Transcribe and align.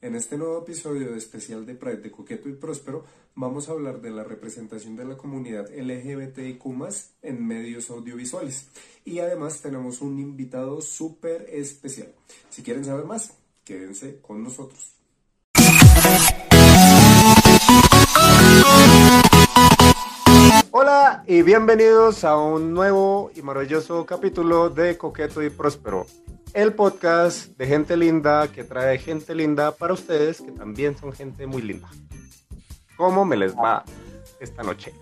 En 0.00 0.14
este 0.14 0.38
nuevo 0.38 0.60
episodio 0.60 1.10
de 1.10 1.18
especial 1.18 1.66
de 1.66 1.74
Pride 1.74 1.96
de 1.96 2.12
Coqueto 2.12 2.48
y 2.48 2.52
Próspero 2.52 3.04
vamos 3.34 3.68
a 3.68 3.72
hablar 3.72 4.00
de 4.00 4.10
la 4.10 4.22
representación 4.22 4.94
de 4.94 5.04
la 5.04 5.16
comunidad 5.16 5.68
LGBTIQ 5.76 6.62
en 7.22 7.44
medios 7.44 7.90
audiovisuales. 7.90 8.68
Y 9.04 9.18
además 9.18 9.60
tenemos 9.60 10.00
un 10.00 10.20
invitado 10.20 10.80
súper 10.82 11.48
especial. 11.50 12.14
Si 12.48 12.62
quieren 12.62 12.84
saber 12.84 13.06
más, 13.06 13.34
quédense 13.64 14.20
con 14.20 14.44
nosotros. 14.44 14.94
Hola 20.70 21.24
y 21.26 21.42
bienvenidos 21.42 22.22
a 22.22 22.36
un 22.36 22.72
nuevo 22.72 23.32
y 23.34 23.42
maravilloso 23.42 24.06
capítulo 24.06 24.70
de 24.70 24.96
Coqueto 24.96 25.42
y 25.42 25.50
Próspero 25.50 26.06
el 26.58 26.72
podcast 26.72 27.56
de 27.56 27.68
gente 27.68 27.96
linda 27.96 28.48
que 28.48 28.64
trae 28.64 28.98
gente 28.98 29.32
linda 29.32 29.70
para 29.70 29.92
ustedes 29.92 30.40
que 30.40 30.50
también 30.50 30.98
son 30.98 31.12
gente 31.12 31.46
muy 31.46 31.62
linda. 31.62 31.88
¿Cómo 32.96 33.24
me 33.24 33.36
les 33.36 33.54
va 33.56 33.84
esta 34.40 34.64
noche? 34.64 34.92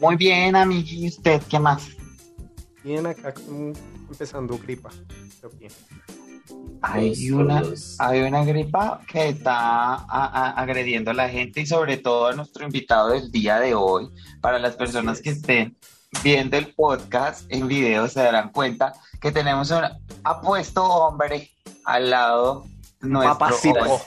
Muy 0.00 0.14
bien, 0.14 0.54
amigui. 0.54 1.06
¿Y 1.06 1.08
usted 1.08 1.42
qué 1.50 1.58
más? 1.58 1.88
Bien, 2.84 3.04
acá 3.04 3.34
empezando 4.08 4.56
gripa. 4.58 4.90
Hay 6.82 7.32
una, 7.32 7.60
hay 7.98 8.20
una 8.20 8.44
gripa 8.44 9.00
que 9.08 9.30
está 9.30 9.94
agrediendo 10.54 11.10
a 11.10 11.14
la 11.14 11.28
gente 11.28 11.62
y 11.62 11.66
sobre 11.66 11.96
todo 11.96 12.28
a 12.28 12.32
nuestro 12.32 12.64
invitado 12.64 13.08
del 13.08 13.32
día 13.32 13.58
de 13.58 13.74
hoy. 13.74 14.08
Para 14.40 14.60
las 14.60 14.76
personas 14.76 15.20
que 15.20 15.30
estén 15.30 15.76
viendo 16.22 16.56
el 16.56 16.74
podcast 16.74 17.44
en 17.48 17.68
video 17.68 18.08
se 18.08 18.22
darán 18.22 18.50
cuenta 18.50 18.92
que 19.20 19.32
tenemos 19.32 19.70
un 19.70 19.84
apuesto 20.24 20.84
hombre 20.84 21.50
al 21.84 22.10
lado 22.10 22.66
nuestro. 23.00 23.38
Papacito. 23.38 24.00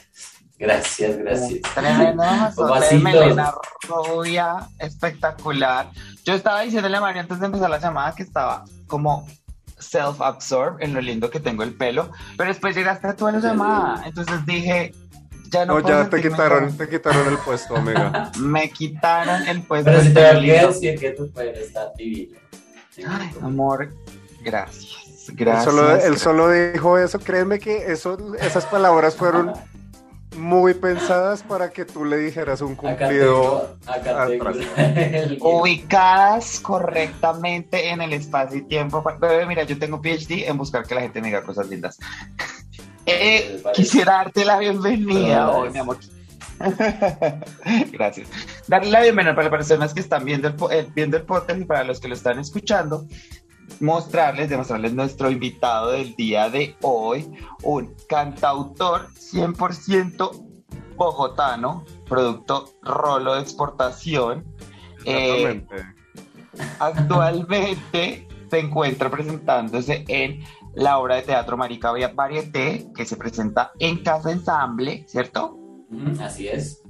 Gracias, 0.58 1.18
gracias. 1.18 1.62
Tremendo 1.74 2.24
de 2.90 3.00
melena 3.00 3.54
rubia, 3.90 4.68
espectacular. 4.80 5.90
Yo 6.24 6.34
estaba 6.34 6.62
diciéndole 6.62 6.96
a 6.96 7.02
María 7.02 7.22
antes 7.22 7.40
de 7.40 7.46
empezar 7.48 7.70
la 7.70 7.80
llamada 7.80 8.16
que 8.16 8.24
estaba 8.24 8.64
como 8.88 9.28
self-absorbed 9.78 10.82
en 10.82 10.94
lo 10.94 11.02
lindo 11.02 11.30
que 11.30 11.42
tengo 11.42 11.64
el 11.64 11.76
pelo, 11.76 12.10
pero 12.38 12.50
después 12.50 12.76
llegaste 12.76 13.08
a 13.08 13.16
tu 13.16 13.26
la 13.26 13.40
llamada, 13.40 14.04
entonces 14.06 14.46
dije, 14.46 14.94
ya 15.56 15.66
no, 15.66 15.80
no 15.80 15.88
ya 15.88 16.10
te 16.10 16.22
quitaron, 16.22 16.76
te 16.78 16.90
quitaron 16.90 17.28
el 17.28 17.38
puesto, 17.38 17.76
amiga. 17.76 18.32
Me 18.40 18.70
quitaron 18.70 19.48
el 19.48 19.62
puesto. 19.64 19.92
Pero 19.92 20.04
si 20.04 20.14
te 20.14 20.34
voy 20.34 20.52
a 20.52 20.68
decir 20.68 21.00
que 21.00 21.12
tu 21.12 21.32
pelo 21.32 21.52
está 21.52 21.92
divino. 21.98 22.38
Ay, 23.08 23.30
amor, 23.42 23.94
gracias. 24.42 25.06
Gracias. 25.30 26.06
Él 26.06 26.18
solo, 26.18 26.52
dijo 26.52 26.98
eso, 26.98 27.20
créeme 27.20 27.60
que 27.60 27.92
eso, 27.92 28.36
esas 28.40 28.66
palabras 28.66 29.16
fueron 29.16 29.54
muy 30.38 30.74
pensadas 30.74 31.42
para 31.42 31.72
que 31.72 31.86
tú 31.86 32.06
le 32.06 32.18
dijeras 32.18 32.62
un 32.62 32.76
cumplido 32.76 33.78
acá 33.88 34.28
ubicadas 35.40 36.60
correctamente 36.60 37.90
en 37.90 38.02
el 38.02 38.14
espacio 38.14 38.60
y 38.60 38.64
tiempo. 38.64 39.04
Bebé, 39.20 39.46
mira, 39.46 39.64
yo 39.64 39.80
tengo 39.80 40.02
PhD 40.02 40.48
en 40.48 40.58
buscar 40.58 40.86
que 40.86 40.94
la 40.94 41.02
gente 41.02 41.22
me 41.22 41.28
diga 41.28 41.44
cosas 41.44 41.70
lindas. 41.70 41.98
Eh, 43.06 43.62
quisiera 43.74 44.14
darte 44.14 44.46
la 44.46 44.58
bienvenida 44.58 45.50
hoy, 45.50 45.70
mi 45.70 45.80
amor. 45.80 45.98
Gracias. 47.92 48.30
Darle 48.68 48.90
la 48.92 49.02
bienvenida 49.02 49.36
para 49.36 49.50
las 49.50 49.58
personas 49.58 49.94
que 49.94 50.00
están 50.00 50.26
viendo 50.26 50.48
el, 50.48 50.56
eh, 50.72 50.88
viendo 50.96 51.18
el 51.18 51.24
podcast 51.24 51.60
y 51.60 51.66
para 51.66 51.84
los 51.84 52.00
que 52.00 52.08
lo 52.08 52.16
están 52.16 52.40
escuchando 52.40 53.06
mostrarles, 53.80 54.50
demostrarles 54.50 54.94
nuestro 54.94 55.30
invitado 55.30 55.92
del 55.92 56.16
día 56.16 56.50
de 56.50 56.76
hoy, 56.82 57.30
un 57.64 57.94
cantautor 58.08 59.10
100% 59.14 60.46
bogotano, 60.96 61.84
producto 62.08 62.74
rolo 62.82 63.36
de 63.36 63.42
exportación. 63.42 64.46
Eh, 65.06 65.66
actualmente 66.80 68.28
se 68.50 68.60
encuentra 68.60 69.10
presentándose 69.10 70.06
en 70.08 70.44
la 70.76 71.00
obra 71.00 71.16
de 71.16 71.22
teatro 71.24 71.58
Marica 71.58 71.94
Varieté, 72.14 72.88
que 72.96 73.06
se 73.06 73.16
presenta 73.16 73.72
en 73.80 74.04
Casa 74.04 74.32
Ensamble, 74.32 75.06
¿cierto? 75.08 75.58
Así 76.20 76.48
es. 76.48 76.82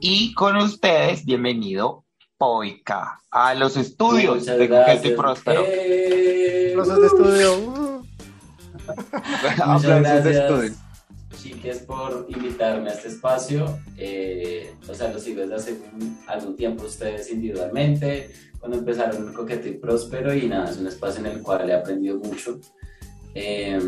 Y 0.00 0.32
con 0.34 0.56
ustedes, 0.56 1.24
bienvenido 1.24 2.04
Poica 2.38 3.20
a 3.30 3.54
los 3.54 3.76
estudios 3.76 4.46
de 4.46 4.68
Coqueto 4.68 5.08
y 5.08 5.10
Próspero. 5.10 5.62
Eh, 5.66 6.74
de 6.74 7.06
estudio. 7.06 8.04
Muchas 9.66 10.00
gracias, 10.00 10.76
chiques, 11.36 11.78
por 11.80 12.26
invitarme 12.28 12.90
a 12.90 12.94
este 12.94 13.08
espacio. 13.08 13.78
Eh, 13.96 14.74
o 14.88 14.94
sea, 14.94 15.12
los 15.12 15.22
sigo 15.22 15.40
desde 15.42 15.54
hace 15.54 15.82
algún 16.26 16.56
tiempo 16.56 16.84
ustedes 16.84 17.30
individualmente, 17.30 18.32
cuando 18.58 18.78
empezaron 18.78 19.32
Coqueto 19.34 19.68
y 19.68 19.72
Próspero, 19.72 20.34
y 20.34 20.46
nada, 20.46 20.70
es 20.70 20.78
un 20.78 20.86
espacio 20.86 21.20
en 21.20 21.26
el 21.26 21.42
cual 21.42 21.68
he 21.68 21.74
aprendido 21.74 22.18
mucho. 22.18 22.58
Eh, 23.34 23.78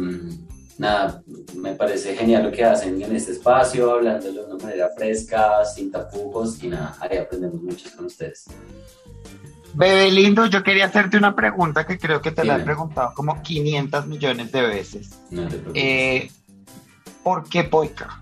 nada, 0.78 1.22
me 1.56 1.74
parece 1.74 2.16
genial 2.16 2.44
lo 2.44 2.52
que 2.52 2.64
hacen 2.64 3.00
en 3.00 3.14
este 3.14 3.32
espacio, 3.32 3.92
hablándolo 3.92 4.46
de 4.46 4.54
una 4.54 4.64
manera 4.64 4.88
fresca, 4.96 5.64
sin 5.64 5.90
tapujos 5.90 6.62
y 6.62 6.68
nada, 6.68 6.96
ahí 7.00 7.18
aprendemos 7.18 7.62
mucho 7.62 7.88
con 7.96 8.06
ustedes. 8.06 8.46
Bebé 9.74 10.10
lindo, 10.10 10.46
yo 10.46 10.62
quería 10.62 10.86
hacerte 10.86 11.16
una 11.16 11.36
pregunta 11.36 11.86
que 11.86 11.98
creo 11.98 12.20
que 12.20 12.32
te 12.32 12.44
la 12.44 12.56
he 12.56 12.60
preguntado 12.64 13.12
como 13.14 13.40
500 13.40 14.06
millones 14.06 14.50
de 14.50 14.62
veces. 14.62 15.10
No 15.30 15.46
te 15.46 15.60
eh, 15.74 16.30
¿Por 17.22 17.48
qué 17.48 17.64
Poica? 17.64 18.20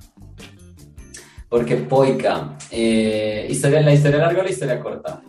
Porque 1.48 1.76
Poica, 1.76 2.56
eh, 2.70 3.46
historia, 3.48 3.80
¿la 3.80 3.94
historia 3.94 4.18
larga 4.18 4.40
o 4.40 4.44
la 4.44 4.50
historia 4.50 4.80
corta? 4.80 5.22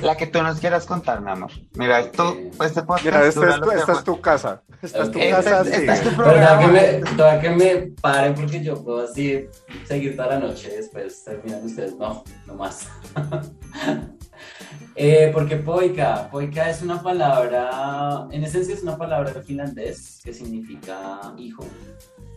La 0.00 0.16
que 0.16 0.26
tú 0.26 0.42
nos 0.42 0.60
quieras 0.60 0.86
contar, 0.86 1.20
mi 1.20 1.30
amor. 1.30 1.50
Mira, 1.74 2.00
esto, 2.00 2.36
este 2.64 2.82
podcast. 2.82 3.04
Mira, 3.04 3.26
esta 3.26 3.50
es, 3.50 3.60
tu, 3.60 3.70
esta 3.70 3.92
es 3.92 4.04
tu 4.04 4.20
casa. 4.20 4.62
Esta 4.80 5.02
es 5.02 5.10
tu 5.10 5.18
casa. 5.18 5.60
Esta, 5.62 5.76
esta 5.76 5.94
es 5.94 6.02
tu 6.02 6.16
programa. 6.16 6.60
que 6.60 7.00
me, 7.10 7.40
que 7.40 7.50
me 7.50 7.76
paren 8.00 8.34
porque 8.34 8.62
yo 8.62 8.82
puedo 8.82 9.04
así 9.04 9.46
seguir 9.84 10.16
toda 10.16 10.28
la 10.28 10.38
noche 10.40 10.70
y 10.72 10.76
después 10.76 11.24
terminan 11.24 11.64
ustedes. 11.64 11.96
No, 11.96 12.24
no 12.46 12.54
más. 12.54 12.88
eh, 14.94 15.30
porque 15.32 15.56
poika, 15.56 16.28
poika 16.30 16.70
es 16.70 16.82
una 16.82 17.02
palabra, 17.02 18.26
en 18.30 18.44
esencia 18.44 18.74
es 18.74 18.82
una 18.82 18.96
palabra 18.96 19.32
finlandés 19.42 20.20
que 20.22 20.32
significa 20.32 21.20
hijo. 21.38 21.64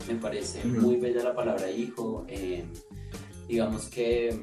Me 0.08 0.16
parece 0.16 0.64
muy 0.66 0.98
bella 0.98 1.24
la 1.24 1.36
palabra 1.36 1.70
hijo. 1.70 2.26
Eh, 2.28 2.66
digamos 3.48 3.88
que 3.88 4.40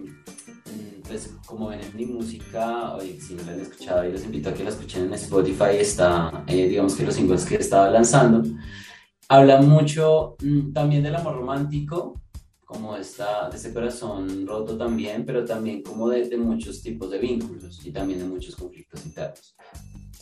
pues 1.06 1.34
como 1.46 1.68
ven 1.68 1.80
en 1.80 1.96
mi 1.96 2.06
música, 2.06 2.94
oye, 2.94 3.20
si 3.20 3.34
no 3.34 3.42
la 3.44 3.52
han 3.52 3.60
escuchado, 3.60 4.08
y 4.08 4.12
los 4.12 4.24
invito 4.24 4.50
a 4.50 4.54
que 4.54 4.64
la 4.64 4.70
escuchen 4.70 5.04
en 5.04 5.14
Spotify, 5.14 5.76
está, 5.78 6.44
eh, 6.46 6.68
digamos 6.68 6.94
que 6.94 7.04
los 7.04 7.14
singles 7.14 7.44
que 7.44 7.56
estaba 7.56 7.90
lanzando, 7.90 8.42
habla 9.28 9.60
mucho 9.60 10.36
mm, 10.42 10.72
también 10.72 11.02
del 11.02 11.14
amor 11.14 11.36
romántico, 11.36 12.22
como 12.72 12.96
esta, 12.96 13.50
de 13.50 13.56
ese 13.56 13.72
corazón 13.72 14.46
roto 14.46 14.76
también, 14.76 15.26
pero 15.26 15.44
también 15.44 15.82
como 15.82 16.08
de, 16.08 16.28
de, 16.28 16.38
muchos 16.38 16.82
tipos 16.82 17.10
de 17.10 17.18
vínculos 17.18 17.84
y 17.84 17.92
también 17.92 18.20
de 18.20 18.24
muchos 18.24 18.56
conflictos 18.56 19.04
internos. 19.04 19.54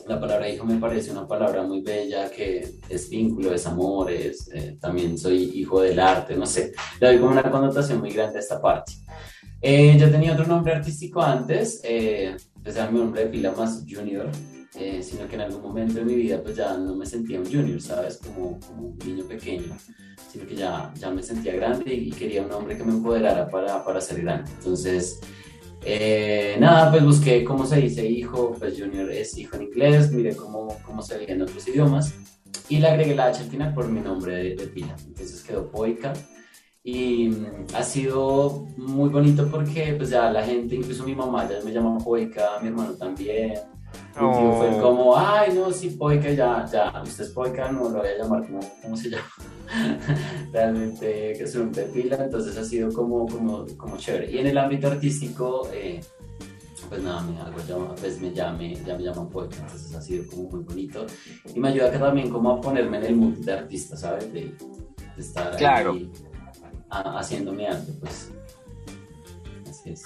La 0.09 0.19
palabra 0.19 0.49
hijo 0.49 0.65
me 0.65 0.79
parece 0.79 1.13
una 1.13 1.29
palabra 1.29 1.63
muy 1.63 1.83
bella 1.83 2.31
que 2.31 2.79
es 2.89 3.09
vínculo, 3.09 3.55
es 3.55 3.67
amor, 3.67 4.11
es, 4.11 4.51
eh, 4.53 4.77
también 4.81 5.17
soy 5.17 5.43
hijo 5.55 5.81
del 5.81 6.01
arte, 6.01 6.35
no 6.37 6.47
sé, 6.47 6.73
le 7.01 7.07
doy 7.07 7.19
como 7.19 7.33
una 7.33 7.49
connotación 7.51 8.01
muy 8.01 8.11
grande 8.11 8.39
a 8.39 8.41
esta 8.41 8.61
parte. 8.61 8.93
Eh, 9.63 9.99
tenía 10.11 10.33
otro 10.33 10.47
nombre 10.47 10.73
artístico 10.73 11.21
antes, 11.21 11.81
eh, 11.85 12.35
pues 12.63 12.77
era 12.77 12.91
mi 12.91 12.99
nombre 12.99 13.25
de 13.25 13.31
pila 13.31 13.53
más 13.53 13.85
junior, 13.89 14.31
eh, 14.75 15.03
sino 15.03 15.29
que 15.29 15.35
en 15.35 15.43
algún 15.43 15.63
momento 15.63 15.95
de 15.95 16.05
mi 16.05 16.15
vida 16.15 16.43
pues 16.43 16.57
ya 16.57 16.77
no 16.79 16.95
me 16.95 17.05
sentía 17.05 17.39
un 17.39 17.45
junior, 17.45 17.81
¿sabes? 17.81 18.17
Como, 18.17 18.59
como 18.61 18.89
un 18.89 18.99
niño 19.05 19.25
pequeño, 19.25 19.77
sino 20.33 20.47
que 20.47 20.57
ya, 20.57 20.93
ya 20.99 21.11
me 21.11 21.23
sentía 21.23 21.55
grande 21.55 21.93
y 21.93 22.11
quería 22.11 22.43
un 22.43 22.49
nombre 22.49 22.77
que 22.77 22.85
me 22.85 22.93
empoderara 22.93 23.49
para, 23.49 23.85
para 23.85 24.01
ser 24.01 24.23
grande. 24.23 24.51
Entonces, 24.51 25.21
eh, 25.85 26.57
nada, 26.59 26.91
pues 26.91 27.05
busqué 27.05 27.45
cómo 27.45 27.67
se 27.67 27.81
dice 27.81 28.07
hijo, 28.07 28.57
pues 28.59 28.81
junior 28.81 29.11
es 29.11 29.37
hijo 29.37 29.57
en 29.57 29.63
inglés, 29.63 30.11
miré 30.11 30.35
cómo, 30.37 30.79
cómo 30.87 31.03
se 31.03 31.19
veía 31.19 31.35
en 31.35 31.43
otros 31.43 31.69
idiomas 31.69 32.15
y 32.71 32.79
le 32.79 32.89
agregué 32.89 33.15
la 33.15 33.27
H 33.27 33.43
al 33.43 33.51
final 33.51 33.75
por 33.75 33.89
mi 33.89 34.01
nombre 34.01 34.37
de, 34.37 34.57
de 34.57 34.67
pila. 34.69 34.97
Entonces 35.07 35.43
quedó 35.43 35.71
Poica 35.71 36.15
y 36.83 37.29
mm, 37.29 37.67
ha 37.75 37.83
sido 37.83 38.67
muy 38.77 39.11
bonito 39.11 39.47
porque 39.51 39.95
pues 39.97 40.11
ya 40.11 40.31
la 40.31 40.45
gente, 40.45 40.77
incluso 40.77 41.05
mi 41.05 41.15
mamá 41.15 41.49
ya 41.49 41.63
me 41.65 41.73
llama 41.73 41.99
Poica, 41.99 42.59
mi 42.63 42.69
hermano 42.69 42.93
también. 42.95 43.55
Mi 44.15 44.33
tío 44.33 44.53
fue 44.53 44.71
oh. 44.71 44.81
como, 44.81 45.17
ay, 45.17 45.53
no, 45.53 45.71
sí, 45.73 45.91
Poica, 45.91 46.31
ya, 46.31 46.65
ya, 46.71 47.03
usted 47.03 47.25
es 47.25 47.31
Poica, 47.31 47.71
no 47.71 47.89
lo 47.89 47.99
voy 47.99 48.09
a 48.09 48.19
llamar, 48.19 48.47
como, 48.47 48.61
¿cómo 48.83 48.97
se 48.97 49.11
llama? 49.11 49.25
Realmente 50.53 51.35
que 51.37 51.43
es 51.43 51.55
un 51.57 51.71
pila, 51.71 52.17
entonces 52.25 52.57
ha 52.57 52.65
sido 52.65 52.93
como, 52.93 53.27
como, 53.27 53.67
como 53.77 53.97
chévere. 53.97 54.31
Y 54.31 54.39
en 54.39 54.47
el 54.47 54.59
ámbito 54.59 54.87
artístico, 54.87 55.69
eh, 55.73 56.01
pues 56.89 57.03
nada, 57.03 57.23
me, 57.23 57.41
algo 57.41 57.95
pues 58.01 58.21
me, 58.21 58.33
llame, 58.33 58.77
ya 58.77 58.97
me 58.97 59.03
llaman 59.03 59.29
Poica, 59.29 59.57
entonces 59.61 59.95
ha 59.95 60.01
sido 60.01 60.25
como 60.31 60.51
muy 60.51 60.61
bonito. 60.63 61.05
Y 61.53 61.59
me 61.59 61.69
ayuda 61.69 61.91
también 61.91 62.31
como 62.31 62.53
a 62.53 62.61
ponerme 62.61 62.99
en 62.99 63.05
el 63.05 63.17
mood 63.17 63.39
de 63.39 63.53
artista, 63.53 63.97
¿sabes? 63.97 64.33
De, 64.33 64.55
estar 65.19 65.55
claro. 65.57 65.93
ahí 65.93 66.11
haciendo 66.91 67.53
mi 67.53 67.67
arte, 67.67 67.93
pues. 68.01 68.33
Así 69.69 69.91
es. 69.91 70.05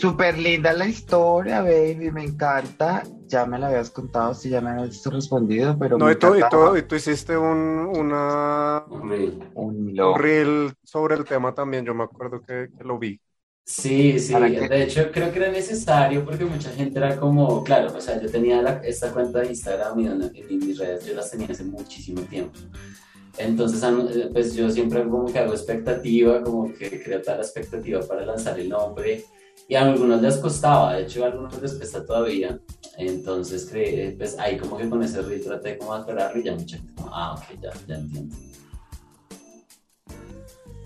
Súper 0.00 0.38
linda 0.38 0.72
la 0.72 0.86
historia, 0.86 1.60
baby, 1.60 2.10
me 2.10 2.24
encanta. 2.24 3.02
Ya 3.26 3.44
me 3.44 3.58
la 3.58 3.66
habías 3.66 3.90
contado, 3.90 4.32
si 4.32 4.48
ya 4.48 4.60
me 4.60 4.70
habías 4.70 5.04
respondido, 5.04 5.76
pero. 5.78 5.98
No, 5.98 6.10
y 6.10 6.16
tú, 6.16 6.34
y, 6.36 6.82
tú, 6.82 6.94
hiciste 6.94 7.36
un, 7.36 7.92
una, 7.94 8.82
un, 9.54 10.16
reel. 10.16 10.72
sobre 10.82 11.16
el 11.16 11.24
tema 11.24 11.54
también, 11.54 11.84
yo 11.84 11.94
me 11.94 12.04
acuerdo 12.04 12.40
que, 12.40 12.70
lo 12.82 12.98
vi. 12.98 13.20
Sí, 13.62 14.18
sí, 14.18 14.34
de 14.34 14.82
hecho 14.82 15.12
creo 15.12 15.30
que 15.30 15.38
era 15.38 15.52
necesario 15.52 16.24
porque 16.24 16.44
mucha 16.44 16.70
gente 16.70 16.98
era 16.98 17.16
como, 17.16 17.62
claro, 17.62 17.94
o 17.94 18.00
sea, 18.00 18.20
yo 18.20 18.28
tenía 18.28 18.80
esta 18.82 19.12
cuenta 19.12 19.40
de 19.40 19.48
Instagram 19.48 20.00
y 20.00 20.06
en 20.06 20.58
mis 20.58 20.78
redes 20.78 21.04
yo 21.04 21.14
las 21.14 21.30
tenía 21.30 21.48
hace 21.50 21.64
muchísimo 21.64 22.22
tiempo. 22.22 22.58
Entonces, 23.38 23.82
pues 24.32 24.54
yo 24.54 24.70
siempre 24.70 25.02
como 25.08 25.26
que 25.26 25.38
hago 25.38 25.52
expectativa, 25.52 26.42
como 26.42 26.72
que 26.72 27.02
creo 27.02 27.22
tal 27.22 27.40
expectativa 27.40 28.00
para 28.00 28.24
lanzar 28.24 28.58
el 28.58 28.68
nombre 28.68 29.24
y 29.68 29.74
a 29.74 29.82
algunos 29.82 30.20
les 30.20 30.36
costaba, 30.38 30.94
de 30.94 31.02
hecho 31.02 31.24
a 31.24 31.28
algunos 31.28 31.60
les 31.62 31.74
cuesta 31.74 32.04
todavía. 32.04 32.58
Entonces, 32.98 33.70
pues 34.18 34.38
ahí 34.38 34.58
como 34.58 34.76
que 34.76 34.88
con 34.88 35.02
ese 35.02 35.22
ritmo 35.22 35.50
traté 35.50 35.78
como 35.78 35.94
de 35.94 36.00
aclararlo 36.02 36.40
y 36.40 36.44
ya 36.44 36.54
mucha 36.54 36.76
gente 36.76 36.92
ah, 37.06 37.34
ok, 37.34 37.60
ya, 37.62 37.70
ya 37.86 37.94
entiendo. 37.96 38.36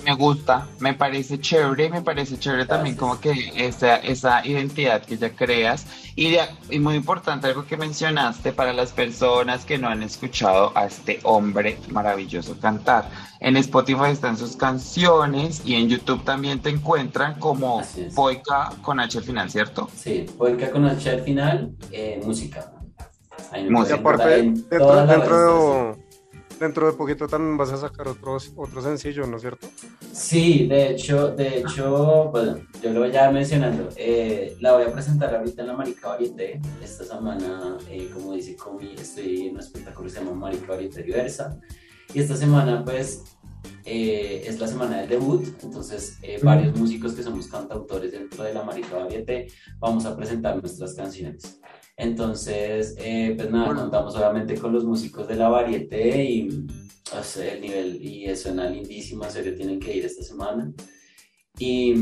Me 0.05 0.15
gusta, 0.15 0.67
me 0.81 0.93
parece 0.93 1.41
chévere, 1.41 1.89
me 1.89 2.03
parece 2.03 2.39
chévere 2.39 2.67
también 2.67 2.95
como 2.95 3.19
que 3.19 3.53
esa, 3.57 3.97
esa 3.97 4.47
identidad 4.47 5.03
que 5.03 5.17
ya 5.17 5.31
creas 5.31 5.87
y, 6.15 6.37
y 6.71 6.79
muy 6.79 6.95
importante 6.95 7.47
algo 7.47 7.65
que 7.67 7.77
mencionaste 7.77 8.53
para 8.53 8.73
las 8.73 8.93
personas 8.93 9.65
que 9.65 9.79
no 9.79 9.89
han 9.89 10.03
escuchado 10.03 10.73
a 10.75 10.85
este 10.87 11.21
hombre 11.23 11.79
maravilloso 11.89 12.59
cantar. 12.61 13.09
En 13.41 13.57
Spotify 13.57 14.11
están 14.11 14.37
sus 14.37 14.57
canciones 14.57 15.63
y 15.65 15.75
en 15.75 15.89
YouTube 15.89 16.23
también 16.25 16.61
te 16.61 16.71
encuentran 16.71 17.39
como 17.39 17.83
Poica 18.15 18.71
con 18.83 19.01
H 19.01 19.19
al 19.19 19.25
final, 19.25 19.51
¿cierto? 19.51 19.89
Sí, 19.97 20.27
Poica 20.37 20.71
con 20.71 20.85
H 20.85 21.11
al 21.11 21.21
final, 21.23 21.73
eh, 21.91 22.21
música. 22.25 22.73
música. 23.69 23.97
Aparte, 23.97 24.43
dentro, 24.43 25.07
dentro, 25.07 26.04
dentro 26.59 26.87
de 26.87 26.93
poquito 26.93 27.27
también 27.27 27.57
vas 27.57 27.73
a 27.73 27.77
sacar 27.77 28.09
otros, 28.09 28.53
otro 28.57 28.83
sencillo, 28.83 29.27
¿no 29.27 29.37
es 29.37 29.43
cierto? 29.43 29.69
Sí, 30.13 30.67
de 30.67 30.91
hecho, 30.91 31.29
de 31.31 31.59
hecho, 31.59 32.31
bueno, 32.31 32.59
yo 32.83 32.91
lo 32.91 33.01
voy 33.01 33.17
a 33.17 33.31
mencionando. 33.31 33.89
Eh, 33.97 34.57
la 34.61 34.75
voy 34.75 34.85
a 34.85 34.93
presentar 34.93 35.35
ahorita 35.35 35.63
en 35.63 35.69
la 35.69 35.75
Marica 35.75 36.09
Varieté. 36.09 36.61
Esta 36.83 37.05
semana, 37.05 37.77
eh, 37.91 38.11
como 38.13 38.33
dice 38.33 38.57
Comi, 38.57 38.95
estoy 38.95 39.49
en 39.49 39.55
un 39.55 39.61
espectáculo 39.61 40.07
que 40.07 40.15
se 40.15 40.21
llama 40.21 40.35
Marica 40.35 40.69
Varieté 40.69 41.03
Diversa. 41.03 41.59
Y 42.13 42.21
esta 42.21 42.37
semana, 42.37 42.85
pues, 42.85 43.25
eh, 43.85 44.45
es 44.47 44.59
la 44.61 44.69
semana 44.69 44.99
del 44.99 45.09
debut, 45.09 45.47
entonces 45.63 46.19
varios 46.43 46.77
músicos 46.79 47.13
que 47.13 47.23
somos 47.23 47.49
cantautores 47.49 48.13
dentro 48.13 48.45
de 48.45 48.55
la 48.55 48.63
Marica 48.63 48.97
Varieté 48.97 49.49
vamos 49.79 50.07
a 50.07 50.17
presentar 50.17 50.57
nuestras 50.57 50.95
canciones. 50.95 51.61
Entonces, 51.97 52.95
eh, 52.99 53.35
pues 53.37 53.51
nada, 53.51 53.75
contamos 53.75 54.17
obviamente 54.17 54.57
con 54.57 54.73
los 54.73 54.85
músicos 54.85 55.29
de 55.29 55.37
la 55.37 55.49
Varieté 55.49 56.25
y 56.25 56.67
o 57.13 57.23
sea, 57.23 57.53
el 57.53 57.61
nivel, 57.61 58.03
y 58.03 58.35
suena 58.37 58.69
lindísimo, 58.69 59.25
en 59.25 59.31
serio, 59.31 59.55
tienen 59.55 59.79
que 59.79 59.97
ir 59.97 60.05
esta 60.05 60.23
semana. 60.23 60.73
Y, 61.59 61.95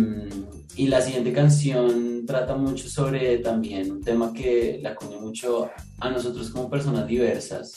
y, 0.77 0.87
la 0.87 1.03
siguiente 1.03 1.33
canción 1.33 2.25
trata 2.27 2.57
mucho 2.57 2.89
sobre 2.89 3.39
también 3.39 3.93
un 3.93 4.01
tema 4.01 4.33
que 4.33 4.79
la 4.83 4.95
come 4.95 5.19
mucho 5.19 5.71
a 5.99 6.09
nosotros 6.09 6.49
como 6.49 6.71
personas 6.71 7.07
diversas, 7.07 7.75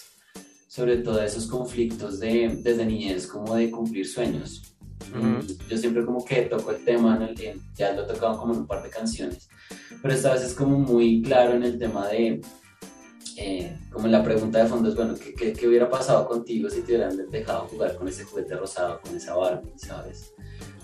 sobre 0.70 0.98
todo 0.98 1.22
esos 1.22 1.48
conflictos 1.48 2.20
de, 2.22 2.60
desde 2.62 2.86
niñez, 2.86 3.28
como 3.28 3.56
de 3.56 3.70
cumplir 3.70 4.08
sueños. 4.08 4.75
Yo 5.69 5.77
siempre 5.77 6.06
como 6.06 6.24
que 6.25 6.44
toco 6.44 6.71
el 6.71 6.83
tema, 6.83 7.15
en 7.15 7.24
el, 7.24 7.62
ya 7.75 7.94
lo 7.94 8.03
he 8.03 8.07
tocado 8.07 8.38
como 8.38 8.53
en 8.53 8.59
un 8.59 8.68
par 8.68 8.83
de 8.83 8.89
canciones, 8.89 9.50
pero 10.01 10.13
esta 10.13 10.33
vez 10.33 10.44
es 10.44 10.53
como 10.53 10.77
muy 10.77 11.21
claro 11.21 11.53
en 11.53 11.63
el 11.63 11.77
tema 11.77 12.07
de, 12.07 12.42
eh, 13.38 13.77
como 13.92 14.07
la 14.07 14.24
pregunta 14.24 14.63
de 14.63 14.69
fondo 14.69 14.89
es, 14.89 14.95
bueno, 14.95 15.13
¿qué, 15.15 15.53
¿qué, 15.53 15.68
hubiera 15.68 15.89
pasado 15.89 16.27
contigo 16.27 16.69
si 16.69 16.81
te 16.81 16.95
hubieran 16.95 17.30
dejado 17.30 17.68
jugar 17.68 17.95
con 17.95 18.07
ese 18.07 18.24
juguete 18.24 18.56
rosado, 18.56 19.01
con 19.01 19.15
esa 19.15 19.36
Barbie, 19.36 19.74
¿sabes? 19.77 20.33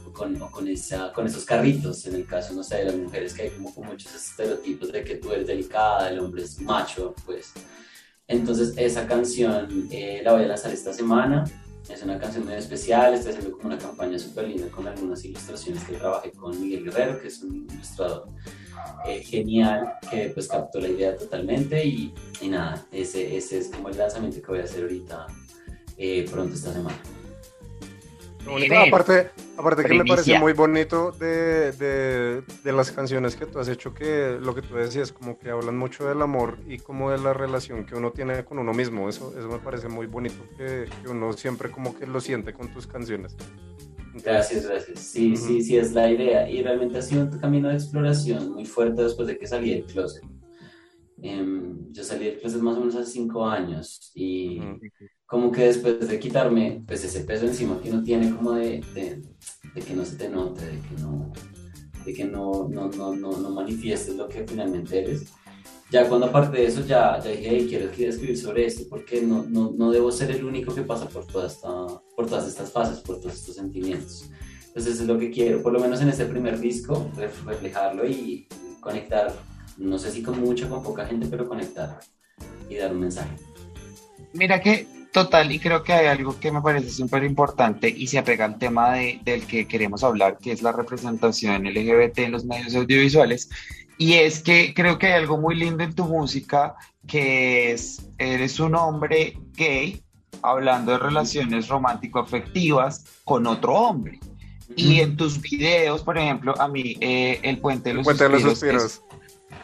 O 0.05 0.11
con, 0.11 0.35
con, 0.35 0.67
esa, 0.67 1.13
con 1.13 1.25
esos 1.25 1.45
carritos, 1.45 2.05
en 2.07 2.15
el 2.15 2.25
caso, 2.25 2.53
no 2.53 2.63
sé, 2.63 2.77
de 2.77 2.85
las 2.85 2.95
mujeres, 2.95 3.33
que 3.33 3.43
hay 3.43 3.49
como, 3.51 3.73
como 3.73 3.91
muchos 3.91 4.13
estereotipos 4.13 4.91
de 4.91 5.03
que 5.03 5.15
tú 5.15 5.31
eres 5.31 5.47
delicada, 5.47 6.09
el 6.09 6.19
hombre 6.19 6.43
es 6.43 6.59
macho, 6.59 7.15
pues. 7.25 7.53
Entonces, 8.27 8.73
esa 8.77 9.07
canción 9.07 9.87
eh, 9.91 10.21
la 10.23 10.33
voy 10.33 10.43
a 10.43 10.47
lanzar 10.47 10.73
esta 10.73 10.93
semana. 10.93 11.45
Es 11.89 12.03
una 12.03 12.19
canción 12.19 12.45
muy 12.45 12.53
especial, 12.53 13.13
estoy 13.13 13.33
haciendo 13.33 13.57
como 13.57 13.73
una 13.73 13.77
campaña 13.77 14.17
súper 14.17 14.47
linda 14.47 14.67
con 14.69 14.87
algunas 14.87 15.25
ilustraciones 15.25 15.83
que 15.83 15.93
trabajé 15.97 16.31
con 16.31 16.59
Miguel 16.61 16.85
Guerrero, 16.85 17.19
que 17.19 17.27
es 17.27 17.41
un 17.41 17.67
ilustrador 17.69 18.29
eh, 19.05 19.21
genial, 19.23 19.93
que 20.09 20.31
pues 20.33 20.47
captó 20.47 20.79
la 20.79 20.87
idea 20.87 21.17
totalmente 21.17 21.85
y, 21.85 22.13
y, 22.39 22.49
nada, 22.49 22.85
ese, 22.91 23.35
ese 23.35 23.57
es 23.59 23.67
como 23.69 23.89
el 23.89 23.97
lanzamiento 23.97 24.41
que 24.41 24.47
voy 24.47 24.59
a 24.59 24.63
hacer 24.63 24.83
ahorita 24.83 25.27
eh, 25.97 26.25
pronto 26.31 26.55
esta 26.55 26.71
semana. 26.71 26.97
Aparte, 28.87 29.29
aparte 29.57 29.83
que 29.83 29.93
me 29.93 30.05
parece 30.05 30.37
muy 30.39 30.53
bonito 30.53 31.11
de, 31.11 31.71
de, 31.73 32.41
de, 32.41 32.71
las 32.71 32.91
canciones 32.91 33.35
que 33.35 33.45
tú 33.45 33.59
has 33.59 33.67
hecho, 33.67 33.93
que 33.93 34.37
lo 34.41 34.55
que 34.55 34.61
tú 34.61 34.75
decías, 34.75 35.11
como 35.11 35.37
que 35.37 35.49
hablan 35.49 35.77
mucho 35.77 36.07
del 36.07 36.21
amor 36.21 36.57
y 36.67 36.79
como 36.79 37.11
de 37.11 37.17
la 37.17 37.33
relación 37.33 37.85
que 37.85 37.95
uno 37.95 38.11
tiene 38.11 38.43
con 38.43 38.59
uno 38.59 38.73
mismo. 38.73 39.07
Eso, 39.07 39.33
eso 39.37 39.47
me 39.47 39.59
parece 39.59 39.87
muy 39.87 40.07
bonito, 40.07 40.43
que, 40.57 40.89
que 41.01 41.09
uno 41.09 41.33
siempre 41.33 41.71
como 41.71 41.97
que 41.97 42.07
lo 42.07 42.19
siente 42.19 42.53
con 42.53 42.73
tus 42.73 42.87
canciones. 42.87 43.35
Gracias, 44.13 44.67
gracias. 44.67 44.99
Sí, 44.99 45.35
sí, 45.37 45.61
sí, 45.61 45.77
es 45.77 45.93
la 45.93 46.11
idea. 46.11 46.49
Y 46.49 46.61
realmente 46.61 46.97
ha 46.97 47.01
sido 47.01 47.23
un 47.23 47.39
camino 47.39 47.69
de 47.69 47.75
exploración 47.75 48.51
muy 48.51 48.65
fuerte 48.65 49.03
después 49.03 49.27
de 49.27 49.37
que 49.37 49.47
salí 49.47 49.71
del 49.71 49.85
closet. 49.85 50.23
Em, 51.21 51.91
yo 51.91 52.03
salí 52.03 52.25
del 52.25 52.39
closet 52.39 52.61
más 52.61 52.77
o 52.77 52.79
menos 52.79 52.95
hace 52.95 53.11
cinco 53.11 53.47
años 53.47 54.11
y 54.15 54.59
como 55.31 55.49
que 55.49 55.63
después 55.63 56.05
de 56.05 56.19
quitarme 56.19 56.83
pues 56.85 57.05
ese 57.05 57.21
peso 57.21 57.45
encima 57.45 57.79
que 57.81 57.89
uno 57.89 58.03
tiene 58.03 58.35
como 58.35 58.51
de, 58.51 58.83
de, 58.93 59.21
de 59.73 59.81
que 59.81 59.93
no 59.93 60.03
se 60.03 60.17
te 60.17 60.27
note, 60.27 60.65
de 60.65 60.81
que 60.81 61.01
no, 61.01 61.31
de 62.05 62.13
que 62.13 62.25
no, 62.25 62.67
no, 62.67 62.89
no, 62.89 63.15
no, 63.15 63.31
no 63.37 63.49
manifiestes 63.51 64.17
lo 64.17 64.27
que 64.27 64.45
finalmente 64.45 64.99
eres, 64.99 65.23
ya 65.89 66.09
cuando 66.09 66.25
aparte 66.25 66.57
de 66.57 66.65
eso 66.65 66.85
ya, 66.85 67.17
ya 67.23 67.31
dije, 67.31 67.47
hey, 67.49 67.65
quiero, 67.69 68.09
escribir 68.09 68.37
sobre 68.37 68.65
esto, 68.65 68.83
porque 68.89 69.21
no, 69.21 69.45
no, 69.47 69.71
no, 69.71 69.89
debo 69.89 70.11
ser 70.11 70.31
el 70.31 70.43
único 70.43 70.75
que 70.75 70.81
pasa 70.81 71.07
por, 71.07 71.25
toda 71.25 71.47
esta, 71.47 71.69
por 72.13 72.25
todas 72.27 72.45
estas 72.45 72.69
fases, 72.69 72.99
por 72.99 73.21
todos 73.21 73.35
estos 73.35 73.55
sentimientos. 73.55 74.29
Entonces 74.67 74.95
eso 74.95 75.03
es 75.03 75.07
lo 75.07 75.17
que 75.17 75.31
quiero, 75.31 75.63
por 75.63 75.71
lo 75.71 75.79
menos 75.79 76.01
en 76.01 76.09
este 76.09 76.25
primer 76.25 76.59
disco, 76.59 77.09
reflejarlo 77.15 78.05
y 78.05 78.49
conectar, 78.81 79.33
no 79.77 79.97
sé 79.97 80.11
si 80.11 80.21
con 80.21 80.41
mucha 80.41 80.67
con 80.67 80.83
poca 80.83 81.05
gente, 81.05 81.27
pero 81.29 81.47
conectar 81.47 82.01
y 82.69 82.75
dar 82.75 82.91
un 82.91 82.99
mensaje. 82.99 83.33
Mira 84.33 84.59
que 84.61 85.00
total, 85.11 85.51
y 85.51 85.59
creo 85.59 85.83
que 85.83 85.93
hay 85.93 86.07
algo 86.07 86.39
que 86.39 86.51
me 86.51 86.61
parece 86.61 86.89
súper 86.89 87.23
importante 87.23 87.89
y 87.89 88.07
se 88.07 88.17
apega 88.17 88.45
al 88.45 88.57
tema 88.57 88.93
de, 88.93 89.19
del 89.23 89.45
que 89.45 89.67
queremos 89.67 90.03
hablar, 90.03 90.37
que 90.37 90.51
es 90.51 90.61
la 90.61 90.71
representación 90.71 91.65
LGBT 91.65 92.19
en 92.19 92.31
los 92.31 92.45
medios 92.45 92.75
audiovisuales. 92.75 93.49
Y 93.97 94.13
es 94.13 94.41
que 94.41 94.73
creo 94.73 94.97
que 94.97 95.07
hay 95.07 95.13
algo 95.13 95.37
muy 95.37 95.55
lindo 95.55 95.83
en 95.83 95.93
tu 95.93 96.05
música, 96.05 96.75
que 97.07 97.71
es, 97.71 98.09
eres 98.17 98.59
un 98.59 98.75
hombre 98.75 99.37
gay 99.53 100.01
hablando 100.41 100.93
de 100.93 100.97
relaciones 100.97 101.67
romántico-afectivas 101.67 103.05
con 103.23 103.45
otro 103.47 103.73
hombre. 103.73 104.19
Y 104.75 105.01
en 105.01 105.17
tus 105.17 105.39
videos, 105.41 106.01
por 106.01 106.17
ejemplo, 106.17 106.59
a 106.59 106.67
mí, 106.67 106.95
eh, 107.01 107.39
El 107.43 107.57
Puente 107.59 107.89
de 107.89 107.95
los 107.95 108.05
Puente 108.05 108.23
De 108.23 108.73
los 108.73 109.01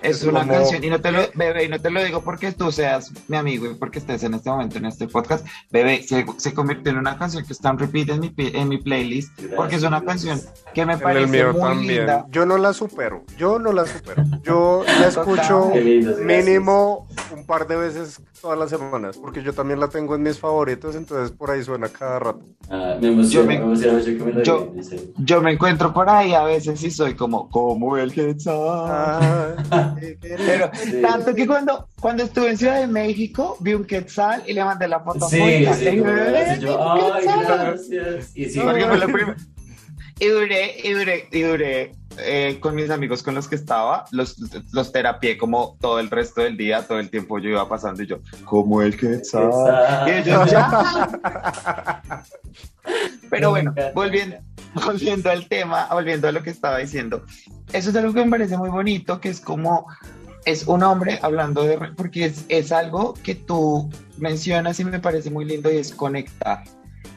es 0.01 0.23
una 0.23 0.45
canción, 0.47 0.83
y 0.83 0.89
no 0.89 0.99
te 1.01 1.11
lo, 1.11 1.19
bebé, 1.33 1.65
y 1.65 1.67
no 1.69 1.79
te 1.79 1.89
lo 1.89 2.03
digo 2.03 2.21
porque 2.21 2.51
tú 2.51 2.71
seas 2.71 3.11
mi 3.27 3.37
amigo 3.37 3.69
y 3.69 3.73
porque 3.75 3.99
estés 3.99 4.23
en 4.23 4.33
este 4.33 4.49
momento 4.49 4.77
en 4.77 4.85
este 4.85 5.07
podcast, 5.07 5.45
bebé, 5.71 6.03
se, 6.03 6.25
se 6.37 6.53
convirtió 6.53 6.91
en 6.91 6.97
una 6.99 7.17
canción 7.17 7.45
que 7.45 7.53
está 7.53 7.69
en 7.69 7.79
repeat 7.79 8.09
en 8.09 8.19
mi, 8.19 8.33
en 8.37 8.69
mi 8.69 8.77
playlist, 8.77 9.31
porque 9.55 9.75
es 9.75 9.83
una 9.83 10.03
canción 10.03 10.41
que 10.73 10.85
me 10.85 10.97
parece 10.97 11.45
muy 11.45 11.61
también. 11.61 11.97
linda. 11.97 12.25
Yo 12.29 12.45
no 12.45 12.57
la 12.57 12.73
supero, 12.73 13.23
yo 13.37 13.59
no 13.59 13.73
la 13.73 13.85
supero. 13.85 14.23
Yo 14.43 14.83
la 14.99 15.07
escucho 15.07 15.71
mínimo 16.23 17.07
un 17.35 17.45
par 17.45 17.67
de 17.67 17.75
veces 17.75 18.21
todas 18.41 18.57
las 18.57 18.69
semanas, 18.69 19.17
porque 19.17 19.43
yo 19.43 19.53
también 19.53 19.79
la 19.79 19.87
tengo 19.87 20.15
en 20.15 20.23
mis 20.23 20.39
favoritos, 20.39 20.95
entonces 20.95 21.35
por 21.35 21.51
ahí 21.51 21.63
suena 21.63 21.89
cada 21.89 22.19
rato. 22.19 22.45
Ah, 22.69 22.97
me 22.99 23.09
emociona, 23.09 23.47
me, 23.47 23.55
emociona 23.55 24.03
que 24.03 24.11
me 24.11 24.33
lo 24.33 24.43
yo, 24.43 24.73
yo, 25.17 25.41
me 25.41 25.53
encuentro 25.53 25.93
por 25.93 26.09
ahí 26.09 26.33
a 26.33 26.43
veces 26.43 26.81
y 26.83 26.91
soy 26.91 27.15
como, 27.15 27.49
como 27.49 27.97
el 27.97 28.11
que 28.13 28.35
ah. 28.47 29.55
Pero 30.21 30.71
tanto 31.01 31.33
que 31.33 31.47
cuando, 31.47 31.87
cuando 31.99 32.23
estuve 32.23 32.51
en 32.51 32.57
Ciudad 32.57 32.79
de 32.79 32.87
México, 32.87 33.57
vi 33.59 33.73
un 33.73 33.85
quetzal 33.85 34.43
y 34.47 34.53
le 34.53 34.63
mandé 34.63 34.87
la 34.87 34.99
foto. 34.99 35.27
Sí, 35.27 35.37
sí, 35.37 35.73
sí, 35.73 35.87
ay, 35.87 36.01
gracias. 37.47 38.31
Y 38.35 38.45
sí, 38.45 38.59
porque 38.59 38.85
fue 38.85 38.97
la. 38.97 39.35
Y 40.19 40.27
duré, 40.27 40.75
y 40.83 40.91
duré, 40.93 41.27
y 41.31 41.41
duré 41.41 41.91
eh, 42.19 42.57
con 42.59 42.73
mis 42.73 42.89
amigos 42.89 43.21
con 43.21 43.35
los 43.35 43.47
que 43.47 43.55
estaba, 43.55 44.05
los, 44.11 44.37
los 44.71 44.91
terapié 44.91 45.37
como 45.37 45.77
todo 45.79 45.99
el 45.99 46.09
resto 46.09 46.41
del 46.41 46.57
día, 46.57 46.87
todo 46.87 46.99
el 46.99 47.11
tiempo 47.11 47.37
yo 47.37 47.49
iba 47.49 47.69
pasando 47.69 48.01
y 48.01 48.07
yo, 48.07 48.19
como 48.45 48.81
el 48.81 48.97
quetzal. 48.97 49.51
Y 50.07 50.11
ellos 50.11 50.49
ya. 50.49 52.01
Pero 53.29 53.51
bueno, 53.51 53.75
volviendo, 53.93 54.37
volviendo 54.73 55.29
al 55.29 55.47
tema, 55.47 55.87
volviendo 55.91 56.27
a 56.27 56.31
lo 56.31 56.41
que 56.41 56.49
estaba 56.49 56.79
diciendo, 56.79 57.23
eso 57.71 57.89
es 57.91 57.95
algo 57.95 58.13
que 58.13 58.23
me 58.25 58.31
parece 58.31 58.57
muy 58.57 58.69
bonito, 58.69 59.19
que 59.19 59.29
es 59.29 59.39
como, 59.39 59.85
es 60.45 60.65
un 60.65 60.81
hombre 60.81 61.19
hablando 61.21 61.63
de, 61.63 61.77
porque 61.95 62.25
es, 62.25 62.45
es 62.47 62.71
algo 62.71 63.13
que 63.13 63.35
tú 63.35 63.91
mencionas 64.17 64.79
y 64.79 64.85
me 64.85 64.99
parece 64.99 65.29
muy 65.29 65.45
lindo 65.45 65.71
y 65.71 65.77
es 65.77 65.93
conectar. 65.93 66.63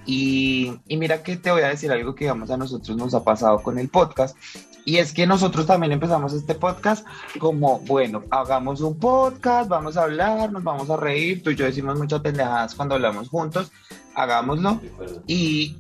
Y, 0.07 0.81
mira 0.89 1.23
que 1.23 1.37
te 1.37 1.51
voy 1.51 1.63
a 1.63 1.69
decir 1.69 1.91
algo 1.93 2.15
que 2.15 2.25
digamos 2.25 2.51
a 2.51 2.57
nosotros 2.57 2.97
nos 2.97 3.15
ha 3.15 3.25
pasado 3.25 3.63
con 3.63 3.79
el 3.79 3.89
podcast 3.89 4.37
y 4.85 4.99
es 4.99 5.13
que 5.13 5.27
nosotros 5.27 5.67
también 5.67 5.93
empezamos 5.93 6.33
este 6.33 6.55
podcast 6.55 7.07
como, 7.39 7.81
bueno, 7.81 8.25
hagamos 8.31 8.81
un 8.81 8.99
podcast, 8.99 9.69
vamos 9.69 9.97
a 9.97 10.05
hablar, 10.05 10.53
nos 10.53 10.63
vamos 10.63 10.91
a 10.91 10.97
reír, 10.97 11.43
tú 11.43 11.51
y 11.51 11.57
yo 11.57 11.65
decimos 11.65 11.99
muchas 11.99 12.21
pendejadas 12.21 12.75
cuando 12.75 12.95
hablamos 12.95 13.29
juntos, 13.29 13.71
hagámoslo. 14.15 14.81
Y, 15.27 15.77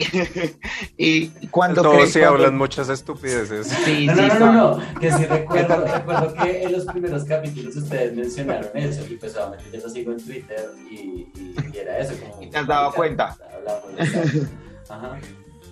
y 0.96 1.28
cuando... 1.48 1.82
Todos 1.82 2.10
sí 2.10 2.22
hablan 2.22 2.56
muchas 2.56 2.88
estupideces. 2.88 3.68
Sí, 3.68 4.06
no, 4.06 4.14
no, 4.14 4.38
no, 4.38 4.52
no, 4.76 5.00
que 5.00 5.12
sí 5.12 5.24
recuerdo, 5.24 5.84
recuerdo 5.84 6.34
que 6.34 6.62
en 6.62 6.72
los 6.72 6.84
primeros 6.86 7.24
capítulos 7.24 7.76
ustedes 7.76 8.14
mencionaron 8.14 8.70
eso 8.74 9.04
y 9.08 9.16
pues 9.16 9.36
obviamente 9.36 9.64
yo 9.72 9.82
lo 9.82 9.88
sigo 9.88 10.12
en 10.12 10.24
Twitter 10.24 10.70
y, 10.90 11.28
era 11.74 11.98
eso. 11.98 12.14
Como, 12.20 12.42
y 12.42 12.50
te 12.50 12.58
has 12.58 12.66
dado 12.66 12.92
cuenta. 12.92 13.36
Ajá. 14.88 15.18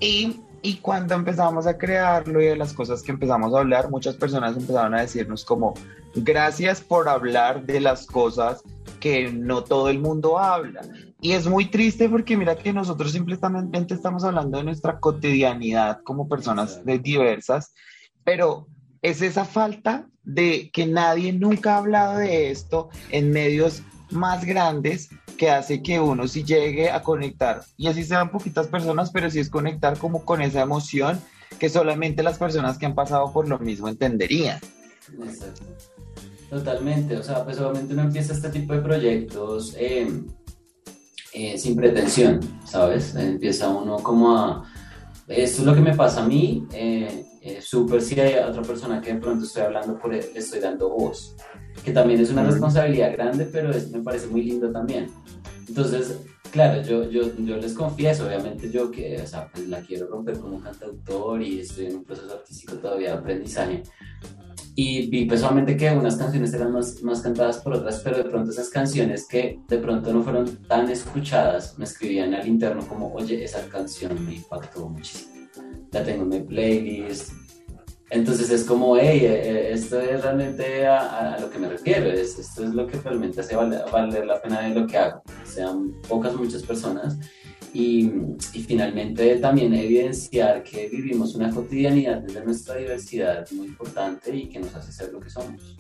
Y 0.00 0.40
y 0.62 0.76
cuando 0.78 1.14
empezamos 1.14 1.66
a 1.66 1.78
crearlo 1.78 2.40
y 2.40 2.46
de 2.46 2.56
las 2.56 2.72
cosas 2.72 3.02
que 3.02 3.12
empezamos 3.12 3.54
a 3.54 3.58
hablar, 3.60 3.90
muchas 3.90 4.16
personas 4.16 4.56
empezaron 4.56 4.94
a 4.94 5.02
decirnos 5.02 5.44
como, 5.44 5.74
gracias 6.14 6.80
por 6.80 7.08
hablar 7.08 7.64
de 7.64 7.80
las 7.80 8.06
cosas 8.06 8.62
que 8.98 9.30
no 9.32 9.62
todo 9.62 9.88
el 9.88 10.00
mundo 10.00 10.38
habla. 10.38 10.80
Y 11.20 11.32
es 11.32 11.46
muy 11.46 11.66
triste 11.66 12.08
porque 12.08 12.36
mira 12.36 12.56
que 12.56 12.72
nosotros 12.72 13.12
simplemente 13.12 13.94
estamos 13.94 14.24
hablando 14.24 14.58
de 14.58 14.64
nuestra 14.64 14.98
cotidianidad 14.98 16.00
como 16.02 16.28
personas 16.28 16.84
de 16.84 16.98
diversas, 16.98 17.72
pero 18.24 18.66
es 19.02 19.22
esa 19.22 19.44
falta 19.44 20.06
de 20.24 20.70
que 20.72 20.86
nadie 20.86 21.32
nunca 21.32 21.74
ha 21.74 21.78
hablado 21.78 22.18
de 22.18 22.50
esto 22.50 22.90
en 23.10 23.30
medios 23.30 23.82
más 24.10 24.44
grandes 24.44 25.10
que 25.36 25.50
hace 25.50 25.82
que 25.82 26.00
uno 26.00 26.26
sí 26.28 26.44
llegue 26.44 26.90
a 26.90 27.02
conectar. 27.02 27.62
Y 27.76 27.86
así 27.86 28.04
sean 28.04 28.30
poquitas 28.30 28.66
personas, 28.66 29.10
pero 29.10 29.30
sí 29.30 29.38
es 29.38 29.50
conectar 29.50 29.98
como 29.98 30.24
con 30.24 30.42
esa 30.42 30.62
emoción 30.62 31.20
que 31.58 31.68
solamente 31.68 32.22
las 32.22 32.38
personas 32.38 32.78
que 32.78 32.86
han 32.86 32.94
pasado 32.94 33.32
por 33.32 33.48
lo 33.48 33.58
mismo 33.58 33.88
entenderían. 33.88 34.58
Exacto. 35.24 35.62
Totalmente, 36.50 37.16
o 37.16 37.22
sea, 37.22 37.44
pues 37.44 37.60
obviamente 37.60 37.92
uno 37.92 38.02
empieza 38.02 38.32
este 38.32 38.48
tipo 38.48 38.72
de 38.72 38.80
proyectos 38.80 39.74
em, 39.76 40.26
eh, 41.34 41.58
sin 41.58 41.76
pretensión, 41.76 42.40
¿sabes? 42.64 43.14
Empieza 43.14 43.68
uno 43.68 43.96
como 43.96 44.36
a... 44.36 44.64
Esto 45.26 45.60
es 45.60 45.66
lo 45.66 45.74
que 45.74 45.82
me 45.82 45.94
pasa 45.94 46.22
a 46.22 46.26
mí, 46.26 46.66
eh, 46.72 47.26
eh, 47.48 47.62
súper 47.62 48.00
si 48.02 48.18
hay 48.20 48.36
otra 48.36 48.62
persona 48.62 49.00
que 49.00 49.14
de 49.14 49.20
pronto 49.20 49.44
estoy 49.44 49.62
hablando 49.62 49.98
por 49.98 50.14
él, 50.14 50.24
le 50.32 50.40
estoy 50.40 50.60
dando 50.60 50.88
voz 50.90 51.36
que 51.84 51.92
también 51.92 52.20
es 52.20 52.30
una 52.30 52.44
responsabilidad 52.44 53.12
grande, 53.12 53.46
pero 53.46 53.70
es, 53.70 53.90
me 53.90 54.00
parece 54.00 54.26
muy 54.26 54.42
lindo 54.42 54.70
también. 54.70 55.08
Entonces, 55.68 56.18
claro, 56.50 56.82
yo, 56.82 57.08
yo, 57.10 57.34
yo 57.36 57.56
les 57.56 57.74
confieso, 57.74 58.26
obviamente 58.26 58.70
yo 58.70 58.90
que 58.90 59.20
o 59.22 59.26
sea, 59.26 59.48
pues 59.48 59.68
la 59.68 59.80
quiero 59.80 60.06
romper 60.06 60.38
como 60.38 60.60
cantautor 60.60 61.42
y 61.42 61.60
estoy 61.60 61.86
en 61.86 61.96
un 61.96 62.04
proceso 62.04 62.32
artístico 62.32 62.74
todavía 62.76 63.12
de 63.12 63.18
aprendizaje. 63.18 63.82
Y 64.74 65.10
vi 65.10 65.24
personalmente 65.24 65.76
que 65.76 65.90
unas 65.90 66.16
canciones 66.16 66.54
eran 66.54 66.72
más, 66.72 67.02
más 67.02 67.20
cantadas 67.20 67.58
por 67.58 67.74
otras, 67.74 68.00
pero 68.00 68.18
de 68.18 68.24
pronto 68.24 68.52
esas 68.52 68.68
canciones 68.68 69.26
que 69.26 69.58
de 69.66 69.78
pronto 69.78 70.12
no 70.12 70.22
fueron 70.22 70.46
tan 70.68 70.88
escuchadas, 70.88 71.76
me 71.78 71.84
escribían 71.84 72.32
al 72.32 72.46
interno 72.46 72.86
como, 72.86 73.12
oye, 73.12 73.42
esa 73.42 73.68
canción 73.68 74.24
me 74.24 74.36
impactó 74.36 74.88
muchísimo. 74.88 75.37
La 75.92 76.04
tengo 76.04 76.22
en 76.22 76.28
mi 76.28 76.40
playlist, 76.40 77.32
entonces 78.10 78.48
es 78.50 78.64
como, 78.64 78.96
hey, 78.96 79.20
eh, 79.22 79.42
eh, 79.44 79.72
esto 79.72 80.00
es 80.00 80.22
realmente 80.22 80.86
a, 80.86 81.36
lo 81.38 81.50
que 81.50 81.58
me 81.58 81.68
refiero, 81.68 82.10
es, 82.10 82.38
esto 82.38 82.64
es 82.64 82.70
lo 82.70 82.86
que 82.86 82.98
realmente 82.98 83.40
hace 83.40 83.54
valer, 83.54 84.24
la 84.24 84.40
pena 84.40 84.62
de 84.62 84.74
lo 84.74 84.86
que 84.86 84.96
hago, 84.96 85.22
sean 85.44 85.92
pocas 86.08 86.34
muchas 86.34 86.62
personas. 86.62 87.18
Y, 87.74 88.10
y, 88.54 88.62
finalmente 88.62 89.36
también 89.36 89.74
evidenciar 89.74 90.62
que 90.62 90.88
vivimos 90.88 91.34
una 91.34 91.50
cotidianidad 91.54 92.22
desde 92.22 92.42
nuestra 92.42 92.76
diversidad 92.76 93.46
muy 93.50 93.66
importante 93.66 94.34
y 94.34 94.48
que 94.48 94.58
nos 94.58 94.74
hace 94.74 94.90
ser 94.90 95.12
lo 95.12 95.20
que 95.20 95.28
somos. 95.28 95.76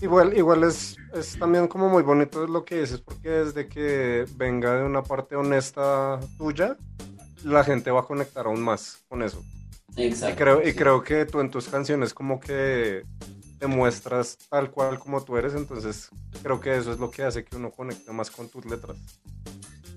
Igual, 0.00 0.34
igual 0.34 0.64
es, 0.64 0.96
es 1.12 1.38
también 1.38 1.68
como 1.68 1.90
muy 1.90 2.02
bonito 2.02 2.46
lo 2.46 2.64
que 2.64 2.80
dices, 2.80 3.02
porque 3.02 3.28
desde 3.28 3.68
que 3.68 4.24
venga 4.36 4.78
de 4.78 4.84
una 4.84 5.02
parte 5.02 5.36
honesta 5.36 6.18
tuya, 6.38 6.78
la 7.44 7.64
gente 7.64 7.90
va 7.90 8.00
a 8.00 8.04
conectar 8.04 8.46
aún 8.46 8.62
más 8.62 8.98
con 9.08 9.22
eso. 9.22 9.42
Exacto. 9.96 10.34
Y 10.34 10.36
creo, 10.36 10.68
y 10.68 10.72
creo 10.74 11.02
que 11.02 11.26
tú 11.26 11.40
en 11.40 11.50
tus 11.50 11.68
canciones 11.68 12.14
como 12.14 12.40
que 12.40 13.02
te 13.58 13.66
muestras 13.66 14.38
tal 14.48 14.70
cual 14.70 14.98
como 14.98 15.22
tú 15.22 15.36
eres, 15.36 15.54
entonces 15.54 16.08
creo 16.42 16.60
que 16.60 16.76
eso 16.76 16.92
es 16.92 16.98
lo 16.98 17.10
que 17.10 17.22
hace 17.22 17.44
que 17.44 17.56
uno 17.56 17.70
conecte 17.70 18.10
más 18.12 18.30
con 18.30 18.48
tus 18.48 18.64
letras. 18.64 18.96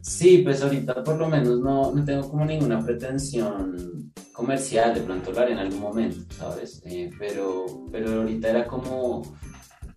Sí, 0.01 0.39
pues 0.43 0.61
ahorita 0.61 1.03
por 1.03 1.17
lo 1.17 1.27
menos 1.27 1.59
no, 1.61 1.91
no 1.91 2.05
tengo 2.05 2.29
como 2.29 2.45
ninguna 2.45 2.79
pretensión 2.79 4.13
comercial, 4.33 4.93
de 4.93 5.01
pronto 5.01 5.31
lo 5.31 5.39
haré 5.39 5.53
en 5.53 5.57
algún 5.57 5.79
momento, 5.79 6.35
¿sabes? 6.35 6.83
Eh, 6.85 7.09
pero, 7.17 7.65
pero 7.91 8.21
ahorita 8.21 8.49
era 8.49 8.67
como, 8.67 9.23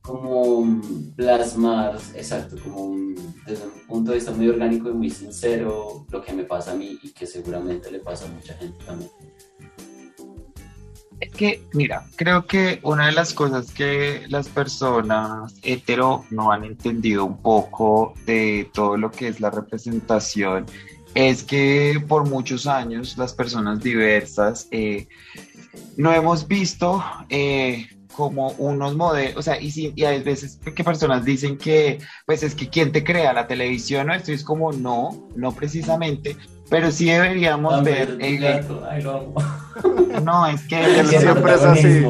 como 0.08 0.80
plasmar, 1.16 1.98
exacto, 2.14 2.56
como 2.64 2.96
desde 3.46 3.64
un 3.64 3.86
punto 3.86 4.10
de 4.10 4.16
vista 4.16 4.32
muy 4.32 4.48
orgánico 4.48 4.88
y 4.88 4.94
muy 4.94 5.10
sincero 5.10 6.06
lo 6.10 6.22
que 6.22 6.32
me 6.32 6.44
pasa 6.44 6.72
a 6.72 6.76
mí 6.76 6.98
y 7.02 7.10
que 7.10 7.26
seguramente 7.26 7.90
le 7.90 8.00
pasa 8.00 8.24
a 8.24 8.28
mucha 8.28 8.54
gente 8.54 8.82
también. 8.86 9.10
Es 11.20 11.30
que, 11.32 11.62
mira, 11.74 12.06
creo 12.16 12.46
que 12.46 12.80
una 12.84 13.08
de 13.08 13.12
las 13.12 13.34
cosas 13.34 13.70
que 13.70 14.22
las 14.28 14.48
personas 14.48 15.54
hetero 15.62 16.24
no 16.30 16.52
han 16.52 16.64
entendido 16.64 17.26
un 17.26 17.42
poco 17.42 18.14
de 18.24 18.70
todo 18.72 18.96
lo 18.96 19.10
que 19.10 19.28
es 19.28 19.40
la 19.40 19.50
representación 19.50 20.64
es 21.14 21.42
que 21.42 22.02
por 22.08 22.26
muchos 22.26 22.66
años 22.66 23.18
las 23.18 23.34
personas 23.34 23.82
diversas 23.82 24.68
eh, 24.70 25.06
no 25.98 26.12
hemos 26.12 26.48
visto 26.48 27.04
eh, 27.28 27.88
como 28.18 28.48
unos 28.58 28.96
modelos, 28.96 29.36
o 29.36 29.42
sea, 29.42 29.60
y, 29.60 29.70
si, 29.70 29.92
y 29.94 30.02
hay 30.02 30.20
veces 30.24 30.58
que 30.74 30.82
personas 30.82 31.24
dicen 31.24 31.56
que, 31.56 32.00
pues 32.26 32.42
es 32.42 32.56
que 32.56 32.68
quién 32.68 32.90
te 32.90 33.04
crea 33.04 33.32
la 33.32 33.46
televisión, 33.46 34.08
¿no? 34.08 34.14
Esto 34.14 34.32
es 34.32 34.42
como, 34.42 34.72
no, 34.72 35.28
no 35.36 35.52
precisamente, 35.52 36.36
pero 36.68 36.90
sí 36.90 37.04
deberíamos 37.04 37.84
ver. 37.84 38.18
No, 40.24 40.44
es 40.48 40.66
que 40.66 41.04
siempre 41.04 41.54
es 41.54 41.62
así. 41.62 42.04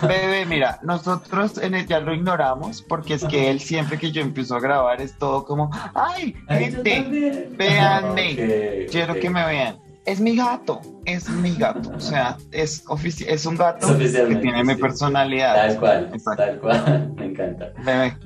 Bebé, 0.00 0.46
mira, 0.46 0.78
nosotros 0.82 1.58
en 1.58 1.74
el, 1.74 1.86
ya 1.86 2.00
lo 2.00 2.14
ignoramos 2.14 2.80
porque 2.80 3.12
es 3.12 3.24
que 3.24 3.50
él 3.50 3.60
siempre 3.60 3.98
que 3.98 4.10
yo 4.10 4.22
empiezo 4.22 4.56
a 4.56 4.60
grabar 4.60 5.02
es 5.02 5.18
todo 5.18 5.44
como, 5.44 5.70
ay, 5.94 6.34
gente, 6.48 7.50
véanme, 7.58 8.86
quiero 8.90 9.14
que 9.16 9.28
me 9.28 9.44
vean. 9.44 9.89
Es 10.06 10.20
mi 10.20 10.34
gato, 10.34 10.80
es 11.04 11.28
mi 11.28 11.54
gato, 11.54 11.92
o 11.94 12.00
sea, 12.00 12.38
es, 12.52 12.82
es 13.26 13.46
un 13.46 13.56
gato 13.56 13.98
que 13.98 14.08
tiene 14.08 14.64
mi 14.64 14.74
personalidad. 14.74 15.54
Tal 15.54 15.78
cual, 15.78 16.12
tal 16.36 16.58
cual, 16.58 17.12
me 17.16 17.26
encanta. 17.26 17.72
Bebé. 17.84 18.16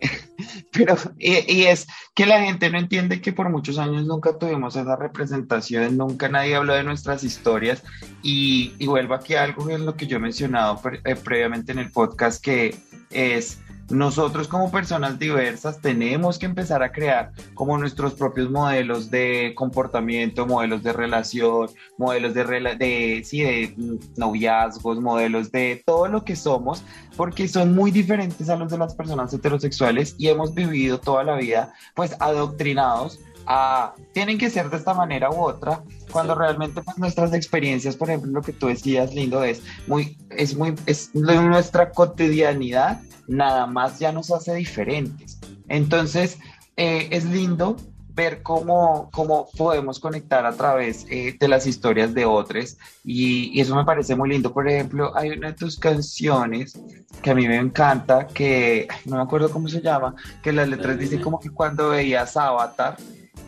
Pero, 0.72 0.96
y, 1.18 1.64
es 1.64 1.86
que 2.14 2.24
la 2.24 2.40
gente 2.40 2.70
no 2.70 2.78
entiende 2.78 3.20
que 3.20 3.32
por 3.32 3.50
muchos 3.50 3.78
años 3.78 4.06
nunca 4.06 4.38
tuvimos 4.38 4.76
esa 4.76 4.96
representación, 4.96 5.96
nunca 5.96 6.28
nadie 6.28 6.56
habló 6.56 6.74
de 6.74 6.84
nuestras 6.84 7.22
historias 7.22 7.82
y, 8.22 8.72
y 8.78 8.86
vuelvo 8.86 9.14
aquí 9.14 9.34
a 9.34 9.44
algo 9.44 9.66
que 9.66 9.74
es 9.74 9.80
lo 9.80 9.96
que 9.96 10.06
yo 10.06 10.16
he 10.16 10.20
mencionado 10.20 10.80
eh, 11.04 11.16
previamente 11.16 11.72
en 11.72 11.80
el 11.80 11.90
podcast, 11.90 12.42
que 12.42 12.76
es 13.10 13.58
nosotros 13.90 14.48
como 14.48 14.70
personas 14.70 15.18
diversas 15.18 15.80
tenemos 15.80 16.38
que 16.38 16.46
empezar 16.46 16.82
a 16.82 16.92
crear 16.92 17.32
como 17.54 17.76
nuestros 17.76 18.14
propios 18.14 18.50
modelos 18.50 19.10
de 19.10 19.52
comportamiento, 19.56 20.46
modelos 20.46 20.82
de 20.82 20.92
relación, 20.92 21.68
modelos 21.98 22.34
de, 22.34 22.44
de, 22.44 23.22
sí, 23.24 23.42
de 23.42 23.74
noviazgos, 24.16 25.00
modelos 25.00 25.50
de 25.50 25.82
todo 25.84 26.08
lo 26.08 26.24
que 26.24 26.36
somos, 26.36 26.84
porque 27.16 27.48
son 27.48 27.74
muy 27.74 27.90
diferentes 27.90 28.48
a 28.48 28.56
los 28.56 28.70
de 28.70 28.78
las 28.78 28.94
personas 28.94 29.32
heterosexuales 29.34 30.14
y 30.18 30.28
hemos 30.28 30.54
vivido 30.54 30.98
toda 30.98 31.24
la 31.24 31.36
vida 31.36 31.74
pues 31.94 32.14
adoctrinados 32.20 33.18
a 33.46 33.94
tienen 34.12 34.38
que 34.38 34.50
ser 34.50 34.70
de 34.70 34.76
esta 34.76 34.94
manera 34.94 35.30
u 35.30 35.40
otra 35.40 35.82
cuando 36.12 36.34
realmente 36.34 36.82
pues, 36.82 36.98
nuestras 36.98 37.32
experiencias 37.32 37.96
por 37.96 38.08
ejemplo 38.08 38.30
lo 38.30 38.42
que 38.42 38.52
tú 38.52 38.66
decías 38.66 39.14
lindo 39.14 39.42
es 39.42 39.62
muy 39.86 40.18
es 40.30 40.54
muy 40.56 40.74
es 40.86 41.14
nuestra 41.14 41.90
cotidianidad 41.90 43.00
nada 43.30 43.66
más 43.66 43.98
ya 43.98 44.12
nos 44.12 44.30
hace 44.32 44.54
diferentes. 44.54 45.38
Entonces, 45.68 46.38
eh, 46.76 47.08
es 47.10 47.24
lindo 47.24 47.76
ver 48.12 48.42
cómo, 48.42 49.08
cómo 49.12 49.48
podemos 49.56 50.00
conectar 50.00 50.44
a 50.44 50.52
través 50.52 51.06
eh, 51.08 51.36
de 51.38 51.48
las 51.48 51.64
historias 51.66 52.12
de 52.12 52.24
otros 52.24 52.76
y, 53.04 53.58
eso 53.60 53.76
me 53.76 53.84
parece 53.84 54.16
muy 54.16 54.28
lindo. 54.28 54.52
Por 54.52 54.68
ejemplo, 54.68 55.16
hay 55.16 55.30
una 55.30 55.48
de 55.48 55.54
tus 55.54 55.78
canciones 55.78 56.78
que 57.22 57.30
a 57.30 57.34
mí 57.34 57.46
me 57.46 57.56
encanta, 57.56 58.26
que 58.26 58.88
no 59.04 59.16
me 59.16 59.22
acuerdo 59.22 59.48
cómo 59.50 59.68
se 59.68 59.80
llama, 59.80 60.16
que 60.42 60.52
las 60.52 60.68
letras 60.68 60.98
dicen 60.98 61.22
como 61.22 61.38
que 61.38 61.50
cuando 61.50 61.90
veías 61.90 62.36
Avatar 62.36 62.96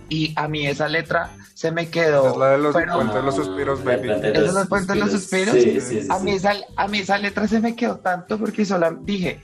y 0.08 0.32
a 0.36 0.46
mí 0.46 0.66
esa 0.66 0.88
letra 0.88 1.30
se 1.54 1.72
me 1.72 1.88
quedó. 1.88 2.30
Es 2.30 2.36
la 2.36 2.50
de 2.50 2.58
los 2.58 2.72
puentes 2.72 3.14
de 3.14 3.22
los 3.22 3.34
suspiros, 3.34 3.82
baby. 3.82 4.10
¿Esa 4.10 4.28
es 4.28 4.54
los 4.54 4.68
puentes 4.68 4.94
de 4.94 4.96
los 4.96 5.10
suspiros? 5.10 5.54
Sí, 5.54 5.80
sí, 5.80 6.02
sí, 6.02 6.08
a, 6.08 6.18
mí 6.20 6.32
esa, 6.32 6.52
a 6.76 6.86
mí 6.86 6.98
esa 6.98 7.18
letra 7.18 7.48
se 7.48 7.60
me 7.60 7.74
quedó 7.74 7.96
tanto 7.96 8.38
porque 8.38 8.64
solo 8.64 8.90
dije, 9.02 9.40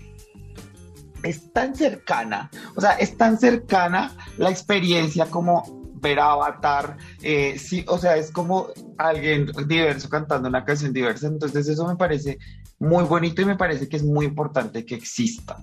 es 1.23 1.53
tan 1.53 1.75
cercana, 1.75 2.51
o 2.77 2.81
sea, 2.81 2.93
es 2.93 3.17
tan 3.17 3.39
cercana 3.39 4.13
la 4.37 4.51
experiencia 4.51 5.27
como 5.27 5.79
ver 6.01 6.21
Avatar, 6.21 6.97
eh, 7.23 7.59
sí, 7.59 7.85
o 7.89 7.99
sea, 7.99 8.17
es 8.17 8.31
como 8.31 8.69
alguien 8.99 9.51
diverso 9.67 10.09
cantando 10.09 10.49
una 10.49 10.65
canción 10.65 10.93
diversa, 10.93 11.27
entonces 11.27 11.69
eso 11.69 11.87
me 11.87 11.97
parece 11.97 12.39
muy 12.79 13.05
bonito 13.05 13.43
y 13.43 13.45
me 13.45 13.57
parece 13.57 13.89
que 13.89 13.97
es 13.97 14.05
muy 14.05 14.27
importante 14.27 14.85
que 14.85 14.95
exista. 14.95 15.57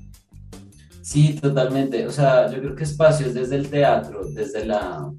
Sí, 1.02 1.36
totalmente. 1.40 2.08
O 2.08 2.12
sea, 2.12 2.50
yo 2.52 2.60
creo 2.60 2.76
que 2.76 2.84
espacios 2.84 3.34
desde 3.34 3.58
el 3.58 3.70
teatro, 3.70 4.26
desde 4.34 4.66
la, 4.66 5.14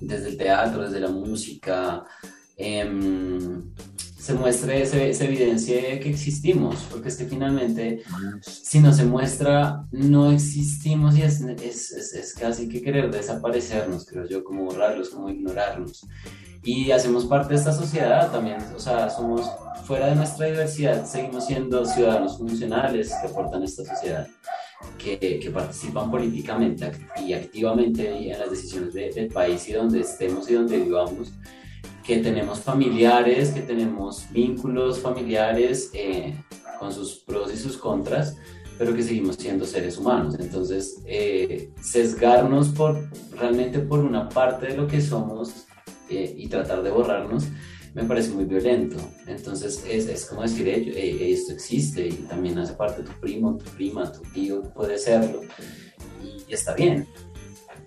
desde 0.00 0.30
el 0.30 0.36
teatro, 0.38 0.84
desde 0.84 1.00
la 1.00 1.10
música, 1.10 2.02
em, 2.56 3.62
se 4.26 4.34
muestre, 4.34 4.84
se, 4.86 5.14
se, 5.14 5.24
evidencie 5.24 6.00
que 6.00 6.10
existimos, 6.10 6.84
porque 6.90 7.10
es 7.10 7.16
que 7.16 7.26
finalmente, 7.26 8.02
si 8.42 8.80
no 8.80 8.92
se 8.92 9.04
muestra, 9.04 9.86
no 9.92 10.32
existimos 10.32 11.16
y 11.16 11.22
es, 11.22 11.40
es, 11.42 11.92
es, 11.92 12.12
es 12.12 12.34
casi 12.34 12.68
que 12.68 12.82
querer 12.82 13.08
desaparecernos, 13.08 14.04
creo 14.04 14.26
yo, 14.26 14.42
como 14.42 14.64
borrarlos, 14.64 15.10
como 15.10 15.30
ignorarnos. 15.30 16.04
Y 16.64 16.90
hacemos 16.90 17.24
parte 17.26 17.50
de 17.50 17.60
esta 17.60 17.72
sociedad 17.72 18.32
también, 18.32 18.58
o 18.74 18.80
sea, 18.80 19.08
somos 19.10 19.48
fuera 19.84 20.08
de 20.08 20.16
nuestra 20.16 20.46
diversidad, 20.46 21.06
seguimos 21.06 21.46
siendo 21.46 21.84
ciudadanos 21.84 22.36
funcionales 22.36 23.14
que 23.20 23.28
aportan 23.28 23.62
a 23.62 23.64
esta 23.64 23.84
sociedad 23.84 24.26
que, 24.98 25.50
participan 25.54 26.10
políticamente 26.10 26.90
y 27.24 27.32
activamente 27.32 28.32
en 28.32 28.36
las 28.40 28.50
decisiones 28.50 28.92
del 28.92 29.28
país 29.28 29.68
y 29.68 29.72
donde 29.72 30.00
estemos 30.00 30.50
y 30.50 30.54
donde 30.54 30.78
vivamos, 30.78 31.32
que 32.06 32.18
tenemos 32.18 32.60
familiares, 32.60 33.50
que 33.50 33.62
tenemos 33.62 34.26
vínculos 34.30 35.00
familiares 35.00 35.90
eh, 35.92 36.34
con 36.78 36.92
sus 36.92 37.16
pros 37.16 37.52
y 37.52 37.56
sus 37.56 37.76
contras, 37.76 38.36
pero 38.78 38.94
que 38.94 39.02
seguimos 39.02 39.36
siendo 39.36 39.66
seres 39.66 39.98
humanos. 39.98 40.36
Entonces, 40.38 41.02
eh, 41.06 41.70
sesgarnos 41.80 42.68
por, 42.68 43.08
realmente 43.32 43.80
por 43.80 44.00
una 44.00 44.28
parte 44.28 44.66
de 44.66 44.76
lo 44.76 44.86
que 44.86 45.00
somos 45.00 45.66
eh, 46.08 46.32
y 46.36 46.46
tratar 46.48 46.82
de 46.82 46.90
borrarnos, 46.90 47.48
me 47.94 48.04
parece 48.04 48.30
muy 48.30 48.44
violento. 48.44 48.96
Entonces 49.26 49.84
es, 49.88 50.06
es 50.06 50.26
como 50.26 50.42
decir, 50.42 50.68
esto 50.68 51.54
existe 51.54 52.06
y 52.06 52.12
también 52.28 52.58
hace 52.58 52.74
parte 52.74 53.02
de 53.02 53.08
tu 53.08 53.20
primo, 53.20 53.56
tu 53.56 53.64
prima, 53.70 54.12
tu 54.12 54.20
tío, 54.32 54.62
puede 54.74 54.98
serlo 54.98 55.40
y, 56.22 56.52
está 56.52 56.74
bien. 56.74 57.06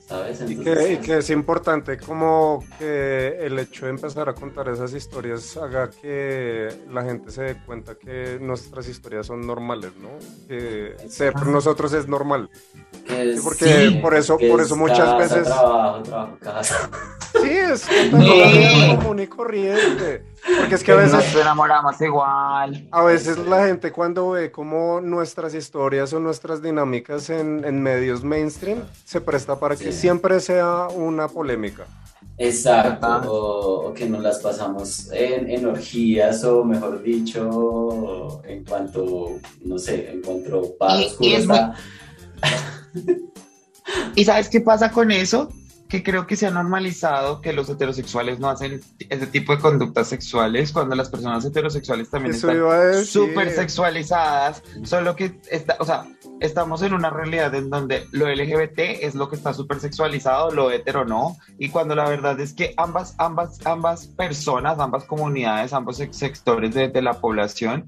¿Sabes? 0.09 0.41
y, 0.41 0.57
que, 0.57 0.93
y, 0.93 0.97
que, 0.97 1.19
es 1.19 1.29
importante 1.29 1.97
como 1.97 2.65
que 2.79 3.37
el 3.41 3.59
hecho 3.59 3.85
de 3.85 3.91
empezar 3.91 4.27
a 4.27 4.33
contar 4.33 4.67
esas 4.67 4.93
historias 4.93 5.55
haga 5.55 5.89
que 5.89 6.67
la 6.91 7.03
gente 7.03 7.29
se 7.31 7.43
dé 7.43 7.57
cuenta 7.63 7.95
que 7.95 8.39
nuestras 8.41 8.87
historias 8.87 9.27
son 9.27 9.45
normales, 9.45 9.91
¿no? 10.01 10.09
Que 10.47 10.95
ser 11.07 11.35
nosotros 11.45 11.93
es 11.93 12.07
normal. 12.07 12.49
sí, 13.07 13.39
porque 13.43 13.99
por 14.01 14.15
eso, 14.15 14.37
por 14.37 14.59
eso 14.59 14.75
muchas 14.75 15.17
veces... 15.17 15.43
Trabajo, 15.43 16.03
trabajo, 16.03 16.37
casa. 16.41 16.89
Sí, 17.31 17.47
es 17.47 17.81
sí. 17.81 18.09
común 18.09 19.19
y 19.19 19.27
corriente. 19.27 20.23
Porque 20.57 20.75
es 20.75 20.83
que 20.83 20.91
a 20.91 20.95
veces. 20.95 21.13
Nos 21.13 21.35
enamoramos 21.35 21.99
igual. 22.01 22.87
A 22.91 23.03
veces 23.03 23.37
la 23.37 23.65
gente, 23.65 23.91
cuando 23.91 24.31
ve 24.31 24.51
como 24.51 25.01
nuestras 25.01 25.53
historias 25.53 26.13
o 26.13 26.19
nuestras 26.19 26.61
dinámicas 26.61 27.29
en, 27.29 27.63
en 27.65 27.81
medios 27.81 28.23
mainstream, 28.23 28.83
se 29.05 29.21
presta 29.21 29.59
para 29.59 29.75
que 29.75 29.91
siempre 29.91 30.39
sea 30.39 30.87
una 30.87 31.27
polémica. 31.27 31.85
Exacto, 32.37 33.33
o, 33.33 33.93
que 33.93 34.07
nos 34.07 34.21
las 34.23 34.39
pasamos 34.39 35.11
en, 35.11 35.49
en, 35.49 35.65
orgías, 35.65 36.45
o 36.45 36.63
mejor 36.63 37.03
dicho, 37.03 38.41
en 38.45 38.63
cuanto, 38.63 39.39
no 39.65 39.77
sé, 39.77 40.09
en 40.09 40.21
cuanto 40.21 40.75
a 40.79 41.01
y, 41.01 41.09
y, 41.19 41.45
muy... 41.45 41.59
¿Y 44.15 44.23
sabes 44.23 44.47
qué 44.47 44.61
pasa 44.61 44.89
con 44.89 45.11
eso? 45.11 45.49
Que 45.89 46.03
creo 46.03 46.27
que 46.27 46.35
se 46.35 46.45
ha 46.45 46.51
normalizado 46.51 47.41
que 47.41 47.51
los 47.51 47.67
heterosexuales 47.67 48.39
no 48.39 48.47
hacen 48.47 48.79
ese 49.09 49.25
tipo 49.25 49.55
de 49.55 49.61
conductas 49.61 50.07
sexuales 50.07 50.71
cuando 50.71 50.95
las 50.95 51.09
personas 51.09 51.43
heterosexuales 51.43 52.11
también 52.11 52.35
Eso 52.35 52.51
están 52.51 53.05
súper 53.05 53.51
sexualizadas, 53.51 54.61
solo 54.83 55.15
que 55.15 55.39
está, 55.49 55.77
o 55.79 55.85
sea, 55.85 56.05
estamos 56.39 56.81
en 56.81 56.93
una 56.93 57.09
realidad 57.09 57.53
en 57.55 57.69
donde 57.69 58.07
lo 58.11 58.29
LGBT 58.29 58.79
es 59.01 59.15
lo 59.15 59.29
que 59.29 59.35
está 59.35 59.53
súper 59.53 59.79
sexualizado, 59.79 60.51
lo 60.51 60.71
hetero 60.71 61.05
no, 61.05 61.37
y 61.57 61.69
cuando 61.69 61.95
la 61.95 62.07
verdad 62.07 62.39
es 62.39 62.53
que 62.53 62.73
ambas, 62.77 63.15
ambas, 63.17 63.65
ambas 63.65 64.07
personas, 64.07 64.79
ambas 64.79 65.03
comunidades, 65.05 65.73
ambos 65.73 65.97
sectores 66.11 66.73
de, 66.73 66.99
la 66.99 67.13
población 67.13 67.85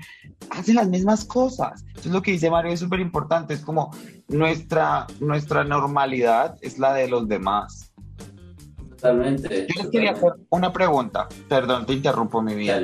hacen 0.51 0.75
las 0.75 0.87
mismas 0.87 1.25
cosas. 1.25 1.83
Entonces 1.87 2.11
lo 2.13 2.21
que 2.21 2.31
dice 2.31 2.49
Mario 2.49 2.71
es 2.71 2.79
súper 2.79 3.01
importante, 3.01 3.53
es 3.53 3.61
como 3.61 3.91
nuestra, 4.29 5.05
nuestra 5.19 5.63
normalidad 5.63 6.57
es 6.61 6.79
la 6.79 6.93
de 6.93 7.09
los 7.09 7.27
demás. 7.27 7.91
Totalmente. 9.01 9.65
Yo 9.67 9.81
les 9.81 9.91
quería 9.91 10.11
hacer 10.11 10.33
una 10.49 10.71
pregunta. 10.71 11.27
Perdón, 11.49 11.87
te 11.87 11.93
interrumpo 11.93 12.39
mi 12.43 12.53
vida. 12.53 12.79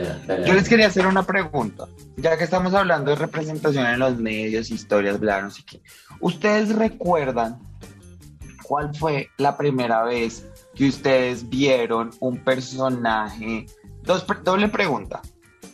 Yo 0.45 0.53
les 0.55 0.67
quería 0.67 0.87
hacer 0.87 1.05
una 1.05 1.21
pregunta. 1.23 1.87
Ya 2.15 2.35
que 2.37 2.43
estamos 2.43 2.73
hablando 2.73 3.11
de 3.11 3.17
representación 3.17 3.85
en 3.85 3.99
los 3.99 4.17
medios, 4.17 4.71
historias, 4.71 5.19
bla, 5.19 5.43
no 5.43 5.51
sé 5.51 5.61
qué. 5.63 5.79
¿Ustedes 6.19 6.75
recuerdan 6.75 7.59
cuál 8.63 8.95
fue 8.95 9.29
la 9.37 9.57
primera 9.57 10.03
vez 10.03 10.43
que 10.73 10.87
ustedes 10.87 11.47
vieron 11.47 12.09
un 12.19 12.43
personaje? 12.43 13.67
Dos, 14.01 14.25
doble 14.43 14.69
pregunta. 14.69 15.21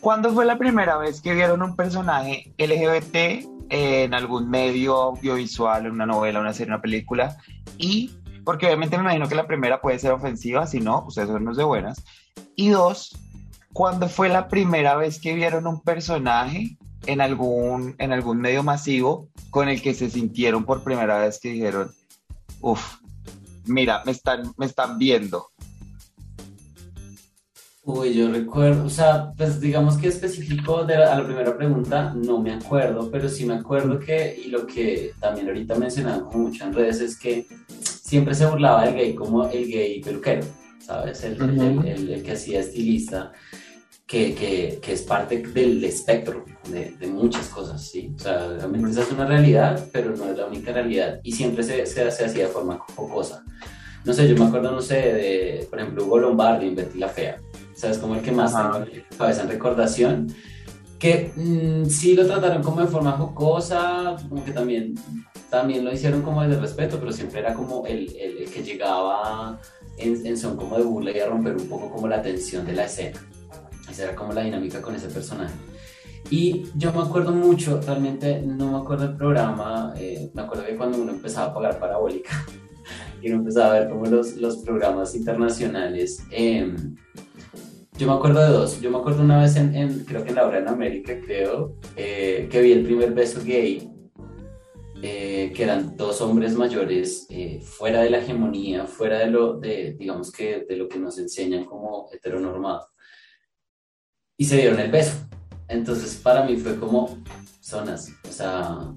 ¿Cuándo 0.00 0.30
fue 0.34 0.44
la 0.44 0.58
primera 0.58 0.98
vez 0.98 1.22
que 1.22 1.32
vieron 1.32 1.62
un 1.62 1.74
personaje 1.74 2.52
LGBT 2.58 3.48
en 3.70 4.12
algún 4.12 4.50
medio 4.50 4.94
audiovisual, 4.94 5.86
en 5.86 5.92
una 5.92 6.04
novela, 6.04 6.40
una 6.40 6.52
serie, 6.52 6.74
una 6.74 6.82
película? 6.82 7.38
Y 7.78 8.10
porque 8.44 8.66
obviamente 8.66 8.96
me 8.96 9.04
imagino 9.04 9.28
que 9.28 9.34
la 9.34 9.46
primera 9.46 9.80
puede 9.80 9.98
ser 9.98 10.12
ofensiva, 10.12 10.66
si 10.66 10.80
no, 10.80 11.04
ustedes 11.06 11.28
son 11.28 11.42
unos 11.42 11.56
de 11.56 11.64
buenas. 11.64 12.04
Y 12.56 12.68
dos, 12.68 13.16
¿cuándo 13.72 14.08
fue 14.08 14.28
la 14.28 14.48
primera 14.48 14.96
vez 14.96 15.20
que 15.20 15.34
vieron 15.34 15.66
un 15.66 15.80
personaje 15.80 16.76
en 17.06 17.20
algún, 17.20 17.94
en 17.98 18.12
algún 18.12 18.40
medio 18.40 18.62
masivo 18.62 19.28
con 19.50 19.68
el 19.68 19.82
que 19.82 19.94
se 19.94 20.10
sintieron 20.10 20.64
por 20.64 20.82
primera 20.82 21.18
vez 21.18 21.38
que 21.40 21.50
dijeron, 21.50 21.92
uff, 22.60 22.96
mira, 23.66 24.02
me 24.04 24.12
están, 24.12 24.52
me 24.56 24.66
están 24.66 24.98
viendo? 24.98 25.50
Uy, 27.86 28.14
yo 28.14 28.30
recuerdo, 28.30 28.86
o 28.86 28.88
sea, 28.88 29.34
pues 29.36 29.60
digamos 29.60 29.98
que 29.98 30.08
específico 30.08 30.84
de 30.84 30.94
a 30.94 31.18
la 31.18 31.26
primera 31.26 31.54
pregunta, 31.54 32.14
no 32.16 32.40
me 32.40 32.54
acuerdo, 32.54 33.10
pero 33.10 33.28
sí 33.28 33.44
me 33.44 33.56
acuerdo 33.56 33.98
que, 33.98 34.40
y 34.42 34.48
lo 34.48 34.66
que 34.66 35.12
también 35.20 35.48
ahorita 35.48 35.74
mencionamos 35.74 36.34
mucho 36.34 36.64
en 36.64 36.72
redes 36.72 37.02
es 37.02 37.18
que 37.18 37.46
siempre 37.82 38.34
se 38.34 38.46
burlaba 38.46 38.86
del 38.86 38.94
gay 38.94 39.14
como 39.14 39.46
el 39.50 39.70
gay 39.70 40.00
peluquero, 40.00 40.46
¿sabes? 40.78 41.24
El, 41.24 41.38
el, 41.42 42.08
el, 42.08 42.22
que 42.22 42.32
hacía 42.32 42.60
estilista, 42.60 43.32
que, 44.06 44.34
que, 44.34 44.78
que, 44.80 44.92
es 44.94 45.02
parte 45.02 45.42
del 45.42 45.84
espectro 45.84 46.42
de, 46.70 46.92
de, 46.98 47.06
muchas 47.06 47.48
cosas, 47.48 47.86
¿sí? 47.86 48.14
O 48.16 48.18
sea, 48.18 48.48
realmente 48.48 48.92
esa 48.92 49.02
es 49.02 49.12
una 49.12 49.26
realidad, 49.26 49.88
pero 49.92 50.16
no 50.16 50.24
es 50.30 50.38
la 50.38 50.46
única 50.46 50.72
realidad 50.72 51.20
y 51.22 51.32
siempre 51.32 51.62
se, 51.62 51.84
se, 51.84 52.10
se 52.10 52.24
hacía 52.24 52.46
de 52.46 52.50
forma 52.50 52.78
jocosa. 52.78 53.44
No 54.04 54.14
sé, 54.14 54.26
yo 54.26 54.36
me 54.36 54.46
acuerdo, 54.46 54.70
no 54.70 54.80
sé, 54.80 54.94
de, 54.94 55.66
por 55.68 55.80
ejemplo, 55.80 56.04
Hugo 56.04 56.18
Lombardi 56.18 56.68
en 56.68 56.76
Betty 56.76 56.98
la 56.98 57.08
Fea, 57.08 57.38
¿sabes? 57.74 57.98
Como 57.98 58.14
el 58.14 58.22
que 58.22 58.32
más 58.32 58.52
tengo 58.52 58.76
en 58.76 59.04
cabeza 59.16 59.42
en 59.42 59.48
recordación 59.48 60.34
que 60.98 61.32
mmm, 61.36 61.84
sí 61.86 62.14
lo 62.14 62.26
trataron 62.26 62.62
como 62.62 62.80
de 62.80 62.86
forma 62.86 63.12
jocosa, 63.12 64.16
como 64.28 64.44
que 64.44 64.52
también 64.52 64.94
también 65.50 65.84
lo 65.84 65.92
hicieron 65.92 66.22
como 66.22 66.42
desde 66.42 66.60
respeto, 66.60 66.98
pero 66.98 67.12
siempre 67.12 67.40
era 67.40 67.54
como 67.54 67.86
el, 67.86 68.08
el, 68.16 68.38
el 68.38 68.50
que 68.50 68.62
llegaba 68.62 69.60
en, 69.98 70.26
en, 70.26 70.36
son 70.36 70.56
como 70.56 70.76
de 70.76 70.82
burla 70.82 71.12
y 71.12 71.20
a 71.20 71.26
romper 71.26 71.56
un 71.56 71.68
poco 71.68 71.90
como 71.90 72.08
la 72.08 72.22
tensión 72.22 72.66
de 72.66 72.72
la 72.72 72.86
escena. 72.86 73.20
Esa 73.88 74.04
era 74.04 74.16
como 74.16 74.32
la 74.32 74.42
dinámica 74.42 74.80
con 74.82 74.94
ese 74.94 75.08
personaje. 75.08 75.54
Y 76.30 76.64
yo 76.74 76.92
me 76.92 77.02
acuerdo 77.02 77.32
mucho, 77.32 77.80
realmente 77.82 78.40
no 78.40 78.72
me 78.72 78.78
acuerdo 78.78 79.08
del 79.08 79.16
programa, 79.16 79.92
eh, 79.96 80.30
me 80.32 80.42
acuerdo 80.42 80.64
que 80.64 80.76
cuando 80.76 80.98
uno 81.00 81.12
empezaba 81.12 81.50
a 81.50 81.54
pagar 81.54 81.78
parabólica 81.78 82.46
y 83.22 83.28
uno 83.28 83.40
empezaba 83.40 83.74
a 83.74 83.80
ver 83.80 83.90
como 83.90 84.06
los, 84.06 84.36
los 84.36 84.56
programas 84.56 85.14
internacionales, 85.14 86.24
eh, 86.30 86.74
yo 87.96 88.06
me 88.06 88.12
acuerdo 88.12 88.40
de 88.40 88.48
dos. 88.48 88.80
Yo 88.80 88.90
me 88.90 88.98
acuerdo 88.98 89.22
una 89.22 89.40
vez 89.40 89.56
en, 89.56 89.74
en 89.74 90.04
creo 90.04 90.22
que 90.24 90.30
en 90.30 90.36
la 90.36 90.46
obra 90.46 90.58
en 90.58 90.68
América, 90.68 91.14
creo, 91.24 91.76
eh, 91.96 92.48
que 92.50 92.60
vi 92.60 92.72
el 92.72 92.84
primer 92.84 93.12
beso 93.12 93.40
gay 93.44 93.90
eh, 95.06 95.52
que 95.54 95.62
eran 95.64 95.98
dos 95.98 96.22
hombres 96.22 96.54
mayores 96.54 97.26
eh, 97.28 97.60
fuera 97.60 98.00
de 98.00 98.08
la 98.08 98.20
hegemonía, 98.20 98.86
fuera 98.86 99.18
de 99.18 99.26
lo, 99.26 99.58
de, 99.58 99.92
digamos 99.98 100.32
que, 100.32 100.64
de 100.66 100.76
lo 100.76 100.88
que 100.88 100.98
nos 100.98 101.18
enseñan 101.18 101.66
como 101.66 102.08
heteronormado. 102.10 102.88
Y 104.38 104.46
se 104.46 104.56
dieron 104.56 104.80
el 104.80 104.90
beso. 104.90 105.12
Entonces, 105.68 106.16
para 106.16 106.44
mí 106.44 106.56
fue 106.56 106.76
como 106.76 107.18
zonas, 107.60 108.10
o 108.26 108.32
sea, 108.32 108.94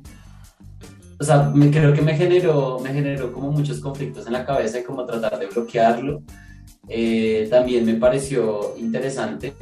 o 1.19 1.23
sea, 1.23 1.51
me, 1.53 1.69
creo 1.71 1.93
que 1.93 2.01
me 2.01 2.15
generó, 2.15 2.79
me 2.79 2.93
generó 2.93 3.33
como 3.33 3.51
muchos 3.51 3.79
conflictos 3.79 4.27
en 4.27 4.33
la 4.33 4.45
cabeza 4.45 4.79
y 4.79 4.83
como 4.83 5.05
tratar 5.05 5.37
de 5.37 5.47
bloquearlo. 5.47 6.23
Eh, 6.89 7.47
también 7.49 7.85
me 7.85 7.95
pareció 7.95 8.75
interesante. 8.77 9.53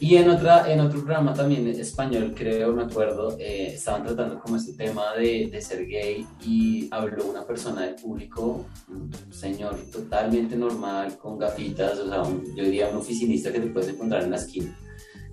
Y 0.00 0.14
en, 0.14 0.30
otra, 0.30 0.72
en 0.72 0.78
otro 0.78 1.00
programa 1.00 1.34
también 1.34 1.66
español, 1.66 2.32
creo, 2.36 2.72
me 2.72 2.84
acuerdo, 2.84 3.36
eh, 3.40 3.72
estaban 3.74 4.04
tratando 4.04 4.38
como 4.38 4.56
este 4.56 4.72
tema 4.74 5.14
de, 5.16 5.48
de, 5.50 5.60
ser 5.60 5.86
gay 5.86 6.24
y 6.46 6.86
habló 6.92 7.24
una 7.24 7.44
persona 7.44 7.82
del 7.82 7.96
público, 7.96 8.64
un 8.88 9.10
señor 9.32 9.76
totalmente 9.90 10.54
normal, 10.56 11.18
con 11.18 11.36
gafitas, 11.36 11.98
o 11.98 12.08
sea, 12.08 12.22
yo 12.54 12.62
diría 12.62 12.88
un 12.90 12.98
oficinista 12.98 13.50
que 13.50 13.58
te 13.58 13.66
puedes 13.66 13.88
encontrar 13.88 14.22
en 14.22 14.30
la 14.30 14.36
esquina. 14.36 14.78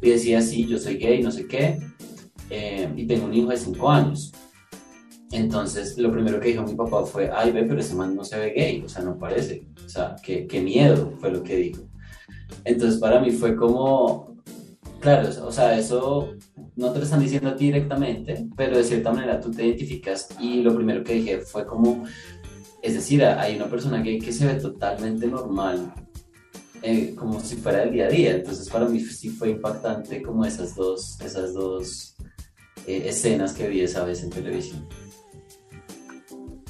Y 0.01 0.09
decía, 0.09 0.41
sí, 0.41 0.65
yo 0.65 0.79
soy 0.79 0.97
gay, 0.97 1.21
no 1.21 1.29
sé 1.29 1.47
qué, 1.47 1.79
eh, 2.49 2.91
y 2.95 3.05
tengo 3.05 3.25
un 3.25 3.33
hijo 3.35 3.49
de 3.49 3.57
5 3.57 3.89
años. 3.89 4.31
Entonces, 5.31 5.97
lo 5.97 6.11
primero 6.11 6.39
que 6.39 6.49
dijo 6.49 6.63
mi 6.63 6.75
papá 6.75 7.05
fue, 7.05 7.29
ay, 7.33 7.51
ve, 7.51 7.63
pero 7.63 7.79
ese 7.79 7.95
man 7.95 8.15
no 8.15 8.23
se 8.23 8.37
ve 8.39 8.53
gay, 8.55 8.83
o 8.85 8.89
sea, 8.89 9.03
no 9.03 9.17
parece. 9.17 9.67
O 9.85 9.89
sea, 9.89 10.15
qué, 10.23 10.47
qué 10.47 10.61
miedo 10.61 11.13
fue 11.19 11.31
lo 11.31 11.43
que 11.43 11.55
dijo. 11.55 11.83
Entonces, 12.63 12.99
para 12.99 13.19
mí 13.19 13.31
fue 13.31 13.55
como, 13.55 14.35
claro, 14.99 15.29
o 15.45 15.51
sea, 15.51 15.77
eso 15.77 16.35
no 16.75 16.91
te 16.91 16.99
lo 16.99 17.05
están 17.05 17.21
diciendo 17.21 17.49
a 17.49 17.55
ti 17.55 17.65
directamente, 17.65 18.47
pero 18.55 18.77
de 18.77 18.83
cierta 18.83 19.11
manera 19.11 19.39
tú 19.39 19.51
te 19.51 19.65
identificas 19.65 20.29
y 20.39 20.61
lo 20.61 20.75
primero 20.75 21.03
que 21.03 21.13
dije 21.13 21.39
fue 21.39 21.65
como, 21.65 22.03
es 22.81 22.93
decir, 22.93 23.23
hay 23.23 23.55
una 23.55 23.67
persona 23.67 24.01
gay 24.01 24.19
que 24.19 24.31
se 24.31 24.45
ve 24.45 24.55
totalmente 24.55 25.27
normal, 25.27 25.93
eh, 26.81 27.15
como 27.15 27.39
si 27.39 27.55
fuera 27.55 27.83
el 27.83 27.91
día 27.91 28.05
a 28.05 28.09
día. 28.09 28.35
Entonces, 28.35 28.69
para 28.69 28.85
mí 28.85 28.99
sí 28.99 29.29
fue 29.29 29.49
impactante 29.51 30.21
como 30.21 30.45
esas 30.45 30.75
dos, 30.75 31.19
esas 31.21 31.53
dos 31.53 32.15
eh, 32.85 33.03
escenas 33.07 33.53
que 33.53 33.67
vi 33.67 33.81
esa 33.81 34.03
vez 34.03 34.23
en 34.23 34.29
televisión. 34.29 34.87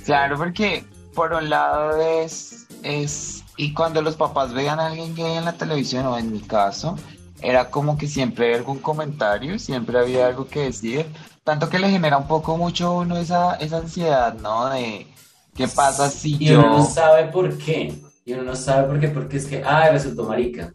Claro, 0.06 0.38
porque 0.38 0.84
por 1.16 1.34
un 1.34 1.50
lado 1.50 2.00
es, 2.00 2.68
es, 2.84 3.44
y 3.58 3.74
cuando 3.74 4.04
los 4.04 4.16
papás 4.16 4.54
vean 4.54 4.80
a 4.80 4.88
alguien 4.88 5.16
gay 5.16 5.38
en 5.38 5.46
la 5.46 5.54
televisión, 5.54 6.06
o 6.06 6.18
en 6.18 6.32
mi 6.32 6.42
caso, 6.42 6.96
era 7.42 7.72
como 7.72 7.98
que 7.98 8.08
siempre 8.08 8.46
había 8.46 8.58
algún 8.58 8.80
comentario, 8.80 9.58
siempre 9.58 9.98
había 9.98 10.28
algo 10.28 10.48
que 10.48 10.66
decir, 10.66 11.08
tanto 11.44 11.70
que 11.70 11.80
le 11.80 11.90
genera 11.90 12.18
un 12.18 12.28
poco 12.28 12.56
mucho 12.56 12.98
uno 12.98 13.18
esa, 13.18 13.56
esa 13.56 13.78
ansiedad, 13.78 14.36
¿no? 14.36 14.70
De 14.70 15.08
qué 15.56 15.68
pasa 15.68 16.10
si 16.10 16.38
y 16.40 16.54
uno 16.54 16.78
no 16.78 16.86
sabe 16.86 17.32
por 17.32 17.58
qué, 17.58 17.92
y 18.26 18.34
uno 18.34 18.44
no 18.44 18.56
sabe 18.56 18.88
por 18.88 19.00
qué, 19.00 19.08
porque 19.08 19.38
es 19.38 19.48
que, 19.48 19.64
ah, 19.66 19.90
resultó 19.90 20.26
marica. 20.26 20.72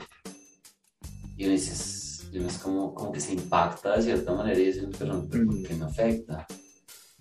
Y 1.36 1.44
uno 1.44 1.52
dice, 1.52 2.26
uno 2.34 2.48
es 2.48 2.58
como, 2.58 2.94
como 2.94 3.12
que 3.12 3.20
se 3.20 3.34
impacta 3.34 3.96
de 3.96 4.02
cierta 4.02 4.32
manera 4.32 4.58
y 4.58 4.66
dice, 4.66 4.88
pero 4.98 5.24
¿por 5.28 5.62
qué 5.62 5.74
me 5.74 5.84
afecta? 5.84 6.46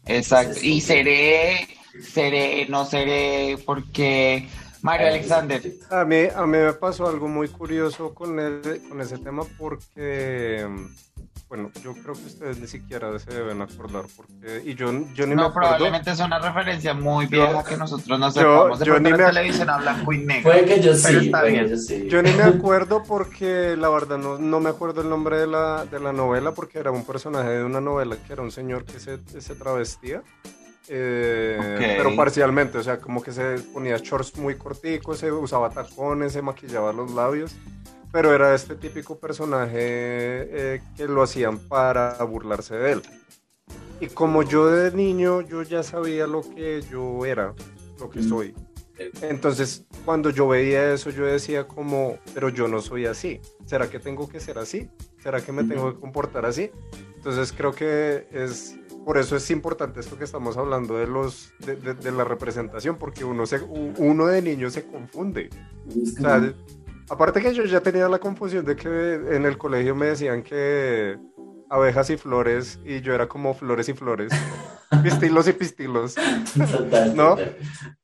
Exacto, 0.05 0.59
y 0.63 0.81
seré 0.81 1.78
seré, 2.01 2.67
no 2.69 2.85
seré, 2.85 3.57
porque 3.65 4.47
Mario 4.81 5.07
Alexander. 5.07 5.61
A 5.89 6.05
mí, 6.05 6.23
a 6.33 6.41
mí 6.45 6.57
me 6.57 6.73
pasó 6.73 7.07
algo 7.07 7.27
muy 7.27 7.47
curioso 7.49 8.13
con, 8.13 8.39
el, 8.39 8.81
con 8.87 9.01
ese 9.01 9.17
tema 9.17 9.43
porque, 9.57 10.65
bueno, 11.49 11.71
yo 11.83 11.93
creo 11.93 12.13
que 12.13 12.25
ustedes 12.27 12.59
ni 12.59 12.67
siquiera 12.67 13.17
se 13.19 13.33
deben 13.33 13.61
acordar 13.61 14.05
porque, 14.15 14.61
y 14.65 14.75
yo, 14.75 14.91
yo 15.15 15.25
ni 15.27 15.35
no, 15.35 15.41
me 15.41 15.47
acuerdo. 15.47 15.51
probablemente 15.71 16.11
es 16.11 16.19
una 16.19 16.39
referencia 16.39 16.93
muy 16.93 17.25
vieja 17.25 17.63
que 17.65 17.75
nosotros 17.75 18.17
no 18.19 18.31
sepamos. 18.31 18.79
De 18.79 18.85
yo 18.85 18.99
ni 18.99 19.11
me- 19.11 19.17
televisión 19.17 19.69
a 19.69 19.77
blanco 19.79 20.13
y 20.13 20.19
negro. 20.19 20.43
Puede 20.51 20.65
que 20.65 20.79
yo 20.79 20.93
sí, 20.95 21.15
está 21.25 21.43
bien. 21.43 21.67
yo 21.67 21.75
sí. 21.75 22.07
Yo 22.07 22.21
ni 22.21 22.31
me 22.33 22.43
acuerdo 22.43 23.03
porque 23.03 23.75
la 23.75 23.89
verdad 23.89 24.17
no, 24.17 24.37
no 24.37 24.59
me 24.61 24.69
acuerdo 24.69 25.01
el 25.01 25.09
nombre 25.09 25.39
de 25.39 25.47
la, 25.47 25.85
de 25.85 25.99
la 25.99 26.13
novela 26.13 26.53
porque 26.53 26.79
era 26.79 26.91
un 26.91 27.03
personaje 27.03 27.49
de 27.49 27.63
una 27.65 27.81
novela 27.81 28.15
que 28.25 28.31
era 28.31 28.43
un 28.43 28.51
señor 28.51 28.85
que 28.85 28.99
se, 28.99 29.17
se 29.41 29.55
travestía. 29.55 30.21
Eh, 30.89 31.57
Ok. 31.59 31.79
Pero 31.97 32.15
parcialmente, 32.15 32.77
o 32.77 32.83
sea, 32.83 32.97
como 32.99 33.21
que 33.21 33.31
se 33.31 33.59
ponía 33.73 33.97
shorts 33.97 34.37
muy 34.37 34.55
corticos, 34.55 35.19
se 35.19 35.31
usaba 35.31 35.69
tacones, 35.69 36.33
se 36.33 36.41
maquillaba 36.41 36.91
los 36.91 37.11
labios. 37.11 37.55
Pero 38.11 38.33
era 38.33 38.55
este 38.55 38.75
típico 38.75 39.19
personaje 39.19 39.77
eh, 39.77 40.81
que 40.97 41.07
lo 41.07 41.21
hacían 41.21 41.59
para 41.59 42.15
burlarse 42.23 42.75
de 42.75 42.93
él. 42.93 43.01
Y 44.01 44.07
como 44.07 44.43
yo 44.43 44.67
de 44.67 44.91
niño, 44.91 45.41
yo 45.41 45.61
ya 45.61 45.83
sabía 45.83 46.25
lo 46.25 46.41
que 46.41 46.81
yo 46.89 47.25
era, 47.25 47.53
lo 47.99 48.09
que 48.09 48.23
soy. 48.23 48.55
Entonces, 49.21 49.85
cuando 50.05 50.29
yo 50.29 50.47
veía 50.47 50.93
eso, 50.93 51.09
yo 51.09 51.25
decía 51.25 51.67
como, 51.67 52.17
pero 52.33 52.49
yo 52.49 52.67
no 52.67 52.81
soy 52.81 53.05
así. 53.05 53.39
¿Será 53.65 53.89
que 53.89 53.99
tengo 53.99 54.27
que 54.27 54.39
ser 54.39 54.57
así? 54.57 54.89
¿Será 55.21 55.41
que 55.41 55.51
me 55.51 55.63
tengo 55.63 55.93
que 55.93 55.99
comportar 55.99 56.45
así? 56.45 56.71
Entonces, 57.15 57.51
creo 57.51 57.73
que 57.73 58.27
es, 58.31 58.77
por 59.09 59.17
eso 59.17 59.35
es 59.35 59.49
importante 59.49 60.01
esto 60.01 60.19
que 60.19 60.23
estamos 60.23 60.55
hablando 60.55 60.95
de 60.95 61.07
los, 61.07 61.51
de, 61.65 61.75
de- 61.77 61.95
de 61.95 62.11
la 62.11 62.23
representación, 62.25 62.95
porque 62.99 63.25
uno, 63.25 63.47
se, 63.47 63.59
uno 63.97 64.27
de 64.27 64.39
niño 64.39 64.69
se 64.69 64.85
confunde. 64.85 65.49
O 65.87 66.05
sea, 66.21 66.53
aparte 67.09 67.41
que 67.41 67.55
yo 67.55 67.65
ya 67.65 67.81
tenía 67.81 68.07
la 68.07 68.19
confusión 68.19 68.63
de 68.65 68.75
que 68.75 69.15
en 69.31 69.47
el 69.47 69.57
colegio 69.57 69.95
me 69.95 70.05
decían 70.05 70.43
que 70.43 71.17
abejas 71.71 72.11
y 72.11 72.17
flores, 72.17 72.79
y 72.85 73.01
yo 73.01 73.15
era 73.15 73.27
como 73.27 73.55
flores 73.55 73.89
y 73.89 73.93
flores, 73.93 74.31
pistilos 75.01 75.47
y 75.47 75.53
pistilos. 75.53 76.15
¿no? 77.15 77.35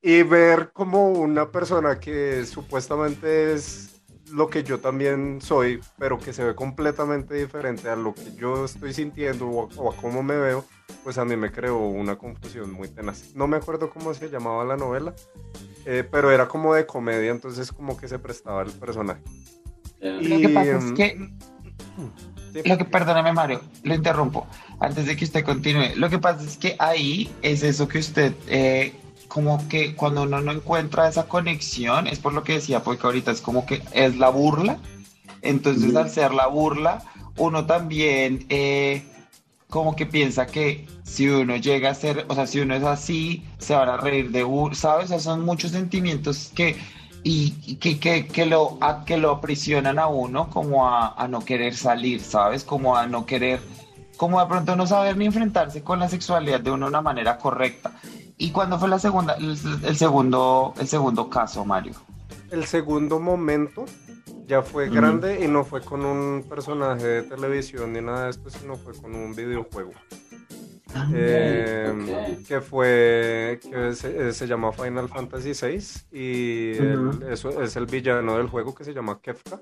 Y 0.01 0.23
ver 0.23 0.71
como 0.73 1.11
una 1.11 1.51
persona 1.51 1.99
que 1.99 2.43
supuestamente 2.47 3.53
es 3.53 3.94
lo 4.31 4.49
que 4.49 4.63
yo 4.63 4.79
también 4.79 5.39
soy, 5.41 5.81
pero 5.97 6.17
que 6.19 6.33
se 6.33 6.43
ve 6.43 6.55
completamente 6.55 7.35
diferente 7.35 7.89
a 7.89 7.95
lo 7.95 8.13
que 8.13 8.33
yo 8.35 8.65
estoy 8.65 8.93
sintiendo 8.93 9.47
o, 9.47 9.69
o 9.77 9.91
a 9.91 9.95
cómo 9.95 10.23
me 10.23 10.35
veo, 10.35 10.65
pues 11.03 11.17
a 11.17 11.25
mí 11.25 11.35
me 11.35 11.51
creó 11.51 11.77
una 11.77 12.17
confusión 12.17 12.71
muy 12.71 12.87
tenaz. 12.89 13.35
No 13.35 13.47
me 13.47 13.57
acuerdo 13.57 13.89
cómo 13.89 14.13
se 14.13 14.29
llamaba 14.29 14.63
la 14.65 14.77
novela, 14.77 15.13
eh, 15.85 16.03
pero 16.09 16.31
era 16.31 16.47
como 16.47 16.73
de 16.73 16.85
comedia, 16.85 17.31
entonces 17.31 17.71
como 17.71 17.97
que 17.97 18.07
se 18.07 18.19
prestaba 18.19 18.63
el 18.63 18.71
personaje. 18.71 19.21
Y- 20.01 20.27
Lo 20.27 20.39
que 20.39 20.49
pasa 20.49 20.77
es 20.77 20.83
em, 20.83 20.95
que 20.95 21.29
Sí. 22.53 22.61
Lo 22.69 22.77
que, 22.77 22.85
perdóname 22.85 23.33
Mario, 23.33 23.61
lo 23.83 23.93
interrumpo 23.95 24.47
antes 24.79 25.05
de 25.05 25.15
que 25.17 25.25
usted 25.25 25.43
continúe. 25.43 25.95
Lo 25.97 26.09
que 26.09 26.19
pasa 26.19 26.41
es 26.43 26.55
que 26.57 26.75
ahí 26.79 27.29
es 27.41 27.63
eso 27.63 27.85
que 27.87 27.99
usted, 27.99 28.33
eh, 28.47 28.93
como 29.27 29.67
que 29.67 29.95
cuando 29.95 30.23
uno 30.23 30.41
no 30.41 30.51
encuentra 30.51 31.07
esa 31.07 31.27
conexión, 31.27 32.07
es 32.07 32.19
por 32.19 32.33
lo 32.33 32.43
que 32.43 32.53
decía, 32.53 32.83
porque 32.83 33.05
ahorita 33.05 33.31
es 33.31 33.41
como 33.41 33.65
que 33.65 33.81
es 33.91 34.17
la 34.17 34.29
burla. 34.29 34.79
Entonces, 35.41 35.95
al 35.95 36.09
ser 36.09 36.33
la 36.33 36.47
burla, 36.47 37.03
uno 37.37 37.65
también 37.65 38.45
eh, 38.49 39.03
como 39.69 39.95
que 39.95 40.05
piensa 40.05 40.47
que 40.47 40.87
si 41.03 41.27
uno 41.29 41.55
llega 41.57 41.91
a 41.91 41.95
ser, 41.95 42.25
o 42.29 42.35
sea, 42.35 42.47
si 42.47 42.59
uno 42.59 42.75
es 42.75 42.83
así, 42.83 43.43
se 43.57 43.75
van 43.75 43.89
a 43.89 43.97
reír 43.97 44.31
de 44.31 44.43
uno, 44.43 44.73
¿sabes? 44.73 45.05
O 45.05 45.07
sea, 45.09 45.19
son 45.19 45.45
muchos 45.45 45.71
sentimientos 45.71 46.51
que 46.55 46.77
y, 47.25 47.55
y 47.65 47.75
que, 47.77 47.99
que, 47.99 48.27
que 48.27 48.45
lo, 48.45 48.77
a, 48.81 49.03
que 49.03 49.17
lo 49.17 49.31
aprisionan 49.31 49.97
a 49.97 50.05
uno 50.05 50.49
como 50.51 50.87
a, 50.87 51.15
a 51.15 51.27
no 51.27 51.43
querer 51.43 51.75
salir, 51.75 52.21
¿sabes? 52.21 52.63
Como 52.63 52.95
a 52.95 53.07
no 53.07 53.25
querer, 53.25 53.59
como 54.15 54.39
de 54.39 54.45
pronto 54.45 54.75
no 54.75 54.85
saber 54.85 55.17
ni 55.17 55.25
enfrentarse 55.25 55.81
con 55.81 55.97
la 55.97 56.07
sexualidad 56.07 56.59
de 56.59 56.69
uno 56.69 56.85
de 56.85 56.89
una 56.91 57.01
manera 57.01 57.39
correcta. 57.39 57.93
¿Y 58.37 58.51
cuándo 58.51 58.77
fue 58.77 58.89
la 58.89 58.99
segunda, 58.99 59.33
el, 59.35 59.57
el 59.83 59.95
segundo, 59.95 60.73
el 60.79 60.87
segundo 60.87 61.29
caso, 61.29 61.63
Mario? 61.65 61.93
El 62.51 62.65
segundo 62.65 63.19
momento 63.19 63.85
ya 64.45 64.61
fue 64.61 64.89
grande 64.89 65.43
y 65.43 65.47
no 65.47 65.63
fue 65.63 65.81
con 65.81 66.05
un 66.05 66.43
personaje 66.47 67.05
de 67.05 67.21
televisión 67.23 67.93
ni 67.93 68.01
nada 68.01 68.25
de 68.25 68.29
esto, 68.31 68.49
sino 68.49 68.75
fue 68.75 68.93
con 68.93 69.15
un 69.15 69.33
videojuego. 69.33 69.91
Eh, 71.13 72.37
ok. 72.39 72.47
que 72.47 72.61
fue 72.61 73.59
que 73.61 73.93
se, 73.95 74.31
se 74.31 74.47
llama 74.47 74.71
Final 74.71 75.09
Fantasy 75.09 75.51
VI 75.51 76.17
y 76.17 76.77
el- 76.77 77.23
eso 77.29 77.61
es 77.61 77.75
el 77.75 77.85
villano 77.85 78.37
del 78.37 78.47
juego 78.47 78.73
que 78.73 78.85
se 78.85 78.93
llama 78.93 79.19
Kefka 79.21 79.59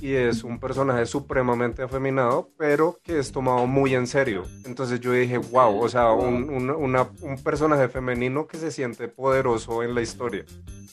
y 0.00 0.12
es 0.14 0.44
un 0.44 0.58
personaje 0.60 1.04
supremamente 1.06 1.82
afeminado 1.82 2.50
pero 2.56 2.98
que 3.02 3.18
es 3.18 3.32
tomado 3.32 3.66
muy 3.66 3.94
en 3.94 4.06
serio 4.06 4.44
entonces 4.64 5.00
yo 5.00 5.12
dije 5.12 5.38
wow 5.38 5.80
o 5.80 5.88
sea 5.88 6.12
un, 6.12 6.48
un- 6.50 6.70
una- 6.70 7.08
un 7.22 7.36
personaje 7.42 7.88
femenino 7.88 8.46
que 8.46 8.58
se 8.58 8.70
siente 8.70 9.08
poderoso 9.08 9.82
en 9.82 9.94
la 9.94 10.00
historia 10.02 10.44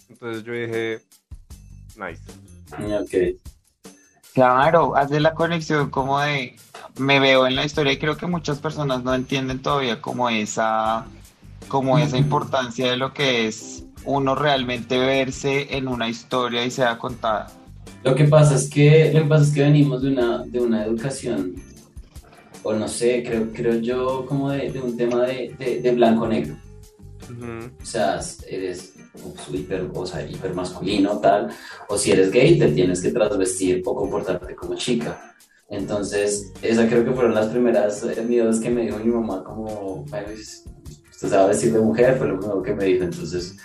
entonces 0.10 0.44
yo 0.44 0.54
dije 0.54 1.02
nice 1.98 2.22
Ok. 3.02 3.39
Claro, 4.34 4.96
hace 4.98 5.20
la 5.22 5.34
conexión 5.34 5.89
como 5.89 6.20
de 6.20 6.58
me 6.98 7.20
veo 7.20 7.48
en 7.48 7.56
la 7.56 7.63
historia 7.63 7.94
y 7.94 7.98
creo 8.00 8.18
que 8.18 8.26
muchas 8.28 8.60
personas 8.60 9.04
no 9.04 9.13
entienden 9.13 9.62
todavía 9.62 10.02
como 10.02 10.30
esa, 10.30 11.06
como 11.70 11.98
esa 12.00 12.18
importancia 12.18 12.89
de 12.89 12.98
lo 12.98 13.13
que 13.13 13.48
es 13.48 13.84
uno 14.04 14.36
realmente 14.36 14.98
verse 14.98 15.78
en 15.78 15.88
una 15.88 16.10
historia 16.10 16.65
y 16.65 16.72
sea 16.72 16.98
contada. 16.98 17.48
Lo 18.06 18.13
que 18.13 18.26
pasa 18.26 18.54
es 18.54 18.70
que, 18.70 19.12
lo 19.12 19.24
que 19.24 19.26
pasa 19.26 19.44
es 19.46 19.52
que 19.52 19.63
venimos 19.63 20.04
de 20.04 20.10
una, 20.10 20.46
de 20.46 20.60
una 20.60 20.86
educación, 20.86 21.56
o 22.62 22.72
no 22.72 22.88
sé, 22.88 23.24
creo, 23.26 23.52
creo 23.52 23.76
yo 23.80 24.28
como 24.28 24.52
de, 24.52 24.72
de 24.72 24.80
un 24.80 24.96
tema 24.96 25.24
de, 25.24 25.56
de, 25.58 25.82
de 25.82 25.91
blanco-negro. 25.91 26.56
Ujú. 27.24 27.72
O 27.82 27.86
sea, 27.86 28.20
eres 28.48 28.94
pues, 29.12 29.34
hiper, 29.52 29.89
o 29.91 30.06
sea, 30.06 30.24
hiper 30.24 30.54
masculino, 30.54 31.18
tal, 31.18 31.50
o 31.89 31.98
si 31.98 32.12
eres 32.12 32.30
gay 32.30 32.60
te 32.60 32.68
tienes 32.68 33.02
que 33.02 33.10
trasvestir 33.10 33.82
o 33.84 33.96
comportarte 33.96 34.56
como 34.56 34.76
chica. 34.76 35.34
Entonces, 35.68 36.54
esa 36.62 36.88
creo 36.88 37.04
que 37.04 37.12
fueron 37.12 37.34
las 37.34 37.48
primeras 37.48 38.04
eh, 38.04 38.22
miedos 38.22 38.60
que 38.60 38.70
me 38.70 38.84
dijo 38.84 39.00
mi 39.00 39.12
mamá, 39.12 39.44
como, 39.44 40.06
"Ay, 40.12 40.26
pues, 40.26 40.63
usted 41.10 41.28
se 41.30 41.36
va 41.36 41.46
a 41.46 41.48
vestir 41.48 41.74
de 41.74 41.80
mujer, 41.80 42.20
fue 42.20 42.28
lo 42.28 42.38
primero 42.39 42.62
que 42.62 42.76
me 42.76 42.86
dijo. 42.86 43.04
Entonces, 43.04 43.58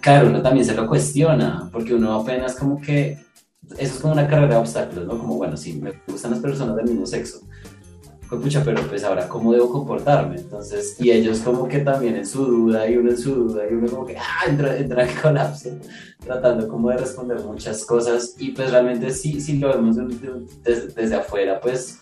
claro, 0.00 0.26
uno 0.26 0.42
también 0.42 0.66
se 0.66 0.74
lo 0.74 0.88
cuestiona, 0.88 1.68
porque 1.72 1.94
uno 1.94 2.14
apenas 2.14 2.56
como 2.56 2.80
que, 2.80 3.23
eso 3.72 3.94
es 3.94 4.00
como 4.00 4.12
una 4.12 4.26
carrera 4.26 4.54
de 4.54 4.60
obstáculos, 4.60 5.06
¿no? 5.06 5.18
Como, 5.18 5.36
bueno, 5.36 5.56
sí, 5.56 5.74
me 5.80 5.92
gustan 6.06 6.32
las 6.32 6.40
personas 6.40 6.76
del 6.76 6.86
mismo 6.86 7.06
sexo, 7.06 7.40
pues 8.28 8.40
pucha, 8.40 8.62
pero 8.64 8.82
pues 8.88 9.04
ahora, 9.04 9.28
¿cómo 9.28 9.52
debo 9.52 9.70
comportarme? 9.70 10.36
Entonces, 10.36 10.96
y 10.98 11.10
ellos 11.10 11.40
como 11.40 11.68
que 11.68 11.80
también 11.80 12.16
en 12.16 12.26
su 12.26 12.44
duda, 12.44 12.88
y 12.88 12.96
uno 12.96 13.10
en 13.10 13.18
su 13.18 13.34
duda, 13.34 13.62
y 13.70 13.74
uno 13.74 13.88
como 13.88 14.06
que, 14.06 14.16
ah, 14.16 14.48
entra, 14.48 14.76
entra 14.76 15.08
en 15.08 15.16
colapso, 15.20 15.70
tratando 16.18 16.68
como 16.68 16.90
de 16.90 16.98
responder 16.98 17.40
muchas 17.40 17.84
cosas, 17.84 18.34
y 18.38 18.50
pues 18.50 18.70
realmente 18.70 19.10
sí, 19.10 19.40
sí 19.40 19.58
lo 19.58 19.68
vemos 19.68 19.96
desde, 20.62 20.88
desde 20.88 21.14
afuera, 21.14 21.60
pues 21.60 22.00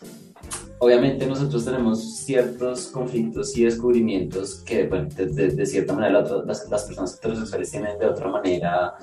obviamente 0.83 1.27
nosotros 1.27 1.64
tenemos 1.64 2.16
ciertos 2.16 2.88
conflictos 2.88 3.57
y 3.57 3.64
descubrimientos 3.64 4.57
que, 4.64 4.88
bueno, 4.88 5.09
de, 5.14 5.64
cierta 5.64 5.92
manera 5.92 6.22
las, 6.44 6.68
las, 6.68 6.85
personas 6.85 7.14
heterosexuales 7.14 7.70
tienen 7.70 7.98
de 8.01 8.07
otra 8.07 8.29
manera 8.29 8.94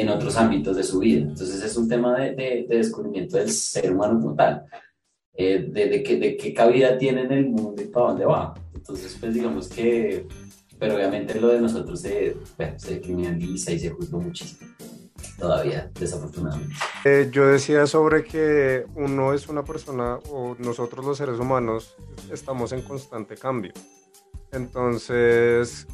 en 0.00 0.08
otros 0.08 0.36
ámbitos 0.36 0.76
de 0.76 0.84
su 0.84 1.00
vida. 1.00 1.22
Entonces 1.22 1.62
es 1.62 1.76
un 1.76 1.88
tema 1.88 2.18
de, 2.18 2.34
de 2.34 2.76
descubrimiento 2.76 3.36
del 3.36 3.50
ser 3.50 3.92
humano 3.92 4.20
total, 4.20 4.64
eh, 5.34 5.68
de, 5.70 6.02
qué, 6.02 6.16
de 6.18 6.36
qué 6.36 6.54
cabida 6.54 6.96
tiene 6.96 7.22
en 7.22 7.32
el 7.32 7.46
mundo 7.46 7.82
y 7.82 7.86
para 7.86 8.06
dónde 8.08 8.24
va. 8.24 8.54
Entonces, 8.74 9.16
pues 9.20 9.34
digamos 9.34 9.68
que, 9.68 10.26
pero 10.78 10.94
obviamente 10.94 11.40
lo 11.40 11.48
de 11.48 11.60
nosotros 11.60 12.00
se, 12.00 12.36
se 12.76 13.00
criminaliza 13.00 13.72
y 13.72 13.78
se 13.78 13.90
juzga 13.90 14.18
muchísimo 14.18 14.70
todavía, 15.38 15.90
desafortunadamente. 15.98 16.74
Eh, 17.04 17.28
yo 17.32 17.46
decía 17.46 17.86
sobre 17.86 18.24
que 18.24 18.84
uno 18.94 19.32
es 19.32 19.48
una 19.48 19.64
persona, 19.64 20.18
o 20.30 20.56
nosotros 20.58 21.04
los 21.04 21.18
seres 21.18 21.38
humanos 21.38 21.96
estamos 22.32 22.72
en 22.72 22.82
constante 22.82 23.36
cambio. 23.36 23.72
Entonces, 24.52 25.86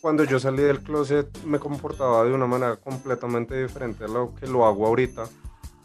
cuando 0.00 0.24
yo 0.24 0.38
salí 0.38 0.62
del 0.62 0.80
closet 0.80 1.42
me 1.44 1.58
comportaba 1.58 2.24
de 2.24 2.32
una 2.32 2.46
manera 2.46 2.76
completamente 2.76 3.60
diferente 3.60 4.04
a 4.04 4.08
lo 4.08 4.34
que 4.34 4.46
lo 4.46 4.66
hago 4.66 4.86
ahorita, 4.86 5.24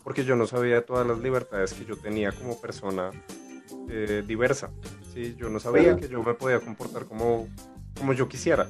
porque 0.04 0.24
yo 0.24 0.36
no 0.36 0.48
sabía 0.48 0.86
todas 0.86 1.06
las 1.06 1.20
libertades 1.20 1.74
que 1.74 1.86
yo 1.86 1.98
tenía 1.98 2.32
como 2.32 2.60
persona 2.60 3.12
eh, 3.90 4.24
diversa. 4.26 4.72
¿sí? 5.14 5.36
Yo 5.38 5.50
no 5.50 5.60
sabía 5.60 5.96
que 5.98 6.08
yo 6.08 6.24
me 6.24 6.34
podía 6.34 6.60
comportar 6.60 7.06
como, 7.06 7.48
como 7.98 8.14
yo 8.14 8.30
quisiera. 8.30 8.68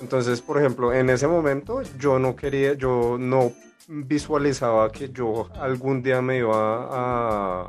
Entonces, 0.00 0.42
por 0.42 0.58
ejemplo, 0.58 0.92
en 0.92 1.10
ese 1.10 1.26
momento 1.26 1.82
yo 1.98 2.18
no 2.18 2.36
quería, 2.36 2.74
yo 2.74 3.16
no 3.18 3.52
visualizaba 3.88 4.90
que 4.90 5.10
yo 5.10 5.48
algún 5.54 6.02
día 6.02 6.20
me 6.20 6.38
iba 6.38 7.64
a, 7.64 7.68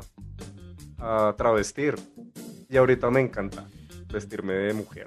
a 0.98 1.34
travestir. 1.36 1.94
Y 2.68 2.76
ahorita 2.76 3.08
me 3.10 3.20
encanta 3.20 3.66
vestirme 4.12 4.54
de 4.54 4.74
mujer. 4.74 5.06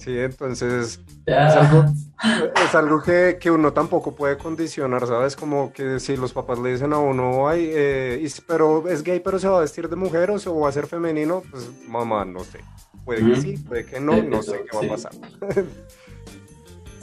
Sí, 0.00 0.18
entonces 0.18 0.98
es 1.26 2.74
algo, 2.74 3.02
que, 3.02 3.36
que, 3.38 3.50
uno 3.50 3.74
tampoco 3.74 4.14
puede 4.14 4.38
condicionar, 4.38 5.06
¿sabes? 5.06 5.36
Como 5.36 5.74
que 5.74 6.00
si 6.00 6.16
los 6.16 6.32
papás 6.32 6.58
le 6.58 6.72
dicen 6.72 6.94
a 6.94 6.98
uno, 6.98 7.46
ay, 7.46 7.68
eh, 7.70 8.30
pero 8.46 8.88
es 8.88 9.02
gay, 9.02 9.20
pero 9.20 9.38
se 9.38 9.46
va 9.46 9.58
a 9.58 9.60
vestir 9.60 9.90
de 9.90 9.96
mujer 9.96 10.30
o 10.30 10.38
se 10.38 10.48
va 10.48 10.70
a 10.70 10.72
ser 10.72 10.86
femenino, 10.86 11.42
pues 11.50 11.68
mamá, 11.86 12.24
no 12.24 12.40
sé. 12.44 12.60
Puede 13.04 13.26
que 13.26 13.40
sí, 13.42 13.58
puede 13.58 13.84
que 13.84 14.00
no, 14.00 14.22
no 14.22 14.42
sé 14.42 14.64
qué 14.70 14.74
va 14.74 14.86
a 14.86 14.88
pasar. 14.88 15.12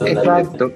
Exacto. 0.00 0.72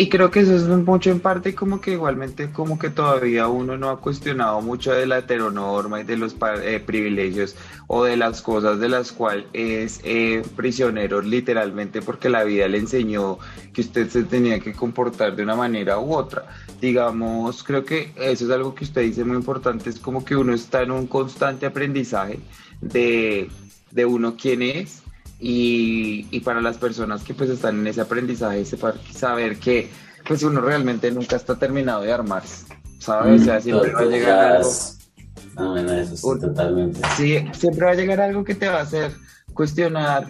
Y 0.00 0.08
creo 0.08 0.30
que 0.30 0.40
eso 0.40 0.56
es 0.56 0.62
mucho 0.62 1.10
en 1.10 1.20
parte 1.20 1.54
como 1.54 1.78
que 1.82 1.90
igualmente 1.90 2.50
como 2.50 2.78
que 2.78 2.88
todavía 2.88 3.48
uno 3.48 3.76
no 3.76 3.90
ha 3.90 4.00
cuestionado 4.00 4.62
mucho 4.62 4.94
de 4.94 5.04
la 5.04 5.18
heteronorma 5.18 6.00
y 6.00 6.04
de 6.04 6.16
los 6.16 6.34
eh, 6.62 6.80
privilegios 6.80 7.54
o 7.86 8.04
de 8.04 8.16
las 8.16 8.40
cosas 8.40 8.80
de 8.80 8.88
las 8.88 9.12
cuales 9.12 9.44
es 9.52 10.00
eh, 10.02 10.42
prisionero 10.56 11.20
literalmente 11.20 12.00
porque 12.00 12.30
la 12.30 12.44
vida 12.44 12.66
le 12.66 12.78
enseñó 12.78 13.38
que 13.74 13.82
usted 13.82 14.08
se 14.08 14.22
tenía 14.22 14.58
que 14.58 14.72
comportar 14.72 15.36
de 15.36 15.42
una 15.42 15.54
manera 15.54 15.98
u 15.98 16.14
otra. 16.14 16.46
Digamos, 16.80 17.62
creo 17.62 17.84
que 17.84 18.10
eso 18.16 18.46
es 18.46 18.50
algo 18.50 18.74
que 18.74 18.84
usted 18.84 19.02
dice 19.02 19.22
muy 19.22 19.36
importante, 19.36 19.90
es 19.90 19.98
como 19.98 20.24
que 20.24 20.34
uno 20.34 20.54
está 20.54 20.80
en 20.80 20.92
un 20.92 21.06
constante 21.08 21.66
aprendizaje 21.66 22.40
de, 22.80 23.50
de 23.90 24.06
uno 24.06 24.34
quién 24.34 24.62
es 24.62 25.02
y, 25.40 26.26
y, 26.30 26.40
para 26.40 26.60
las 26.60 26.76
personas 26.76 27.22
que 27.22 27.34
pues 27.34 27.48
están 27.50 27.80
en 27.80 27.86
ese 27.86 28.02
aprendizaje, 28.02 28.64
saber 29.14 29.58
que 29.58 29.88
pues 30.26 30.42
uno 30.42 30.60
realmente 30.60 31.10
nunca 31.10 31.36
está 31.36 31.58
terminado 31.58 32.02
de 32.02 32.12
armarse, 32.12 32.66
¿sabes? 32.98 33.42
o 33.42 33.44
sea, 33.44 33.60
siempre 33.60 33.92
va 33.92 34.00
a 34.00 34.04
llegar 34.04 34.56
algo. 34.56 34.70
No, 35.56 35.70
bueno, 35.72 35.92
eso 35.92 36.16
sí, 36.16 36.40
totalmente. 36.40 37.00
Sí, 37.16 37.44
siempre 37.52 37.86
va 37.86 37.92
a 37.92 37.94
llegar 37.94 38.20
algo 38.20 38.44
que 38.44 38.54
te 38.54 38.68
va 38.68 38.78
a 38.78 38.82
hacer 38.82 39.12
cuestionar 39.54 40.26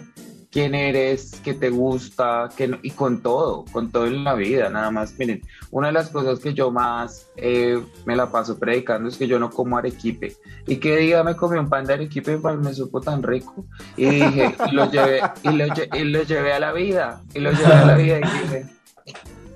quién 0.51 0.75
eres, 0.75 1.39
qué 1.43 1.53
te 1.53 1.69
gusta, 1.69 2.49
qué 2.55 2.77
y 2.83 2.91
con 2.91 3.21
todo, 3.21 3.63
con 3.71 3.89
todo 3.89 4.05
en 4.05 4.23
la 4.23 4.35
vida, 4.35 4.69
nada 4.69 4.91
más. 4.91 5.17
Miren, 5.17 5.41
una 5.71 5.87
de 5.87 5.93
las 5.93 6.09
cosas 6.09 6.39
que 6.39 6.53
yo 6.53 6.71
más 6.71 7.27
eh, 7.37 7.81
me 8.05 8.15
la 8.17 8.29
paso 8.29 8.59
predicando 8.59 9.07
es 9.07 9.15
que 9.17 9.27
yo 9.27 9.39
no 9.39 9.49
como 9.49 9.77
arequipe. 9.77 10.35
Y 10.67 10.75
que 10.75 10.97
día 10.97 11.23
me 11.23 11.35
comí 11.35 11.57
un 11.57 11.69
pan 11.69 11.85
de 11.85 11.93
arequipe, 11.93 12.37
pues 12.37 12.57
me 12.57 12.73
supo 12.73 12.99
tan 12.99 13.23
rico. 13.23 13.65
Y 13.95 14.05
dije, 14.05 14.55
y 14.69 14.75
lo 14.75 14.91
llevé, 14.91 15.21
y 15.43 15.49
lo, 15.51 15.65
y 15.65 16.03
lo, 16.03 16.23
llevé 16.23 16.53
a 16.53 16.59
la 16.59 16.73
vida, 16.73 17.21
y 17.33 17.39
lo 17.39 17.51
llevé 17.51 17.73
a 17.73 17.85
la 17.85 17.95
vida 17.95 18.17
y 18.19 18.21
dije, 18.21 18.65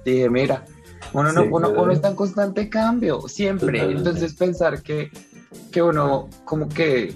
dije 0.05 0.29
mira, 0.29 0.63
uno, 1.12 1.34
no, 1.34 1.43
uno, 1.43 1.69
uno 1.69 1.91
está 1.91 2.08
en 2.08 2.15
constante 2.15 2.69
cambio, 2.69 3.27
siempre. 3.27 3.84
Entonces 3.84 4.34
pensar 4.34 4.81
que, 4.81 5.12
que 5.73 5.81
uno 5.81 6.29
como 6.45 6.69
que 6.69 7.15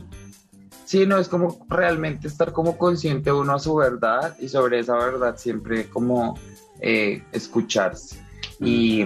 Sí, 0.89 1.05
no, 1.05 1.19
es 1.19 1.29
como 1.29 1.67
realmente 1.69 2.27
estar 2.27 2.51
como 2.51 2.75
consciente 2.75 3.31
uno 3.31 3.53
a 3.53 3.59
su 3.59 3.75
verdad 3.75 4.35
y 4.39 4.49
sobre 4.49 4.79
esa 4.79 4.95
verdad 4.95 5.37
siempre 5.37 5.87
como 5.87 6.33
eh, 6.81 7.21
escucharse. 7.31 8.19
Y, 8.59 9.05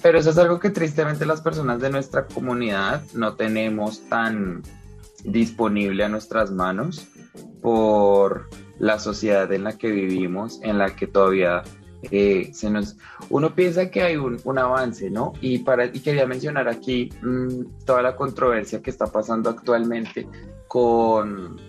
pero 0.00 0.20
eso 0.20 0.30
es 0.30 0.38
algo 0.38 0.60
que 0.60 0.70
tristemente 0.70 1.26
las 1.26 1.40
personas 1.40 1.80
de 1.80 1.90
nuestra 1.90 2.24
comunidad 2.28 3.02
no 3.14 3.34
tenemos 3.34 4.08
tan 4.08 4.62
disponible 5.24 6.04
a 6.04 6.08
nuestras 6.08 6.52
manos 6.52 7.08
por 7.62 8.48
la 8.78 9.00
sociedad 9.00 9.52
en 9.52 9.64
la 9.64 9.76
que 9.76 9.90
vivimos, 9.90 10.60
en 10.62 10.78
la 10.78 10.94
que 10.94 11.08
todavía 11.08 11.64
eh, 12.12 12.52
se 12.54 12.70
nos, 12.70 12.96
uno 13.28 13.56
piensa 13.56 13.90
que 13.90 14.04
hay 14.04 14.16
un, 14.16 14.40
un, 14.44 14.58
avance, 14.60 15.10
¿no? 15.10 15.32
Y, 15.40 15.58
para, 15.58 15.86
y 15.86 15.98
quería 15.98 16.28
mencionar 16.28 16.68
aquí 16.68 17.10
mmm, 17.22 17.64
toda 17.84 18.02
la 18.02 18.14
controversia 18.14 18.80
que 18.80 18.90
está 18.90 19.06
pasando 19.06 19.50
actualmente 19.50 20.28
con 20.68 21.60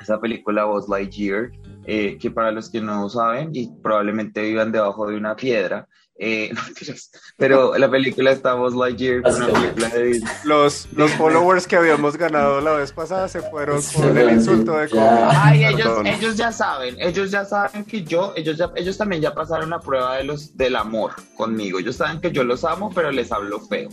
esa 0.00 0.20
película 0.20 0.64
Buzz 0.64 0.88
Lightyear, 0.88 1.50
eh, 1.84 2.18
que 2.20 2.30
para 2.30 2.50
los 2.50 2.70
que 2.70 2.80
no 2.80 3.08
saben 3.08 3.50
y 3.52 3.68
probablemente 3.82 4.42
vivan 4.42 4.72
debajo 4.72 5.06
de 5.06 5.16
una 5.16 5.36
piedra, 5.36 5.88
eh, 6.18 6.52
pero 7.36 7.76
la 7.78 7.90
película 7.90 8.30
está 8.30 8.54
Buzz 8.54 8.74
Lightyear, 8.74 9.20
una 9.20 9.46
película 9.46 9.88
de 9.88 10.20
Los, 10.44 10.88
los 10.92 11.10
followers 11.12 11.66
que 11.66 11.76
habíamos 11.76 12.16
ganado 12.16 12.60
la 12.60 12.72
vez 12.74 12.92
pasada 12.92 13.26
se 13.28 13.40
fueron 13.40 13.80
con 13.94 14.16
el 14.16 14.30
insulto 14.30 14.76
de 14.76 14.88
Ay, 15.00 15.64
ellos, 15.64 15.98
ellos 16.04 16.36
ya 16.36 16.52
saben, 16.52 16.96
ellos 17.00 17.30
ya 17.30 17.44
saben 17.44 17.84
que 17.84 18.04
yo, 18.04 18.34
ellos 18.36 18.56
ya, 18.58 18.70
ellos 18.76 18.96
también 18.98 19.22
ya 19.22 19.34
pasaron 19.34 19.70
la 19.70 19.80
prueba 19.80 20.16
de 20.16 20.24
los, 20.24 20.56
del 20.56 20.76
amor 20.76 21.12
conmigo. 21.36 21.78
Ellos 21.78 21.96
saben 21.96 22.20
que 22.20 22.30
yo 22.30 22.44
los 22.44 22.64
amo, 22.64 22.92
pero 22.94 23.10
les 23.10 23.32
hablo 23.32 23.60
feo. 23.60 23.88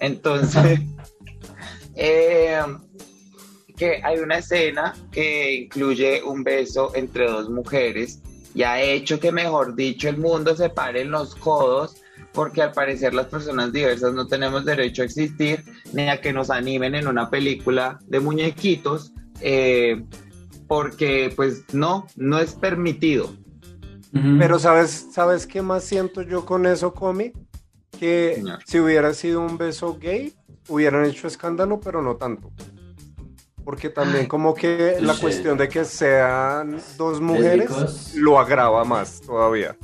Entonces, 0.00 0.80
eh, 1.94 2.62
que 3.80 3.98
hay 4.04 4.18
una 4.18 4.36
escena 4.36 4.94
que 5.10 5.54
incluye 5.54 6.22
un 6.22 6.44
beso 6.44 6.92
entre 6.94 7.26
dos 7.26 7.48
mujeres 7.48 8.20
y 8.54 8.62
ha 8.62 8.78
hecho 8.78 9.18
que, 9.18 9.32
mejor 9.32 9.74
dicho, 9.74 10.10
el 10.10 10.18
mundo 10.18 10.54
se 10.54 10.68
pare 10.68 11.00
en 11.00 11.10
los 11.10 11.34
codos 11.34 11.96
porque 12.34 12.60
al 12.60 12.72
parecer 12.72 13.14
las 13.14 13.28
personas 13.28 13.72
diversas 13.72 14.12
no 14.12 14.26
tenemos 14.26 14.66
derecho 14.66 15.00
a 15.00 15.06
existir 15.06 15.64
ni 15.94 16.10
a 16.10 16.20
que 16.20 16.30
nos 16.30 16.50
animen 16.50 16.94
en 16.94 17.08
una 17.08 17.30
película 17.30 17.98
de 18.06 18.20
muñequitos 18.20 19.14
eh, 19.40 20.04
porque 20.68 21.32
pues 21.34 21.64
no, 21.72 22.06
no 22.16 22.38
es 22.38 22.52
permitido. 22.52 23.34
Pero 24.12 24.58
sabes, 24.58 25.06
¿sabes 25.12 25.46
qué 25.46 25.62
más 25.62 25.84
siento 25.84 26.20
yo 26.20 26.44
con 26.44 26.66
eso, 26.66 26.92
Comi? 26.92 27.32
Que 27.98 28.42
si 28.66 28.78
hubiera 28.80 29.14
sido 29.14 29.40
un 29.40 29.56
beso 29.56 29.96
gay, 29.98 30.34
hubieran 30.68 31.06
hecho 31.06 31.28
escándalo, 31.28 31.80
pero 31.80 32.02
no 32.02 32.16
tanto 32.16 32.50
porque 33.70 33.88
también 33.88 34.26
como 34.26 34.52
que 34.52 34.96
la 35.00 35.14
cuestión 35.14 35.56
de 35.56 35.68
que 35.68 35.84
sean 35.84 36.76
dos 36.98 37.20
mujeres 37.20 38.16
lo 38.16 38.36
agrava 38.36 38.82
más 38.84 39.20
todavía. 39.20 39.76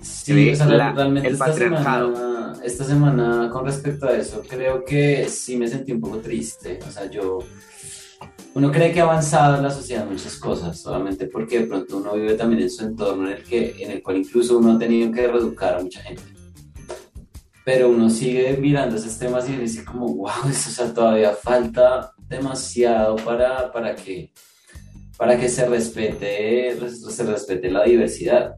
Sí, 0.00 0.52
realmente 0.52 1.28
esta 1.28 1.52
semana, 1.52 2.54
esta 2.64 2.82
semana 2.82 3.48
con 3.52 3.64
respecto 3.64 4.08
a 4.08 4.16
eso 4.16 4.42
creo 4.48 4.84
que 4.84 5.28
sí 5.28 5.56
me 5.56 5.68
sentí 5.68 5.92
un 5.92 6.00
poco 6.00 6.18
triste, 6.18 6.80
o 6.84 6.90
sea, 6.90 7.08
yo 7.08 7.38
uno 8.54 8.72
cree 8.72 8.92
que 8.92 9.00
ha 9.00 9.04
avanzado 9.04 9.58
en 9.58 9.62
la 9.62 9.70
sociedad 9.70 10.04
muchas 10.04 10.34
cosas, 10.36 10.76
solamente 10.80 11.26
porque 11.26 11.60
de 11.60 11.66
pronto 11.66 11.98
uno 11.98 12.14
vive 12.14 12.34
también 12.34 12.62
en 12.62 12.70
su 12.70 12.84
entorno 12.84 13.30
en 13.30 13.36
el, 13.36 13.44
que, 13.44 13.76
en 13.78 13.92
el 13.92 14.02
cual 14.02 14.16
incluso 14.16 14.58
uno 14.58 14.72
ha 14.72 14.78
tenido 14.80 15.12
que 15.12 15.28
reeducar 15.28 15.76
a 15.76 15.82
mucha 15.82 16.00
gente. 16.00 16.24
Pero 17.64 17.88
uno 17.88 18.10
sigue 18.10 18.58
mirando 18.58 18.96
esos 18.96 19.16
temas 19.18 19.48
y 19.48 19.56
dice 19.56 19.84
como, 19.84 20.06
wow, 20.06 20.48
eso, 20.50 20.68
o 20.68 20.72
sea, 20.72 20.92
todavía 20.92 21.32
falta 21.32 22.13
demasiado 22.34 23.16
para, 23.16 23.72
para 23.72 23.94
que 23.94 24.30
para 25.16 25.38
que 25.38 25.48
se 25.48 25.66
respete, 25.66 26.76
se 26.90 27.22
respete 27.24 27.70
la 27.70 27.84
diversidad. 27.84 28.56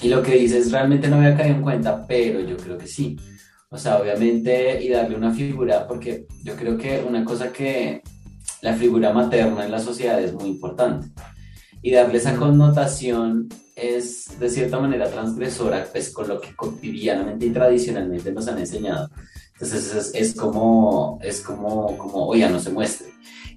Y 0.00 0.08
lo 0.08 0.22
que 0.22 0.36
dices 0.36 0.70
realmente 0.70 1.08
no 1.08 1.18
me 1.18 1.26
había 1.26 1.38
caído 1.38 1.56
en 1.56 1.62
cuenta, 1.62 2.06
pero 2.06 2.40
yo 2.40 2.56
creo 2.56 2.78
que 2.78 2.86
sí. 2.86 3.16
O 3.70 3.78
sea, 3.78 3.98
obviamente, 3.98 4.82
y 4.82 4.88
darle 4.88 5.16
una 5.16 5.32
figura, 5.32 5.86
porque 5.86 6.26
yo 6.44 6.54
creo 6.54 6.78
que 6.78 7.04
una 7.06 7.24
cosa 7.24 7.52
que 7.52 8.02
la 8.62 8.74
figura 8.74 9.12
materna 9.12 9.64
en 9.64 9.70
la 9.70 9.80
sociedad 9.80 10.22
es 10.22 10.32
muy 10.32 10.48
importante. 10.48 11.08
Y 11.82 11.90
darle 11.90 12.18
esa 12.18 12.36
connotación 12.36 13.48
es 13.74 14.38
de 14.38 14.50
cierta 14.50 14.78
manera 14.80 15.10
transgresora, 15.10 15.86
pues 15.90 16.10
con 16.10 16.28
lo 16.28 16.40
que 16.40 16.54
cotidianamente 16.54 17.46
y 17.46 17.50
tradicionalmente 17.50 18.32
nos 18.32 18.48
han 18.48 18.58
enseñado. 18.58 19.10
Entonces 19.60 19.94
es, 19.94 20.14
es 20.14 20.34
como, 20.34 21.18
es 21.20 21.40
como, 21.40 21.98
como, 21.98 22.26
oiga, 22.28 22.48
no 22.48 22.60
se 22.60 22.70
muestre. 22.70 23.08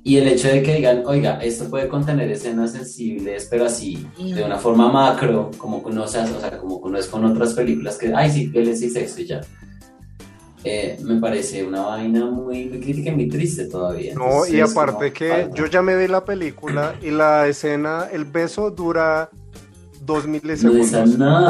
Y 0.04 0.18
el 0.18 0.28
hecho 0.28 0.48
de 0.48 0.64
que 0.64 0.76
digan, 0.78 1.04
oiga, 1.06 1.38
esto 1.44 1.70
puede 1.70 1.88
contener 1.88 2.32
escenas 2.32 2.72
sensibles, 2.72 3.48
pero 3.52 3.66
así, 3.66 4.08
de 4.18 4.44
una 4.44 4.58
forma 4.58 4.92
macro, 4.92 5.52
como 5.60 5.84
no, 5.92 6.04
o 6.06 6.08
sea, 6.08 6.26
como 6.60 6.90
no 6.90 6.98
es 6.98 7.06
con 7.06 7.24
otras 7.24 7.54
películas 7.54 8.00
que, 8.00 8.12
ay, 8.12 8.32
sí, 8.32 8.48
violencia 8.48 8.88
y 8.88 8.90
sexo 8.90 9.22
y 9.22 9.28
ya. 9.28 9.42
Eh, 10.64 10.98
me 11.04 11.20
parece 11.20 11.64
una 11.64 11.82
vaina 11.82 12.26
muy, 12.26 12.70
crítica 12.70 13.12
y 13.12 13.16
muy 13.16 13.28
triste 13.28 13.66
todavía. 13.66 14.16
No, 14.16 14.48
y 14.48 14.60
aparte 14.60 15.14
que 15.14 15.50
yo 15.54 15.68
ya 15.68 15.84
me 15.84 15.96
vi 15.96 16.08
la 16.08 16.26
película 16.26 16.96
y 17.02 17.12
la 17.12 17.48
escena, 17.48 18.08
el 18.12 18.26
beso 18.26 18.72
dura 18.72 19.30
dos 20.04 20.26
milisegundos. 20.28 20.90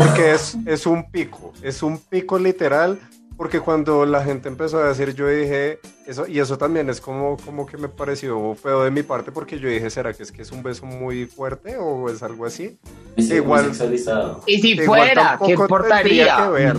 porque 0.06 0.34
es, 0.34 0.58
es 0.66 0.86
un 0.86 1.10
pico, 1.10 1.54
es 1.62 1.82
un 1.84 1.98
pico 1.98 2.38
literal. 2.38 3.00
Porque 3.42 3.60
cuando 3.60 4.06
la 4.06 4.24
gente 4.24 4.50
empezó 4.50 4.78
a 4.78 4.90
decir, 4.90 5.16
yo 5.16 5.28
dije, 5.28 5.80
eso, 6.06 6.28
y 6.28 6.38
eso 6.38 6.60
también 6.60 6.92
es 6.92 7.02
como, 7.02 7.38
como 7.38 7.66
que 7.66 7.76
me 7.76 7.90
pareció 7.90 8.54
feo 8.54 8.84
de 8.84 8.92
mi 8.92 9.02
parte, 9.02 9.32
porque 9.32 9.58
yo 9.58 9.68
dije, 9.68 9.90
¿será 9.90 10.14
que 10.14 10.22
es 10.22 10.32
que 10.32 10.44
es 10.44 10.52
un 10.52 10.62
beso 10.62 10.86
muy 10.86 11.26
fuerte 11.26 11.76
o 11.76 12.08
es 12.08 12.22
algo 12.22 12.46
así? 12.46 12.78
igual, 13.18 13.72
y 14.46 14.62
si 14.62 14.78
fuera, 14.82 15.40
¿qué 15.44 15.54
importaría? 15.54 16.38
Que 16.38 16.50
ver, 16.52 16.78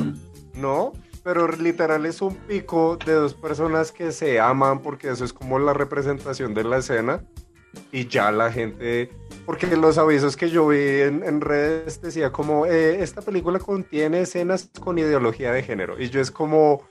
¿no? 0.54 0.92
pero 1.24 1.48
literal 1.48 2.06
es 2.06 2.22
un 2.22 2.36
pico 2.36 2.96
de 3.04 3.14
dos 3.14 3.34
personas 3.34 3.90
que 3.90 4.12
se 4.12 4.38
aman 4.38 4.82
porque 4.82 5.10
eso 5.10 5.24
es 5.24 5.32
como 5.32 5.58
la 5.58 5.72
representación 5.72 6.54
de 6.54 6.62
la 6.62 6.78
escena 6.78 7.24
y 7.90 8.06
ya 8.06 8.30
la 8.30 8.50
gente, 8.50 9.10
porque 9.46 9.66
los 9.76 9.98
avisos 9.98 10.36
que 10.36 10.50
yo 10.50 10.68
vi 10.68 10.78
en, 10.78 11.40
redes 11.40 12.00
decía 12.00 12.30
como, 12.30 12.66
eh, 12.66 13.02
esta 13.02 13.22
película 13.22 13.58
contiene 13.58 14.22
escenas 14.22 14.70
con 14.80 14.98
ideología 14.98 15.52
de 15.52 15.62
género 15.62 16.00
y 16.00 16.10
yo 16.10 16.20
es 16.20 16.30
como, 16.30 16.82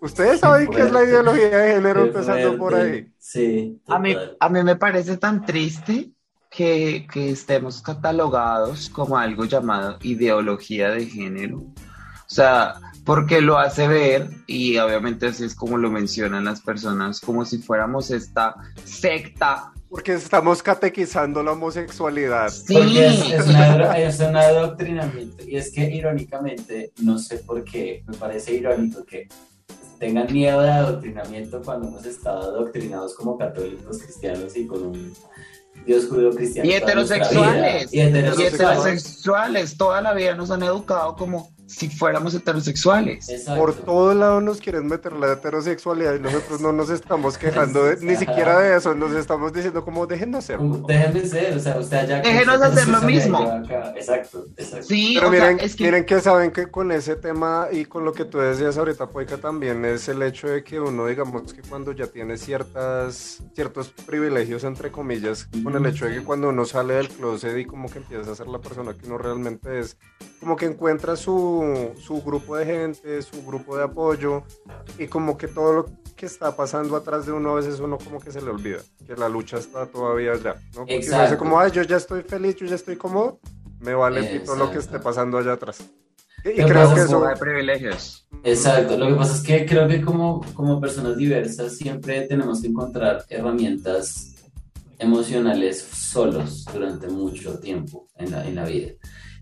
ustedes 0.00 0.40
saben 0.40 0.68
qué 0.68 0.82
es 0.82 0.92
la 0.92 1.04
ideología 1.04 1.48
de 1.48 1.74
género 1.74 2.02
empezando 2.04 2.56
por 2.56 2.74
ahí. 2.74 3.10
Sí. 3.18 3.80
A 3.86 3.98
mí, 3.98 4.16
a 4.38 4.48
mí 4.48 4.62
me 4.62 4.76
parece 4.76 5.16
tan 5.16 5.44
triste 5.44 6.10
que, 6.50 7.06
que 7.12 7.30
estemos 7.30 7.82
catalogados 7.82 8.88
como 8.90 9.18
algo 9.18 9.44
llamado 9.44 9.98
ideología 10.02 10.90
de 10.90 11.06
género. 11.06 11.58
O 11.58 12.30
sea, 12.30 12.74
porque 13.04 13.40
lo 13.40 13.58
hace 13.58 13.88
ver, 13.88 14.28
y 14.46 14.76
obviamente 14.76 15.28
así 15.28 15.44
es 15.44 15.54
como 15.54 15.78
lo 15.78 15.90
mencionan 15.90 16.44
las 16.44 16.60
personas, 16.60 17.20
como 17.20 17.46
si 17.46 17.56
fuéramos 17.56 18.10
esta 18.10 18.54
secta. 18.84 19.72
Porque 19.90 20.12
estamos 20.14 20.62
catequizando 20.62 21.42
la 21.42 21.52
homosexualidad. 21.52 22.50
Sí. 22.50 22.74
Porque 22.74 23.06
es, 23.06 24.20
un 24.20 24.36
adoctrinamiento. 24.36 25.42
Y 25.44 25.56
es 25.56 25.72
que 25.72 25.84
irónicamente, 25.90 26.92
no 26.98 27.18
sé 27.18 27.38
por 27.38 27.64
qué, 27.64 28.04
me 28.06 28.16
parece 28.16 28.54
irónico 28.54 29.04
que 29.04 29.28
tengan 29.98 30.32
miedo 30.32 30.60
de 30.60 30.70
adoctrinamiento 30.70 31.62
cuando 31.62 31.88
hemos 31.88 32.04
estado 32.04 32.42
adoctrinados 32.42 33.14
como 33.14 33.36
católicos 33.38 33.98
cristianos 33.98 34.56
y 34.56 34.66
con 34.66 34.86
un 34.86 35.12
Dios 35.86 36.06
judío 36.06 36.30
cristiano. 36.30 36.68
Y 36.68 36.74
heterosexuales. 36.74 37.92
Y 37.92 38.00
heterosexuales. 38.00 38.34
y 38.34 38.42
heterosexuales. 38.42 39.76
Toda 39.76 40.02
la 40.02 40.12
vida 40.12 40.34
nos 40.34 40.50
han 40.50 40.62
educado 40.62 41.16
como 41.16 41.50
si 41.68 41.88
fuéramos 41.90 42.34
heterosexuales. 42.34 43.30
Por 43.56 43.74
todo 43.74 44.14
lado 44.14 44.40
nos 44.40 44.60
quieren 44.60 44.86
meter 44.86 45.12
la 45.12 45.34
heterosexualidad 45.34 46.14
y 46.14 46.20
nosotros 46.20 46.60
no 46.60 46.72
nos 46.72 46.90
estamos 46.90 47.36
quejando 47.36 47.94
ni 48.00 48.16
siquiera 48.16 48.58
de 48.60 48.76
eso, 48.76 48.94
nos 48.94 49.12
estamos 49.12 49.52
diciendo 49.52 49.84
como 49.84 50.06
déjenos 50.06 50.44
ser. 50.44 50.58
Déjenme 50.58 51.26
ser, 51.26 51.56
o 51.56 51.60
sea, 51.60 51.78
usted 51.78 52.08
ya... 52.08 52.20
Déjenos 52.20 52.62
hacer 52.62 52.88
lo 52.88 53.02
mismo. 53.02 53.62
Exacto, 53.94 54.46
exacto. 54.56 54.86
Sí, 54.86 55.14
Pero 55.16 55.30
miren, 55.30 55.58
que... 55.58 55.84
miren 55.84 56.04
que 56.06 56.20
saben 56.20 56.50
que 56.50 56.68
con 56.68 56.90
ese 56.90 57.16
tema 57.16 57.68
y 57.70 57.84
con 57.84 58.04
lo 58.04 58.12
que 58.12 58.24
tú 58.24 58.38
decías 58.38 58.78
ahorita, 58.78 59.08
Poica, 59.08 59.36
también 59.36 59.84
es 59.84 60.08
el 60.08 60.22
hecho 60.22 60.48
de 60.48 60.64
que 60.64 60.80
uno, 60.80 61.06
digamos 61.06 61.52
que 61.52 61.62
cuando 61.62 61.92
ya 61.92 62.06
tiene 62.06 62.38
ciertas, 62.38 63.42
ciertos 63.54 63.88
privilegios, 64.06 64.64
entre 64.64 64.90
comillas, 64.90 65.48
con 65.62 65.76
el 65.76 65.84
hecho 65.86 66.06
de 66.06 66.14
que 66.14 66.24
cuando 66.24 66.48
uno 66.48 66.64
sale 66.64 66.94
del 66.94 67.08
closet 67.08 67.58
y 67.58 67.66
como 67.66 67.90
que 67.90 67.98
empieza 67.98 68.32
a 68.32 68.34
ser 68.34 68.46
la 68.46 68.58
persona 68.58 68.94
que 68.94 69.06
uno 69.06 69.18
realmente 69.18 69.78
es, 69.78 69.98
como 70.40 70.56
que 70.56 70.66
encuentra 70.66 71.16
su 71.16 71.57
su, 72.00 72.22
grupo 72.22 72.56
de 72.56 72.66
gente, 72.66 73.22
su 73.22 73.44
grupo 73.44 73.76
de 73.76 73.84
apoyo 73.84 74.42
y 74.98 75.06
como 75.06 75.36
que 75.36 75.48
todo 75.48 75.72
lo 75.72 75.86
que 76.16 76.26
está 76.26 76.56
pasando 76.56 76.96
atrás 76.96 77.26
de 77.26 77.32
uno 77.32 77.52
a 77.52 77.54
veces 77.54 77.80
uno 77.80 77.98
como 77.98 78.20
que 78.20 78.32
se 78.32 78.40
le 78.40 78.50
olvida, 78.50 78.78
que 79.06 79.14
la 79.16 79.28
lucha 79.28 79.58
está 79.58 79.86
todavía 79.86 80.32
allá, 80.32 80.56
¿no? 80.74 80.80
Porque 80.80 81.02
se 81.02 81.14
hace 81.14 81.36
como, 81.36 81.58
ay, 81.58 81.70
yo 81.70 81.82
ya 81.82 81.96
estoy 81.96 82.22
feliz, 82.22 82.56
yo 82.56 82.66
ya 82.66 82.74
estoy 82.74 82.96
cómodo, 82.96 83.40
me 83.80 83.94
vale 83.94 84.40
todo 84.40 84.56
lo 84.56 84.70
que 84.70 84.78
esté 84.78 84.98
pasando 84.98 85.38
allá 85.38 85.52
atrás. 85.52 85.84
Y, 86.44 86.62
creo 86.62 86.94
que 86.94 87.00
eso... 87.00 87.26
Hay 87.26 87.36
privilegios. 87.36 88.26
Exacto, 88.44 88.96
lo 88.96 89.08
que 89.08 89.14
pasa 89.14 89.34
es 89.34 89.42
que 89.42 89.66
creo 89.66 89.88
que 89.88 90.00
como, 90.00 90.40
como 90.54 90.80
personas 90.80 91.16
diversas 91.16 91.76
siempre 91.76 92.22
tenemos 92.22 92.62
que 92.62 92.68
encontrar 92.68 93.24
herramientas 93.28 94.34
emocionales 94.98 95.80
solos 95.80 96.64
durante 96.72 97.08
mucho 97.08 97.58
tiempo 97.58 98.06
en 98.16 98.30
la, 98.30 98.46
en 98.46 98.54
la 98.54 98.64
vida. 98.64 98.92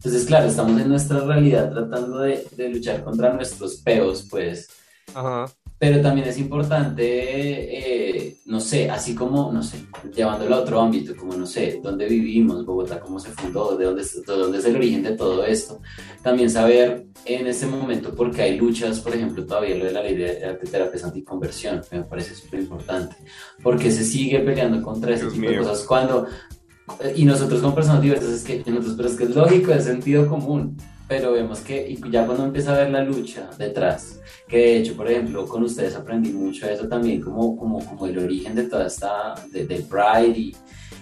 Entonces, 0.07 0.29
claro, 0.29 0.47
estamos 0.47 0.81
en 0.81 0.89
nuestra 0.89 1.19
realidad 1.19 1.69
tratando 1.73 2.21
de, 2.21 2.47
de 2.57 2.69
luchar 2.69 3.03
contra 3.03 3.33
nuestros 3.33 3.79
peos, 3.79 4.25
pues. 4.31 4.69
Ajá. 5.13 5.47
Pero 5.81 6.01
también 6.01 6.29
es 6.29 6.39
importante, 6.39 7.03
eh, 7.03 8.37
no 8.47 8.61
sé, 8.61 8.89
así 8.89 9.17
como, 9.17 9.53
no 9.53 9.65
sé, 9.65 9.85
llevándolo 10.15 10.55
a 10.55 10.61
otro 10.61 10.81
ámbito, 10.81 11.17
como, 11.17 11.35
no 11.35 11.45
sé, 11.45 11.81
dónde 11.83 12.07
vivimos, 12.07 12.65
Bogotá, 12.65 13.01
cómo 13.01 13.19
se 13.19 13.31
fundó, 13.31 13.77
de 13.77 13.85
dónde, 13.85 14.05
de 14.05 14.33
dónde 14.33 14.59
es 14.59 14.65
el 14.65 14.77
origen 14.77 15.03
de 15.03 15.17
todo 15.17 15.45
esto. 15.45 15.81
También 16.23 16.51
saber 16.51 17.07
en 17.25 17.49
este 17.49 17.67
momento 17.67 18.15
por 18.15 18.31
qué 18.31 18.43
hay 18.43 18.57
luchas, 18.57 19.01
por 19.01 19.13
ejemplo, 19.13 19.45
todavía 19.45 19.75
lo 19.75 19.87
de 19.87 19.93
la 19.93 20.03
ley 20.05 20.15
de 20.15 20.57
terapias 20.71 21.03
anticonversión, 21.03 21.83
me 21.91 22.05
parece 22.05 22.37
súper 22.37 22.61
importante. 22.61 23.17
Porque 23.61 23.91
se 23.91 24.05
sigue 24.05 24.39
peleando 24.39 24.81
contra 24.83 25.15
ese 25.15 25.27
tipo 25.27 25.51
de 25.51 25.59
cosas 25.59 25.83
cuando 25.83 26.29
y 27.15 27.25
nosotros 27.25 27.61
como 27.61 27.75
personas 27.75 28.03
diversas 28.03 28.31
es 28.31 28.45
que 28.45 28.59
nosotros 28.71 28.95
pero 28.97 29.09
es 29.09 29.17
que 29.17 29.25
es 29.25 29.35
lógico, 29.35 29.73
es 29.73 29.85
sentido 29.85 30.29
común, 30.29 30.77
pero 31.09 31.33
vemos 31.33 31.61
que 31.61 31.89
y 31.89 32.11
ya 32.11 32.27
cuando 32.27 32.45
empieza 32.45 32.75
a 32.75 32.79
ver 32.79 32.91
la 32.91 33.03
lucha 33.03 33.51
detrás, 33.59 34.21
que 34.49 34.57
de 34.57 34.77
hecho, 34.79 34.97
por 34.97 35.11
ejemplo, 35.11 35.47
con 35.47 35.65
ustedes 35.65 35.97
aprendí 35.97 36.33
mucho 36.33 36.69
eso 36.69 36.87
también, 36.87 37.21
como, 37.21 37.57
como, 37.57 37.85
como 37.85 38.07
el 38.07 38.19
origen 38.19 38.55
de 38.55 38.65
toda 38.65 38.87
esta, 38.87 39.35
de, 39.51 39.67
del 39.67 39.83
Pride 39.83 40.39
y, 40.39 40.57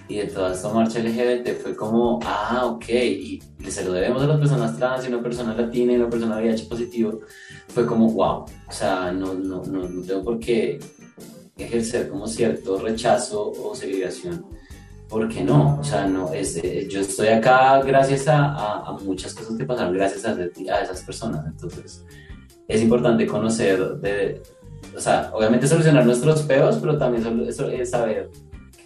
y, 0.08 0.16
de 0.16 0.26
toda 0.26 0.52
esta 0.54 0.72
marcha 0.72 1.00
LGBT, 1.00 1.60
fue 1.60 1.76
como, 1.76 2.18
ah, 2.24 2.62
ok, 2.66 2.88
y, 2.88 3.42
se 3.68 3.84
lo 3.84 3.92
debemos 3.92 4.22
a 4.22 4.26
las 4.26 4.38
personas 4.38 4.76
trans 4.76 5.04
y 5.04 5.08
una 5.08 5.22
persona 5.22 5.54
latina 5.54 5.92
y 5.92 5.96
una 5.96 6.08
persona 6.08 6.38
VIH 6.38 6.66
positivo, 6.66 7.20
fue 7.68 7.86
como, 7.86 8.10
wow, 8.10 8.44
o 8.68 8.72
sea, 8.72 9.12
no, 9.12 9.34
no, 9.34 9.62
no, 9.64 9.88
no 9.88 10.02
tengo 10.02 10.22
por 10.22 10.38
qué 10.38 10.78
ejercer 11.56 12.08
como 12.08 12.26
cierto 12.26 12.78
rechazo 12.78 13.52
o 13.52 13.74
segregación 13.74 14.44
¿por 15.14 15.28
qué 15.28 15.44
no? 15.44 15.78
O 15.78 15.84
sea, 15.84 16.08
no, 16.08 16.32
es, 16.32 16.56
eh, 16.56 16.88
yo 16.90 17.00
estoy 17.00 17.28
acá 17.28 17.80
gracias 17.82 18.26
a, 18.26 18.80
a, 18.80 18.92
muchas 19.04 19.32
cosas 19.32 19.56
que 19.56 19.64
pasaron, 19.64 19.94
gracias 19.94 20.24
a, 20.24 20.32
a, 20.32 20.80
esas 20.80 21.02
personas. 21.02 21.46
Entonces, 21.46 22.04
es 22.66 22.82
importante 22.82 23.24
conocer, 23.24 23.78
de, 23.98 24.42
o 24.92 24.98
sea, 24.98 25.30
obviamente 25.32 25.68
solucionar 25.68 26.04
nuestros 26.04 26.42
peos, 26.42 26.78
pero 26.80 26.98
también 26.98 27.46
es 27.48 27.90
saber 27.90 28.28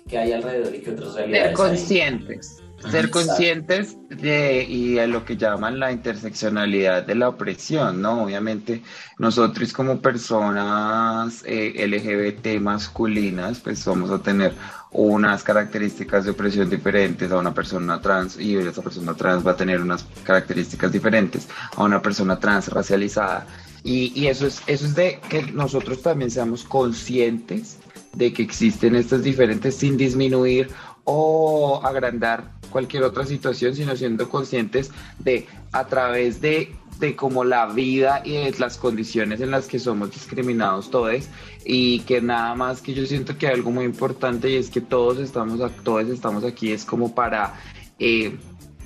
qué 0.07 0.19
hay 0.19 0.33
alrededor 0.33 0.75
y 0.75 0.81
qué 0.81 0.91
otras 0.91 1.15
realidades. 1.15 1.47
Ser 1.47 1.55
conscientes. 1.57 2.63
Ser 2.91 3.11
conscientes 3.11 3.97
de 4.09 4.63
y 4.63 4.95
de 4.95 5.09
lo 5.09 5.25
que 5.25 5.37
llaman 5.37 5.81
la 5.81 5.91
interseccionalidad 5.91 7.05
de 7.05 7.17
la 7.17 7.29
opresión, 7.29 8.01
¿no? 8.01 8.23
Obviamente 8.23 8.83
nosotros 9.19 9.73
como 9.73 10.01
personas 10.01 11.43
eh, 11.45 11.87
LGBT 11.87 12.61
masculinas, 12.61 13.59
pues 13.59 13.85
vamos 13.85 14.11
a 14.11 14.23
tener 14.23 14.53
unas 14.93 15.43
características 15.43 16.25
de 16.25 16.31
opresión 16.31 16.71
diferentes 16.71 17.31
a 17.31 17.39
una 17.39 17.53
persona 17.53 18.01
trans 18.01 18.39
y 18.39 18.57
esa 18.57 18.81
persona 18.81 19.13
trans 19.15 19.47
va 19.47 19.53
a 19.53 19.57
tener 19.57 19.81
unas 19.81 20.07
características 20.23 20.93
diferentes 20.93 21.49
a 21.77 21.83
una 21.83 22.01
persona 22.01 22.39
trans 22.39 22.69
racializada. 22.69 23.47
Y, 23.83 24.13
y 24.15 24.29
eso, 24.29 24.47
es, 24.47 24.63
eso 24.67 24.87
es 24.87 24.95
de 24.95 25.21
que 25.29 25.43
nosotros 25.53 26.03
también 26.03 26.31
seamos 26.31 26.65
conscientes 26.65 27.79
de 28.15 28.33
que 28.33 28.43
existen 28.43 28.97
estas 28.97 29.23
diferentes 29.23 29.77
sin 29.77 29.97
disminuir 29.97 30.71
o 31.11 31.81
agrandar 31.83 32.45
cualquier 32.69 33.03
otra 33.03 33.25
situación, 33.25 33.75
sino 33.75 33.97
siendo 33.97 34.29
conscientes 34.29 34.91
de 35.19 35.47
a 35.73 35.87
través 35.87 36.43
de 36.43 36.75
de 37.01 37.15
como 37.15 37.45
la 37.45 37.67
vida 37.67 38.23
y 38.25 38.33
de 38.33 38.55
las 38.59 38.77
condiciones 38.77 39.41
en 39.41 39.53
las 39.53 39.69
que 39.69 39.79
somos 39.79 40.11
discriminados 40.11 40.91
todos 40.91 41.29
y 41.65 42.01
que 42.01 42.21
nada 42.21 42.55
más 42.57 42.83
que 42.83 42.93
yo 42.93 43.07
siento 43.07 43.39
que 43.39 43.47
hay 43.47 43.55
algo 43.55 43.71
muy 43.71 43.85
importante 43.85 44.51
y 44.51 44.57
es 44.57 44.69
que 44.69 44.81
todos 44.81 45.19
estamos, 45.19 45.61
todos 45.85 46.09
estamos 46.09 46.43
aquí 46.43 46.73
es 46.73 46.85
como 46.85 47.15
para 47.15 47.55
eh, 48.01 48.37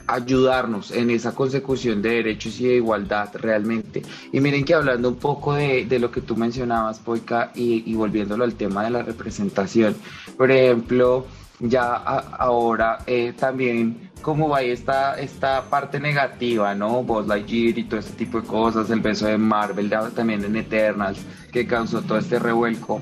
ayudarnos 0.06 0.90
en 0.90 1.10
esa 1.10 1.34
consecución 1.34 2.02
de 2.02 2.10
derechos 2.10 2.60
y 2.60 2.66
de 2.66 2.76
igualdad 2.76 3.30
realmente. 3.34 4.02
Y 4.32 4.40
miren 4.40 4.64
que 4.64 4.74
hablando 4.74 5.08
un 5.08 5.16
poco 5.16 5.54
de, 5.54 5.86
lo 5.98 6.10
que 6.10 6.20
tú 6.20 6.36
mencionabas, 6.36 6.98
Poica, 6.98 7.52
y, 7.54 7.94
volviéndolo 7.94 8.44
al 8.44 8.54
tema 8.54 8.84
de 8.84 8.90
la 8.90 9.02
representación, 9.02 9.96
por 10.36 10.50
ejemplo, 10.50 11.26
ya 11.62 11.94
ahora 11.94 12.98
eh, 13.06 13.32
también 13.36 14.10
cómo 14.20 14.48
va 14.48 14.62
esta, 14.62 15.18
esta 15.18 15.62
parte 15.70 15.98
negativa, 15.98 16.74
¿no? 16.74 17.02
Buzz 17.02 17.26
Lightyear 17.26 17.78
y 17.78 17.84
todo 17.84 18.00
este 18.00 18.12
tipo 18.12 18.40
de 18.40 18.46
cosas, 18.46 18.90
el 18.90 19.00
beso 19.00 19.26
de 19.26 19.38
Marvel, 19.38 19.90
también 20.14 20.44
en 20.44 20.56
Eternals, 20.56 21.20
que 21.50 21.66
causó 21.66 22.02
todo 22.02 22.18
este 22.18 22.38
revuelco. 22.38 23.00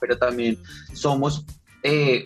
Pero 0.00 0.18
también 0.18 0.58
somos 0.92 1.44
eh, 1.82 2.24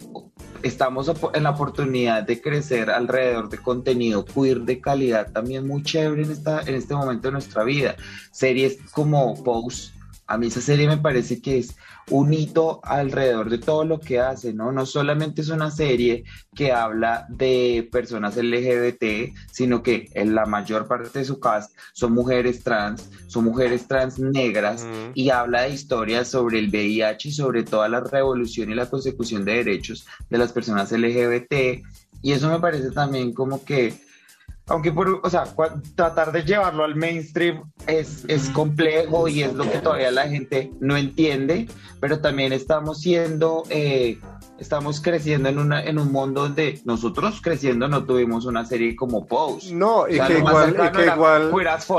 estamos 0.63 1.11
en 1.35 1.43
la 1.43 1.51
oportunidad 1.51 2.23
de 2.23 2.41
crecer 2.41 2.91
alrededor 2.91 3.49
de 3.49 3.59
contenido 3.59 4.25
queer 4.25 4.61
de 4.61 4.81
calidad 4.81 5.33
también 5.33 5.67
muy 5.67 5.83
chévere 5.83 6.23
en, 6.23 6.31
esta, 6.31 6.61
en 6.63 6.75
este 6.75 6.95
momento 6.95 7.29
de 7.29 7.33
nuestra 7.33 7.65
vida. 7.65 7.97
Series 8.31 8.79
como 8.93 9.43
Pose, 9.43 9.93
a 10.29 10.37
mí 10.37 10.49
esa 10.49 10.61
serie 10.61 10.87
me 10.87 10.99
parece 10.99 11.41
que 11.41 11.59
es 11.59 11.75
un 12.11 12.35
hito 12.35 12.81
alrededor 12.85 13.49
de 13.49 13.57
todo 13.57 13.85
lo 13.85 13.99
que 13.99 14.21
hace, 14.21 14.53
¿no? 14.53 14.71
No 14.73 14.85
solamente 14.85 15.41
es 15.41 15.49
una 15.49 15.71
serie 15.71 16.25
que 16.55 16.71
habla 16.71 17.27
de 17.31 17.89
personas 17.91 18.37
LGBT, 18.37 19.35
sino 19.51 19.83
que 19.83 20.11
en 20.13 20.35
la 20.35 20.45
mayor 20.45 20.87
parte 20.87 21.19
de 21.19 21.25
su 21.25 21.41
cast 21.41 21.75
son 21.95 22.13
mujeres 22.13 22.63
trans, 22.63 23.11
son 23.27 23.45
mujeres 23.45 23.89
trans 23.89 24.19
negras 24.19 24.87
y 25.15 25.31
habla 25.31 25.63
de 25.63 25.71
historias 25.71 26.29
sobre 26.29 26.59
el 26.59 26.69
VIH 26.69 27.29
y 27.31 27.33
sobre 27.33 27.63
toda 27.63 27.89
la 27.89 28.01
revolución 28.01 28.71
y 28.71 28.75
la 28.75 28.91
consecución 28.91 29.47
de 29.47 29.65
derechos 29.65 30.07
de 30.29 30.37
las 30.37 30.53
personas 30.53 30.93
LGBT. 30.93 31.83
Y 32.21 32.33
eso 32.33 32.51
me 32.51 32.61
parece 32.61 32.91
también 32.91 33.33
como 33.33 33.65
que 33.65 34.08
aunque 34.69 34.93
por, 34.93 35.21
o 35.23 35.31
sea, 35.31 35.45
tratar 35.95 36.33
de 36.33 36.43
llevarlo 36.43 36.85
al 36.85 36.95
mainstream 36.95 37.71
es, 37.87 38.25
es 38.29 38.51
complejo 38.51 39.29
y 39.29 39.43
es 39.43 39.55
lo 39.55 39.71
que 39.71 39.79
todavía 39.79 40.11
la 40.11 40.29
gente 40.29 40.71
no 40.81 40.97
entiende, 40.97 41.69
pero 42.01 42.21
también 42.21 42.53
estamos 42.53 43.01
siendo 43.01 43.65
eh, 43.71 44.19
estamos 44.59 45.01
creciendo 45.01 45.49
en, 45.49 45.59
una, 45.59 45.83
en 45.83 45.99
un 45.99 46.13
mundo 46.13 46.43
donde 46.43 46.81
nosotros 46.85 47.41
creciendo 47.43 47.89
no 47.89 48.05
tuvimos 48.05 48.45
una 48.45 48.65
serie 48.65 48.97
como 48.97 49.27
Pose. 49.27 49.73
No, 49.73 50.09
y 50.09 50.19
que, 50.21 50.39
igual, 50.39 51.53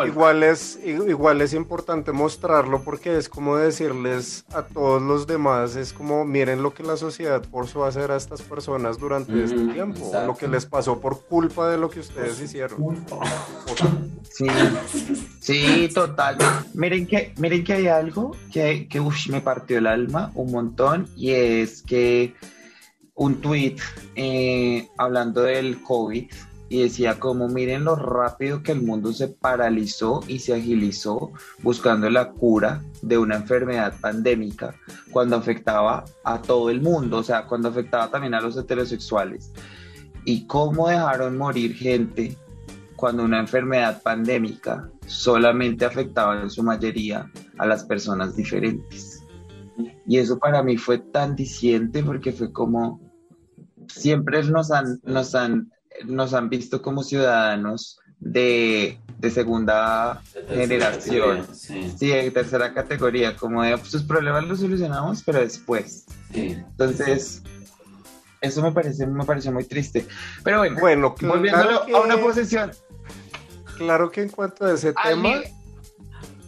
igual, 0.08 0.44
es, 0.44 0.80
igual 0.84 1.42
es 1.42 1.54
importante 1.54 2.12
mostrarlo 2.12 2.82
porque 2.84 3.18
es 3.18 3.30
como 3.30 3.56
decirles 3.56 4.46
a 4.54 4.64
todos 4.64 5.02
los 5.02 5.26
demás, 5.26 5.76
es 5.76 5.94
como 5.94 6.26
miren 6.26 6.62
lo 6.62 6.74
que 6.74 6.84
la 6.84 6.98
sociedad 6.98 7.44
forzó 7.50 7.86
a 7.86 7.90
hacer 7.90 8.12
a 8.12 8.18
estas 8.18 8.42
personas 8.42 8.98
durante 8.98 9.44
este 9.44 9.66
tiempo, 9.68 10.12
lo 10.26 10.36
que 10.36 10.48
les 10.48 10.66
pasó 10.66 11.00
por 11.00 11.26
culpa 11.26 11.70
de 11.70 11.78
lo 11.78 11.90
que 11.90 12.02
ustedes 12.02 12.42
hicieron. 12.42 12.59
Sí, 14.30 14.48
sí, 15.42 15.90
total. 15.94 16.38
Miren 16.74 17.06
que, 17.08 17.34
miren 17.38 17.64
que 17.64 17.74
hay 17.74 17.88
algo 17.88 18.36
que, 18.54 18.88
que 18.88 19.02
me 19.30 19.42
partió 19.42 19.80
el 19.80 19.88
alma 19.88 20.32
un 20.36 20.52
montón 20.52 21.08
y 21.18 21.32
es 21.32 21.82
que 21.82 22.36
un 23.16 23.42
tweet 23.42 23.76
eh, 24.16 24.88
hablando 24.98 25.42
del 25.42 25.84
COVID 25.84 26.32
y 26.70 26.84
decía 26.84 27.20
como 27.20 27.50
miren 27.50 27.84
lo 27.84 27.96
rápido 27.96 28.64
que 28.64 28.72
el 28.72 28.82
mundo 28.82 29.12
se 29.12 29.28
paralizó 29.28 30.22
y 30.28 30.40
se 30.40 30.54
agilizó 30.54 31.32
buscando 31.62 32.10
la 32.10 32.30
cura 32.30 32.82
de 33.02 33.18
una 33.18 33.38
enfermedad 33.38 33.94
pandémica 34.00 34.76
cuando 35.12 35.36
afectaba 35.36 36.06
a 36.24 36.42
todo 36.42 36.70
el 36.70 36.80
mundo, 36.80 37.18
o 37.18 37.24
sea, 37.24 37.46
cuando 37.46 37.70
afectaba 37.70 38.10
también 38.10 38.36
a 38.36 38.42
los 38.42 38.56
heterosexuales. 38.56 39.52
Y 40.24 40.46
cómo 40.46 40.88
dejaron 40.88 41.38
morir 41.38 41.76
gente 41.76 42.38
cuando 43.00 43.24
una 43.24 43.40
enfermedad 43.40 44.02
pandémica 44.02 44.90
solamente 45.08 45.86
afectaba 45.86 46.42
en 46.42 46.50
su 46.50 46.64
mayoría 46.64 47.32
a 47.58 47.66
las 47.66 47.86
personas 47.86 48.36
diferentes. 48.36 49.24
Y 50.06 50.18
eso 50.18 50.38
para 50.38 50.62
mí 50.62 50.76
fue 50.76 50.98
tan 50.98 51.34
diciente 51.34 52.04
porque 52.04 52.34
fue 52.34 52.52
como, 52.52 53.00
siempre 53.88 54.44
nos 54.44 54.72
han, 54.72 55.00
nos 55.04 55.34
han, 55.34 55.72
nos 56.06 56.34
han 56.34 56.50
visto 56.50 56.82
como 56.82 57.02
ciudadanos 57.02 58.00
de, 58.20 59.00
segunda 59.32 60.22
generación, 60.50 61.48
sí. 61.54 61.94
de 61.98 62.32
tercera 62.32 62.74
categoría, 62.74 63.38
como 63.38 63.64
de 63.64 63.78
pues, 63.78 63.92
sus 63.92 64.04
problemas 64.04 64.46
los 64.46 64.60
solucionamos, 64.60 65.24
pero 65.24 65.40
después. 65.40 66.06
Entonces, 66.34 67.44
eso 68.42 68.62
me 68.62 68.74
parece, 68.74 69.08
me 69.08 69.24
pareció 69.24 69.54
muy 69.54 69.64
triste. 69.64 70.06
Pero 70.44 70.60
bueno, 70.60 70.78
bueno 70.82 71.16
volviéndolo 71.22 71.84
a 71.96 72.02
una 72.02 72.18
posición. 72.18 72.72
Claro 73.80 74.12
que 74.12 74.22
en 74.22 74.30
cuanto 74.30 74.66
a 74.66 74.74
ese 74.74 74.94
tema, 74.94 75.42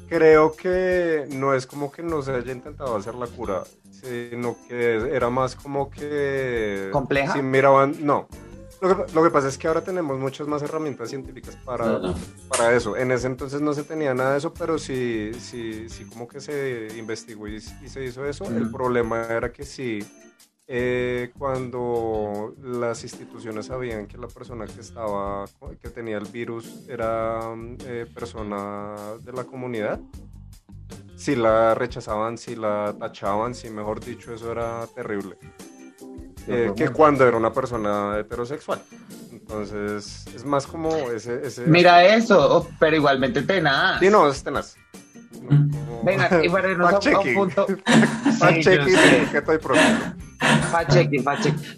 creo 0.08 0.56
que 0.56 1.28
no 1.32 1.54
es 1.54 1.66
como 1.66 1.92
que 1.92 2.04
no 2.04 2.22
se 2.22 2.32
haya 2.32 2.52
intentado 2.52 2.96
hacer 2.96 3.16
la 3.16 3.28
cura 3.28 3.64
sino 4.02 4.58
que 4.68 5.16
era 5.16 5.30
más 5.30 5.56
como 5.56 5.90
que... 5.90 6.90
¿Compleja? 6.92 7.34
Si 7.34 7.42
miraban, 7.42 7.96
no. 8.02 8.28
Lo 8.82 9.24
que, 9.24 9.30
pasa 9.30 9.48
es 9.48 9.60
que 9.60 9.68
ahora 9.68 9.84
tenemos 9.84 10.18
muchas 10.18 10.48
más 10.48 10.64
herramientas 10.64 11.10
científicas 11.10 11.56
para, 11.56 12.02
para 12.50 12.76
eso. 12.76 12.98
En 12.98 13.12
ese 13.12 13.28
entonces 13.28 13.62
no 13.62 13.74
se 13.74 13.84
tenía 13.84 14.16
nada 14.16 14.32
de 14.32 14.38
eso, 14.40 14.56
pero 14.56 14.80
sí, 14.80 15.34
sí, 15.40 15.88
sí 15.88 16.06
como 16.06 16.28
que 16.28 16.42
se 16.42 16.88
investigó 16.98 17.48
y, 17.48 17.62
se 17.62 18.04
hizo 18.04 18.26
eso. 18.26 18.46
El 18.46 18.72
problema 18.72 19.22
era 19.30 19.52
que 19.52 19.66
sí, 19.66 20.00
eh, 20.68 21.32
cuando 21.38 22.56
las 22.64 23.04
instituciones 23.04 23.66
sabían 23.66 24.08
que 24.08 24.18
la 24.18 24.28
persona 24.28 24.66
que 24.66 24.80
estaba, 24.80 25.46
que 25.82 25.90
tenía 25.90 26.18
el 26.18 26.28
virus 26.28 26.88
era 26.88 27.54
eh, 27.86 28.06
persona 28.14 28.96
de 29.22 29.34
la 29.34 29.44
comunidad, 29.44 30.00
si 31.16 31.36
la 31.36 31.76
rechazaban, 31.76 32.38
si 32.38 32.56
la 32.56 32.96
tachaban, 32.98 33.54
si 33.54 33.70
mejor 33.70 34.04
dicho, 34.04 34.34
eso 34.34 34.52
era 34.52 34.88
terrible. 34.88 35.38
Eh, 36.48 36.72
que 36.76 36.90
cuando 36.90 37.28
era 37.28 37.38
una 37.38 37.54
persona 37.54 38.18
heterosexual. 38.20 38.82
Entonces, 39.32 40.26
es 40.34 40.46
más 40.46 40.66
como 40.66 40.96
ese... 41.12 41.46
ese 41.46 41.68
Mira 41.68 42.16
eso, 42.16 42.58
oh, 42.58 42.68
pero 42.80 42.96
igualmente 42.96 43.42
tenaz. 43.42 44.00
Sí, 44.00 44.10
no, 44.10 44.28
es 44.28 44.44
tenaz. 44.44 44.76
Venga, 46.04 46.44
y 46.44 46.50
para 46.50 46.72
irnos 46.72 46.94
a, 46.94 47.20
un 47.20 47.34
punto... 47.34 47.68
sí, 48.64 48.72
que 49.32 49.38
estoy 49.38 49.58
pronto. 49.58 50.16
Fact-checking, 50.42 51.24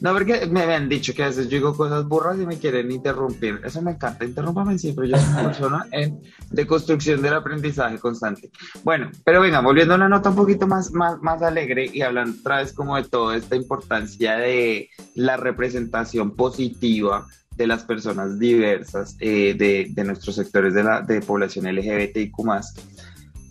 No, 0.02 0.14
porque 0.14 0.46
me 0.48 0.62
han 0.62 0.88
dicho 0.88 1.14
que 1.14 1.24
a 1.24 1.28
veces 1.28 1.50
yo 1.50 1.58
digo 1.58 1.76
cosas 1.76 2.08
burras 2.08 2.40
y 2.40 2.46
me 2.46 2.58
quieren 2.58 2.92
interrumpir. 2.92 3.60
Eso 3.64 3.82
me 3.82 3.92
encanta. 3.92 4.24
Interrúmpame 4.24 4.78
siempre. 4.78 5.10
Yo 5.10 5.18
soy 5.18 5.30
una 5.30 5.44
persona 5.44 5.88
en, 5.92 6.22
de 6.50 6.66
construcción 6.66 7.22
del 7.22 7.34
aprendizaje 7.34 8.00
constante. 8.00 8.50
Bueno, 8.84 9.12
pero 9.26 9.42
venga, 9.42 9.60
volviendo 9.60 9.94
a 9.94 9.98
una 9.98 10.08
nota 10.10 10.30
un 10.30 10.36
poquito 10.36 10.66
más, 10.66 10.92
más, 10.92 11.22
más 11.22 11.42
alegre 11.42 11.90
y 11.92 12.02
hablando 12.02 12.38
otra 12.40 12.58
vez 12.58 12.72
como 12.72 12.96
de 12.96 13.04
toda 13.04 13.36
esta 13.36 13.56
importancia 13.56 14.38
de 14.38 14.90
la 15.16 15.38
representación 15.38 16.32
positiva 16.36 17.28
de 17.58 17.68
las 17.68 17.84
personas 17.84 18.40
diversas 18.40 19.16
eh, 19.20 19.54
de, 19.56 19.88
de, 19.92 20.04
nuestros 20.04 20.36
sectores 20.36 20.74
de 20.74 20.84
la 20.84 21.02
de 21.02 21.22
población 21.22 21.66
LGBTIQ 21.68 22.34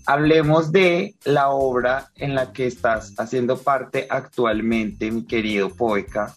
hablemos 0.07 0.73
de 0.73 1.15
la 1.25 1.51
obra 1.51 2.11
en 2.17 2.35
la 2.35 2.53
que 2.53 2.67
estás 2.67 3.15
haciendo 3.19 3.57
parte 3.57 4.07
actualmente, 4.09 5.11
mi 5.11 5.25
querido 5.25 5.71
Poeca. 5.71 6.35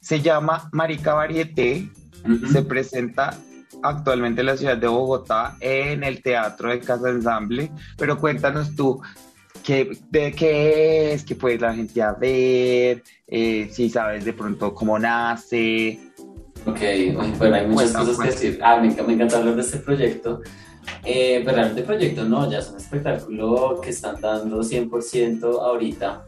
Se 0.00 0.20
llama 0.20 0.68
Marica 0.72 1.14
Varieté, 1.14 1.88
se 2.52 2.62
presenta 2.62 3.36
actualmente 3.82 4.40
en 4.40 4.46
la 4.46 4.56
ciudad 4.56 4.76
de 4.76 4.88
Bogotá 4.88 5.56
en 5.60 6.04
el 6.04 6.22
Teatro 6.22 6.70
de 6.70 6.80
Casa 6.80 7.10
Ensamble, 7.10 7.70
pero 7.96 8.18
cuéntanos 8.18 8.74
tú 8.74 9.00
qué, 9.62 9.98
de 10.10 10.32
qué 10.32 11.12
es, 11.12 11.24
qué 11.24 11.34
puede 11.34 11.58
la 11.58 11.74
gente 11.74 12.02
a 12.02 12.12
ver, 12.12 13.02
eh, 13.26 13.68
si 13.72 13.90
sabes 13.90 14.24
de 14.24 14.32
pronto 14.32 14.74
cómo 14.74 14.98
nace. 14.98 16.00
Ok, 16.66 16.80
bueno, 17.38 17.54
hay 17.56 17.66
muchas 17.66 17.92
cosas 17.92 18.18
que 18.18 18.26
decir. 18.26 18.60
Ah, 18.62 18.78
me, 18.80 18.90
me 18.90 19.12
encanta 19.12 19.38
hablar 19.38 19.54
de 19.54 19.62
este 19.62 19.78
proyecto 19.78 20.40
eh, 21.04 21.42
pero 21.44 21.56
realmente 21.56 21.80
el 21.80 21.86
proyecto 21.86 22.24
no, 22.24 22.50
ya 22.50 22.58
es 22.58 22.70
un 22.70 22.76
espectáculo 22.76 23.80
que 23.82 23.90
están 23.90 24.20
dando 24.20 24.60
100% 24.60 25.44
ahorita. 25.44 26.26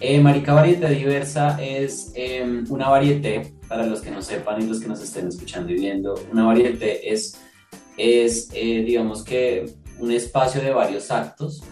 Eh, 0.00 0.20
Marica 0.20 0.54
Varieté 0.54 0.88
Diversa 0.88 1.58
es 1.62 2.12
em, 2.14 2.64
una 2.70 2.88
varieté, 2.88 3.54
para 3.68 3.86
los 3.86 4.00
que 4.00 4.10
no 4.10 4.22
sepan 4.22 4.62
y 4.62 4.66
los 4.66 4.80
que 4.80 4.88
nos 4.88 5.00
estén 5.02 5.28
escuchando 5.28 5.72
y 5.72 5.76
viendo, 5.76 6.14
una 6.32 6.44
varieté 6.44 7.12
es, 7.12 7.36
es 7.96 8.48
eh, 8.54 8.82
digamos 8.84 9.22
que 9.22 9.72
un 9.98 10.10
espacio 10.10 10.62
de 10.62 10.70
varios 10.70 11.10
actos, 11.10 11.62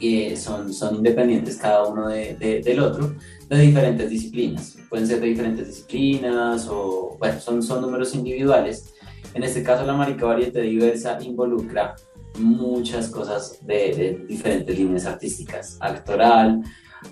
y 0.00 0.34
son, 0.34 0.72
son 0.72 0.96
independientes 0.96 1.56
cada 1.56 1.84
uno 1.84 2.08
de, 2.08 2.62
del 2.64 2.80
otro, 2.80 3.14
de 3.48 3.58
diferentes 3.58 4.08
disciplinas. 4.08 4.76
Pueden 4.88 5.06
ser 5.06 5.20
de 5.20 5.26
diferentes 5.26 5.66
disciplinas 5.66 6.66
o, 6.68 7.16
bueno, 7.18 7.38
son, 7.38 7.62
son 7.62 7.82
números 7.82 8.14
individuales 8.14 8.94
En 9.34 9.42
este 9.42 9.62
caso, 9.62 9.84
la 9.86 9.94
marica 9.94 10.26
variete 10.26 10.60
diversa 10.60 11.18
involucra 11.22 11.94
muchas 12.38 13.08
cosas 13.08 13.64
de, 13.66 14.24
diferentes 14.28 14.78
líneas 14.78 15.06
artísticas, 15.06 15.76
actoral, 15.80 16.62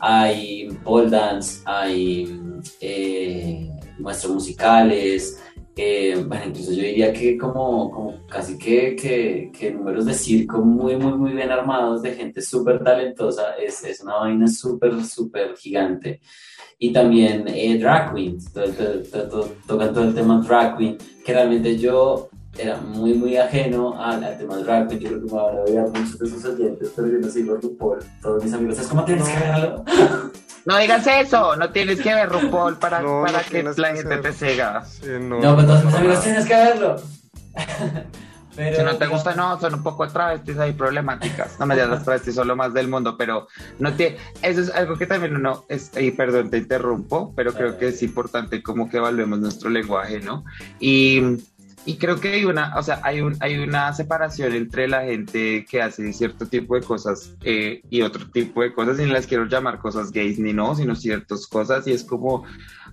hay 0.00 0.68
pole 0.84 1.10
dance, 1.10 1.60
hay 1.64 2.40
eh, 2.80 3.70
muestras 3.98 4.32
musicales, 4.32 5.42
eh, 5.80 6.24
bueno, 6.26 6.46
incluso 6.46 6.72
yo 6.72 6.82
diría 6.82 7.12
que 7.12 7.38
como, 7.38 7.88
como 7.92 8.26
casi 8.26 8.58
que, 8.58 8.96
que, 8.96 9.52
que, 9.56 9.70
números 9.70 10.06
de 10.06 10.14
circo 10.14 10.58
muy, 10.58 10.96
muy, 10.96 11.12
muy 11.12 11.32
bien 11.32 11.52
armados 11.52 12.02
de 12.02 12.16
gente 12.16 12.42
súper 12.42 12.82
talentosa, 12.82 13.52
es, 13.52 13.84
es, 13.84 14.00
una 14.00 14.16
vaina 14.16 14.48
súper, 14.48 15.04
súper 15.04 15.56
gigante. 15.56 16.20
Y 16.80 16.92
también 16.92 17.44
eh, 17.48 17.76
drag 17.78 18.14
queen, 18.14 18.38
tocan 19.66 19.92
todo 19.92 20.04
el 20.04 20.14
tema 20.14 20.40
drag 20.46 20.76
queen, 20.76 20.96
que 21.24 21.32
realmente 21.32 21.76
yo 21.76 22.28
era 22.56 22.76
muy, 22.76 23.14
muy 23.14 23.36
ajeno 23.36 24.00
al, 24.00 24.22
al 24.22 24.38
tema 24.38 24.56
drag 24.58 24.88
queen, 24.88 25.00
yo 25.00 25.08
creo 25.08 25.20
que 25.20 25.26
me 25.26 25.32
van 25.32 25.58
a 25.58 25.62
ver 25.62 25.88
muchos 25.88 26.18
de 26.18 26.26
sus 26.28 26.44
oyentes, 26.44 26.92
pero 26.94 27.08
yo 27.08 27.18
no 27.18 27.28
sigo 27.28 27.56
RuPaul, 27.56 27.98
todos 28.22 28.44
mis 28.44 28.52
amigos, 28.52 28.78
es 28.78 28.86
como 28.86 29.04
tienes 29.04 29.28
que 29.28 29.38
verlo. 29.38 29.84
No 30.64 30.76
digas 30.76 31.06
eso, 31.06 31.56
no 31.56 31.70
tienes 31.70 32.00
que 32.00 32.14
ver 32.14 32.28
RuPaul 32.28 32.76
para, 32.76 33.00
para 33.00 33.42
que 33.42 33.62
la 33.62 33.94
gente 33.96 34.18
te 34.18 34.32
siga. 34.32 34.84
no, 35.20 35.40
no, 35.40 35.56
pero 35.56 35.66
todos 35.66 35.84
mis 35.84 35.94
amigos 35.94 36.22
tienes 36.22 36.46
que 36.46 36.54
verlo. 36.54 36.96
Pero, 38.58 38.76
si 38.76 38.82
no 38.82 38.96
te 38.96 39.06
gusta, 39.06 39.36
no, 39.36 39.60
son 39.60 39.74
un 39.74 39.82
poco 39.84 40.08
travestis 40.08 40.58
ahí 40.58 40.72
problemáticas. 40.72 41.60
No 41.60 41.66
me 41.66 41.76
digas 41.76 41.90
las 41.90 42.02
travestis 42.02 42.34
son 42.34 42.48
lo 42.48 42.56
más 42.56 42.74
del 42.74 42.88
mundo, 42.88 43.16
pero 43.16 43.46
no 43.78 43.92
tiene. 43.94 44.16
Eso 44.42 44.62
es 44.62 44.70
algo 44.70 44.96
que 44.96 45.06
también 45.06 45.36
uno. 45.36 45.64
Es, 45.68 45.92
y 45.96 46.10
perdón, 46.10 46.50
te 46.50 46.58
interrumpo, 46.58 47.32
pero 47.36 47.54
creo 47.54 47.78
que 47.78 47.86
es 47.88 48.02
importante 48.02 48.60
como 48.60 48.90
que 48.90 48.96
evaluemos 48.96 49.38
nuestro 49.38 49.70
lenguaje, 49.70 50.18
¿no? 50.18 50.44
Y 50.80 51.38
y 51.88 51.96
creo 51.96 52.20
que 52.20 52.28
hay 52.28 52.44
una, 52.44 52.76
o 52.76 52.82
sea, 52.82 53.00
hay, 53.02 53.22
un, 53.22 53.34
hay 53.40 53.56
una 53.58 53.94
separación 53.94 54.52
entre 54.52 54.88
la 54.88 55.04
gente 55.04 55.64
que 55.64 55.80
hace 55.80 56.12
cierto 56.12 56.44
tipo 56.44 56.74
de 56.74 56.82
cosas 56.82 57.34
eh, 57.42 57.80
y 57.88 58.02
otro 58.02 58.28
tipo 58.30 58.60
de 58.60 58.74
cosas, 58.74 59.00
y 59.00 59.06
no 59.06 59.14
las 59.14 59.26
quiero 59.26 59.46
llamar 59.46 59.78
cosas 59.78 60.12
gays 60.12 60.38
ni 60.38 60.52
no, 60.52 60.74
sino 60.74 60.94
ciertas 60.94 61.46
cosas, 61.46 61.86
y 61.86 61.92
es 61.92 62.04
como, 62.04 62.44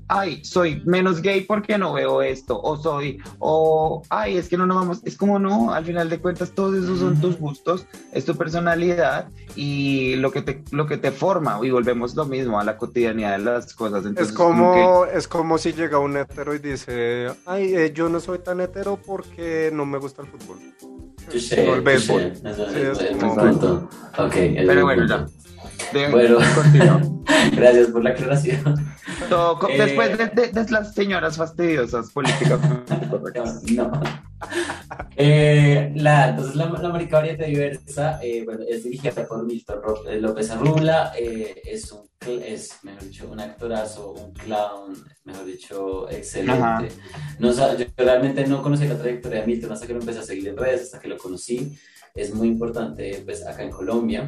ay, 0.08 0.44
soy 0.44 0.82
menos 0.86 1.22
gay 1.22 1.42
porque 1.42 1.78
no 1.78 1.94
veo 1.94 2.22
esto, 2.22 2.60
o 2.62 2.78
soy, 2.78 3.20
o, 3.40 4.04
ay, 4.10 4.38
es 4.38 4.48
que 4.48 4.58
no 4.58 4.66
nos 4.66 4.78
vamos, 4.78 5.02
es 5.04 5.18
como 5.18 5.40
no, 5.40 5.74
al 5.74 5.86
final 5.86 6.10
de 6.10 6.20
cuentas 6.20 6.52
todos 6.52 6.76
esos 6.76 7.00
son 7.00 7.20
tus 7.20 7.40
gustos, 7.40 7.86
es 8.12 8.26
tu 8.26 8.36
personalidad 8.36 9.30
y 9.56 10.16
lo 10.18 10.32
que 10.32 10.42
te, 10.42 10.64
lo 10.72 10.86
que 10.86 10.98
te 10.98 11.12
forma, 11.12 11.60
y 11.64 11.72
volvemos 11.72 12.16
lo 12.16 12.26
mismo 12.26 12.60
a 12.60 12.64
la 12.64 12.78
cotidianidad 12.78 13.38
de 13.38 13.44
las 13.44 13.74
cosas. 13.74 14.06
Entonces, 14.06 14.32
es 14.32 14.38
como, 14.38 15.06
es 15.06 15.28
como 15.28 15.58
si 15.58 15.74
llega 15.74 16.00
un 16.00 16.18
hetero 16.18 16.54
y 16.54 16.60
dice, 16.60 17.28
ay, 17.46 17.74
eh, 17.76 17.92
yo 17.94 18.10
no 18.10 18.20
soy 18.20 18.40
tan 18.40 18.62
hetero 18.62 18.98
porque 18.98 19.72
no 19.74 19.86
me 19.86 19.98
gusta 19.98 20.22
el 20.22 20.28
fútbol. 20.28 20.60
el 21.52 21.82
béisbol. 21.82 22.34
Pero 24.68 24.84
bueno, 24.84 25.08
ya 25.08 25.26
bueno, 26.12 26.38
gracias 27.52 27.88
por 27.88 28.04
la 28.04 28.10
aclaración. 28.12 28.94
después 29.78 30.20
eh, 30.20 30.52
de, 30.52 30.72
las 30.72 30.94
señoras 30.94 31.38
fastidiosas 31.38 32.12
políticamente 32.12 32.96
No. 33.76 33.92
Eh, 35.16 35.92
la, 35.96 36.30
entonces, 36.30 36.56
la, 36.56 36.68
la 36.68 36.90
Marica 36.90 37.18
Variante 37.18 37.46
Diversa 37.46 38.20
eh, 38.22 38.44
bueno, 38.44 38.64
es 38.68 38.84
dirigida 38.84 39.12
por 39.26 39.44
Milton 39.46 39.80
López 40.20 40.52
Arrubla. 40.52 41.14
es, 41.16 41.92
un, 41.92 42.10
es, 42.28 42.84
mejor 42.84 43.04
dicho, 43.04 43.30
un 43.32 43.40
actorazo, 43.40 44.12
un 44.12 44.34
clown, 44.34 44.94
mejor 45.24 45.46
dicho, 45.46 46.10
excelente. 46.10 46.90
No, 47.40 47.52
yo 47.52 47.86
realmente 47.98 48.46
no 48.46 48.62
conocí 48.62 48.88
la 48.88 48.98
trayectoria 48.98 49.42
de 49.42 49.48
Milton 49.48 49.72
hasta 49.72 49.88
que 49.88 49.94
lo 49.94 50.00
empecé 50.00 50.20
a 50.20 50.24
seguir 50.24 50.50
en 50.50 50.58
redes, 50.58 50.84
hasta 50.84 51.00
que 51.00 51.08
lo 51.08 51.18
conocí 51.18 51.78
es 52.16 52.34
muy 52.34 52.48
importante 52.48 53.22
pues 53.26 53.46
acá 53.46 53.64
en 53.64 53.72
Colombia. 53.72 54.28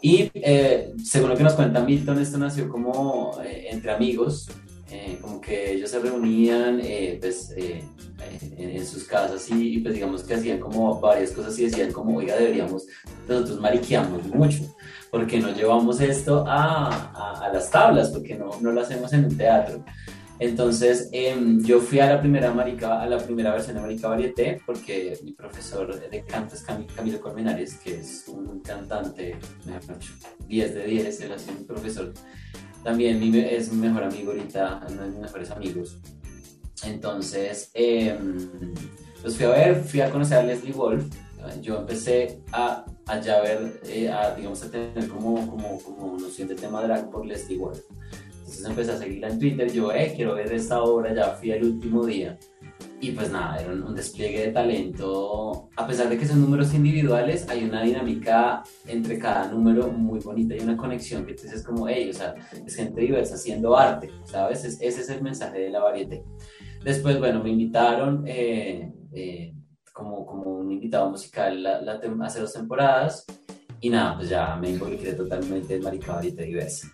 Y 0.00 0.30
eh, 0.34 0.92
según 1.04 1.28
lo 1.30 1.36
que 1.36 1.42
nos 1.42 1.52
cuenta 1.52 1.84
Milton, 1.84 2.18
esto 2.18 2.38
nació 2.38 2.68
como 2.68 3.38
eh, 3.44 3.68
entre 3.70 3.92
amigos, 3.92 4.48
eh, 4.90 5.18
como 5.20 5.38
que 5.38 5.72
ellos 5.72 5.90
se 5.90 5.98
reunían 5.98 6.80
pues, 7.20 7.54
en, 8.56 8.86
sus 8.86 9.04
casas 9.04 9.46
y, 9.50 9.78
pues 9.80 9.94
digamos 9.94 10.22
que 10.22 10.34
hacían 10.34 10.58
como 10.58 10.98
varias 10.98 11.32
cosas 11.32 11.58
y 11.58 11.66
decían 11.66 11.92
como, 11.92 12.16
oiga, 12.16 12.36
deberíamos, 12.36 12.86
nosotros 13.28 13.60
mariqueamos 13.60 14.24
mucho, 14.28 14.74
porque 15.10 15.38
no 15.38 15.52
llevamos 15.52 16.00
esto 16.00 16.46
a, 16.46 16.88
a, 16.88 17.44
a 17.44 17.52
las 17.52 17.70
tablas, 17.70 18.08
porque 18.08 18.34
no, 18.34 18.50
no 18.62 18.72
lo 18.72 18.80
hacemos 18.80 19.12
en 19.12 19.26
un 19.26 19.36
teatro. 19.36 19.84
Entonces, 20.40 21.08
em, 21.12 21.64
yo 21.64 21.80
fui 21.80 21.98
a 21.98 22.06
la 22.06 22.20
primera 22.20 22.52
marica, 22.52 23.02
a 23.02 23.06
la 23.06 23.18
primera 23.18 23.50
versión 23.50 23.74
de 23.74 23.82
Marica 23.82 24.08
Varieté, 24.08 24.60
porque 24.64 25.18
mi 25.24 25.32
profesor 25.32 25.98
de 25.98 26.24
canto 26.24 26.54
es 26.54 26.62
Camilo 26.62 27.20
Colmenares, 27.20 27.76
que 27.76 27.96
es 27.96 28.28
un 28.28 28.60
cantante, 28.60 29.36
mejor 29.66 29.96
10 30.46 30.74
de 30.74 30.84
10, 30.84 31.20
él 31.22 31.32
es 31.32 31.46
mi 31.48 31.64
profesor. 31.64 32.12
También 32.84 33.20
es 33.34 33.72
mi 33.72 33.78
mejor 33.78 34.04
amigo 34.04 34.30
ahorita, 34.30 34.86
uno 34.88 35.02
de 35.02 35.08
mis 35.08 35.18
mejores 35.18 35.50
amigos. 35.50 35.98
Entonces, 36.84 37.72
eh, 37.74 38.16
pues 39.20 39.36
fui 39.36 39.46
a 39.46 39.50
ver, 39.50 39.82
fui 39.82 40.00
a 40.00 40.10
conocer 40.10 40.38
a 40.38 40.42
Leslie 40.44 40.72
Wolf. 40.72 41.04
Yo 41.60 41.78
empecé 41.78 42.40
a, 42.52 42.84
a 43.06 43.20
ya 43.20 43.40
ver, 43.40 43.80
eh, 43.86 44.08
a, 44.08 44.34
digamos, 44.34 44.62
a 44.62 44.70
tener 44.70 45.08
como, 45.08 45.34
como, 45.48 45.78
como 45.80 46.16
noción 46.18 46.46
de 46.46 46.54
tema 46.54 46.82
drag 46.82 47.10
por 47.10 47.26
Leslie 47.26 47.58
Wolf. 47.58 47.80
Entonces 48.48 48.66
empecé 48.66 48.92
a 48.92 48.96
seguirla 48.96 49.28
en 49.28 49.38
Twitter, 49.38 49.70
yo, 49.70 49.92
eh, 49.92 50.12
quiero 50.16 50.34
ver 50.34 50.50
esta 50.50 50.82
obra, 50.82 51.14
ya 51.14 51.34
fui 51.34 51.50
el 51.50 51.64
último 51.64 52.06
día. 52.06 52.38
Y 52.98 53.10
pues 53.12 53.30
nada, 53.30 53.58
era 53.58 53.70
un, 53.70 53.94
despliegue 53.94 54.46
de 54.46 54.52
talento. 54.52 55.68
A 55.76 55.86
pesar 55.86 56.08
de 56.08 56.16
que 56.16 56.26
son 56.26 56.40
números 56.40 56.72
individuales, 56.72 57.46
hay 57.50 57.64
una 57.64 57.82
dinámica 57.82 58.62
entre 58.86 59.18
cada 59.18 59.52
número 59.52 59.88
muy 59.88 60.18
bonita 60.20 60.56
y 60.56 60.60
una 60.60 60.78
conexión 60.78 61.26
que 61.26 61.32
entonces 61.32 61.60
es 61.60 61.62
como, 61.62 61.86
hey, 61.88 62.08
o 62.08 62.14
sea, 62.14 62.34
es 62.66 62.74
gente 62.74 63.02
diversa 63.02 63.34
haciendo 63.34 63.76
arte, 63.76 64.10
¿sabes? 64.24 64.64
ese 64.64 64.86
es 64.86 65.10
el 65.10 65.22
mensaje 65.22 65.58
de 65.60 65.70
la 65.70 65.80
variedad. 65.80 66.18
Después, 66.82 67.18
bueno, 67.18 67.42
me 67.42 67.50
invitaron 67.50 68.24
eh, 68.26 68.90
eh, 69.12 69.54
como, 69.92 70.24
como 70.24 70.58
un 70.58 70.72
invitado 70.72 71.10
musical 71.10 71.62
la, 71.62 71.82
la, 71.82 72.00
hace 72.22 72.40
dos 72.40 72.54
temporadas 72.54 73.26
y 73.80 73.90
nada, 73.90 74.16
pues 74.16 74.30
ya 74.30 74.56
me 74.56 74.70
involucré 74.70 75.12
totalmente 75.12 75.76
en 75.76 75.82
Marica 75.82 76.14
Variedad 76.14 76.44
Diversa. 76.44 76.88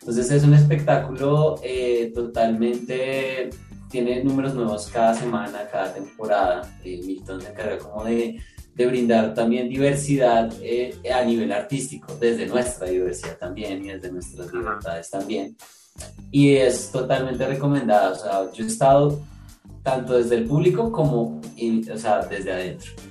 Entonces 0.00 0.30
es 0.30 0.44
un 0.44 0.54
espectáculo 0.54 1.60
eh, 1.62 2.10
totalmente, 2.14 3.50
tiene 3.90 4.24
números 4.24 4.54
nuevos 4.54 4.88
cada 4.88 5.14
semana, 5.14 5.68
cada 5.70 5.92
temporada. 5.92 6.78
Eh, 6.82 7.00
Milton 7.04 7.42
se 7.42 7.50
encarga 7.50 7.78
como 7.78 8.04
de, 8.04 8.40
de 8.74 8.86
brindar 8.86 9.34
también 9.34 9.68
diversidad 9.68 10.50
eh, 10.62 10.98
a 11.14 11.22
nivel 11.22 11.52
artístico, 11.52 12.16
desde 12.18 12.46
nuestra 12.46 12.88
diversidad 12.88 13.36
también 13.36 13.84
y 13.84 13.88
desde 13.88 14.10
nuestras 14.10 14.52
libertades 14.52 15.10
también. 15.10 15.56
Y 16.30 16.54
es 16.54 16.90
totalmente 16.90 17.46
recomendado. 17.46 18.14
O 18.14 18.16
sea, 18.16 18.52
yo 18.52 18.64
he 18.64 18.68
estado 18.68 19.20
tanto 19.82 20.16
desde 20.16 20.36
el 20.36 20.44
público 20.44 20.90
como 20.90 21.40
o 21.92 21.98
sea, 21.98 22.20
desde 22.24 22.52
adentro 22.52 23.09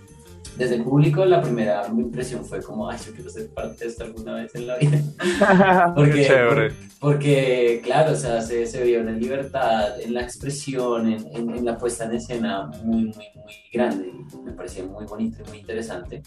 desde 0.58 0.76
el 0.76 0.84
público 0.84 1.26
la 1.26 1.42
primera 1.42 1.88
impresión 1.88 2.46
fue 2.46 2.62
como, 2.62 2.90
ay, 2.90 2.98
yo 3.06 3.14
quiero 3.14 3.30
ser 3.30 3.50
parte 3.50 3.86
de 3.86 3.90
esto 3.90 4.04
alguna 4.04 4.36
vez 4.36 4.54
en 4.56 4.68
la 4.68 4.78
vida. 4.78 5.02
porque, 5.96 6.72
porque, 7.00 7.82
claro, 7.84 8.14
o 8.14 8.16
sea, 8.16 8.42
se, 8.42 8.66
se 8.66 8.84
vio 8.84 9.02
una 9.02 9.12
libertad 9.12 10.00
en 10.02 10.14
la 10.14 10.22
expresión, 10.22 11.12
en, 11.12 11.28
en, 11.36 11.66
la 11.66 11.78
puesta 11.78 12.06
en 12.06 12.14
escena 12.14 12.68
muy, 12.84 13.04
muy, 13.04 13.26
muy 13.36 13.54
grande. 13.72 14.12
Me 14.44 14.52
parecía 14.54 14.84
muy 14.84 15.06
bonito 15.06 15.44
y 15.46 15.50
muy 15.50 15.58
interesante. 15.60 16.22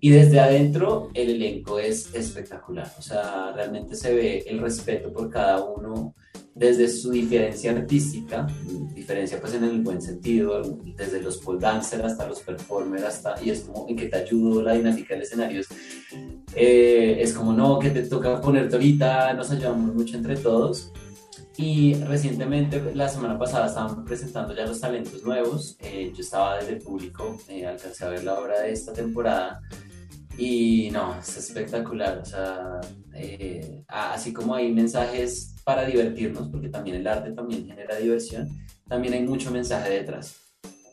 Y 0.00 0.10
desde 0.10 0.38
adentro 0.38 1.10
el 1.14 1.30
elenco 1.30 1.78
es 1.78 2.14
espectacular, 2.14 2.88
o 2.98 3.02
sea, 3.02 3.52
realmente 3.52 3.96
se 3.96 4.14
ve 4.14 4.44
el 4.46 4.60
respeto 4.60 5.12
por 5.12 5.28
cada 5.28 5.64
uno 5.64 6.14
desde 6.58 6.88
su 6.88 7.10
diferencia 7.10 7.70
artística, 7.70 8.46
diferencia 8.94 9.40
pues 9.40 9.54
en 9.54 9.64
el 9.64 9.80
buen 9.80 10.02
sentido, 10.02 10.62
desde 10.96 11.20
los 11.22 11.38
pole 11.38 11.60
dancers 11.60 12.04
hasta 12.04 12.26
los 12.26 12.40
performers, 12.40 13.04
hasta, 13.04 13.42
y 13.42 13.50
es 13.50 13.60
como 13.60 13.86
en 13.88 13.96
que 13.96 14.06
te 14.06 14.16
ayudo 14.16 14.62
la 14.62 14.72
dinámica 14.72 15.14
del 15.14 15.22
escenario, 15.22 15.62
eh, 16.54 17.16
es 17.20 17.32
como 17.32 17.52
no, 17.52 17.78
que 17.78 17.90
te 17.90 18.02
toca 18.02 18.40
ponerte 18.40 18.74
ahorita, 18.74 19.34
nos 19.34 19.50
ayudamos 19.50 19.94
mucho 19.94 20.16
entre 20.16 20.36
todos. 20.36 20.92
Y 21.56 21.94
recientemente, 21.94 22.80
la 22.94 23.08
semana 23.08 23.36
pasada, 23.36 23.66
estaban 23.66 24.04
presentando 24.04 24.54
ya 24.54 24.64
los 24.64 24.80
talentos 24.80 25.24
nuevos. 25.24 25.76
Eh, 25.80 26.12
yo 26.14 26.20
estaba 26.20 26.56
desde 26.56 26.74
el 26.74 26.78
público, 26.78 27.36
eh, 27.48 27.66
alcancé 27.66 28.04
a 28.04 28.10
ver 28.10 28.22
la 28.22 28.38
obra 28.38 28.60
de 28.60 28.72
esta 28.72 28.92
temporada 28.92 29.60
y 30.38 30.90
no, 30.92 31.18
es 31.18 31.36
espectacular. 31.36 32.18
O 32.18 32.24
sea, 32.24 32.80
eh, 33.14 33.82
así 33.88 34.32
como 34.32 34.54
hay 34.54 34.72
mensajes 34.72 35.56
para 35.64 35.84
divertirnos, 35.84 36.48
porque 36.48 36.68
también 36.68 36.96
el 36.96 37.06
arte 37.06 37.32
también 37.32 37.66
genera 37.66 37.96
diversión, 37.96 38.48
también 38.88 39.14
hay 39.14 39.24
mucho 39.24 39.50
mensaje 39.50 39.90
detrás. 39.90 40.36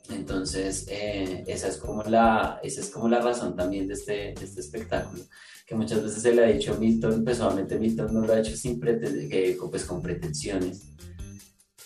Entonces, 0.10 0.88
eh, 0.89 1.43
esa, 1.48 1.68
es 1.68 1.78
como 1.78 2.04
la, 2.04 2.60
esa 2.64 2.82
es 2.82 2.89
como 2.89 3.08
la 3.08 3.22
razón 3.22 3.56
también 3.56 3.88
de 3.88 3.93
este, 3.93 4.34
de 4.34 4.43
este 4.43 4.62
espectáculo, 4.62 5.24
que 5.66 5.76
muchas 5.76 6.04
veces 6.04 6.22
se 6.22 6.34
le 6.34 6.43
ha 6.43 6.48
dicho 6.48 6.74
a 6.74 6.78
Milton, 6.78 7.24
personalmente 7.24 7.80
Milton 7.80 8.14
no 8.14 8.22
lo 8.22 8.34
ha 8.34 8.39
hecho 8.39 8.56
sin 8.56 8.80
pues, 8.80 9.86
con 9.86 10.02
pretensiones, 10.02 10.84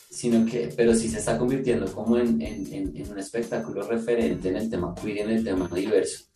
sino 0.10 0.46
que, 0.46 0.74
pero 0.76 0.94
sí 0.96 1.08
se 1.08 1.20
está 1.20 1.38
convirtiendo 1.38 1.92
como 1.94 2.18
en, 2.18 2.42
en, 2.42 2.96
en, 2.96 3.12
un 3.12 3.20
espectáculo 3.20 3.84
referente 3.84 4.50
en 4.50 4.58
el 4.58 4.70
tema 4.70 4.94
queer 4.96 5.18
y 5.18 5.20
en 5.20 5.30
el 5.30 5.44
tema 5.44 5.70
diverso. 5.74 6.29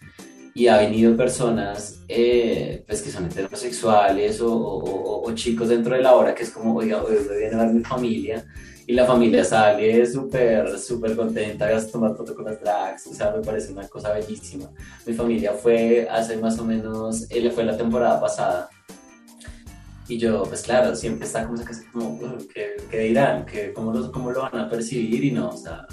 Y 0.56 0.68
ha 0.68 0.78
venido 0.78 1.18
personas 1.18 2.00
eh, 2.08 2.84
pues 2.86 3.02
que 3.02 3.10
son 3.10 3.26
heterosexuales 3.26 4.40
o, 4.42 4.56
o, 4.56 5.28
o, 5.28 5.32
chicos 5.34 5.70
dentro 5.70 5.96
de 5.96 6.02
la 6.02 6.14
obra 6.14 6.36
que 6.36 6.44
es 6.44 6.52
como, 6.52 6.76
oiga, 6.76 7.02
hoy 7.02 7.16
viene 7.40 7.56
a 7.56 7.66
ver 7.66 7.74
mi 7.74 7.84
familia 7.84 8.46
y 8.86 8.94
la 8.94 9.06
familia 9.06 9.44
sale 9.44 10.06
súper, 10.06 10.78
súper 10.78 11.16
contenta 11.16 11.66
a 11.66 11.88
tomar 11.88 12.16
foto 12.16 12.36
con 12.36 12.46
las 12.46 12.60
drags, 12.60 13.08
o 13.08 13.14
sea, 13.14 13.32
me 13.32 13.42
parece 13.42 13.72
una 13.72 13.88
cosa 13.88 14.12
bellísima. 14.12 14.70
Mi 15.06 15.14
familia 15.14 15.54
fue 15.54 16.08
hace 16.10 16.38
más 16.38 16.60
o 16.60 16.66
menos, 16.66 17.26
él 17.32 17.50
fue 17.52 17.64
la 17.64 17.78
temporada 17.78 18.20
pasada 18.20 18.70
y 20.08 20.18
yo, 20.18 20.44
pues 20.44 20.64
claro, 20.64 20.96
siempre 20.96 21.26
está 21.26 21.48
como, 21.48 21.64
como 22.20 22.38
¿qué, 22.54 22.76
qué 22.92 23.00
dirán? 23.00 23.46
¿Qué, 23.46 23.72
cómo, 23.74 24.12
¿Cómo 24.12 24.32
lo 24.32 24.42
van 24.42 24.58
a 24.58 24.70
percibir? 24.70 25.24
Y 25.24 25.32
no, 25.32 25.50
o 25.50 25.58
sea, 25.58 25.88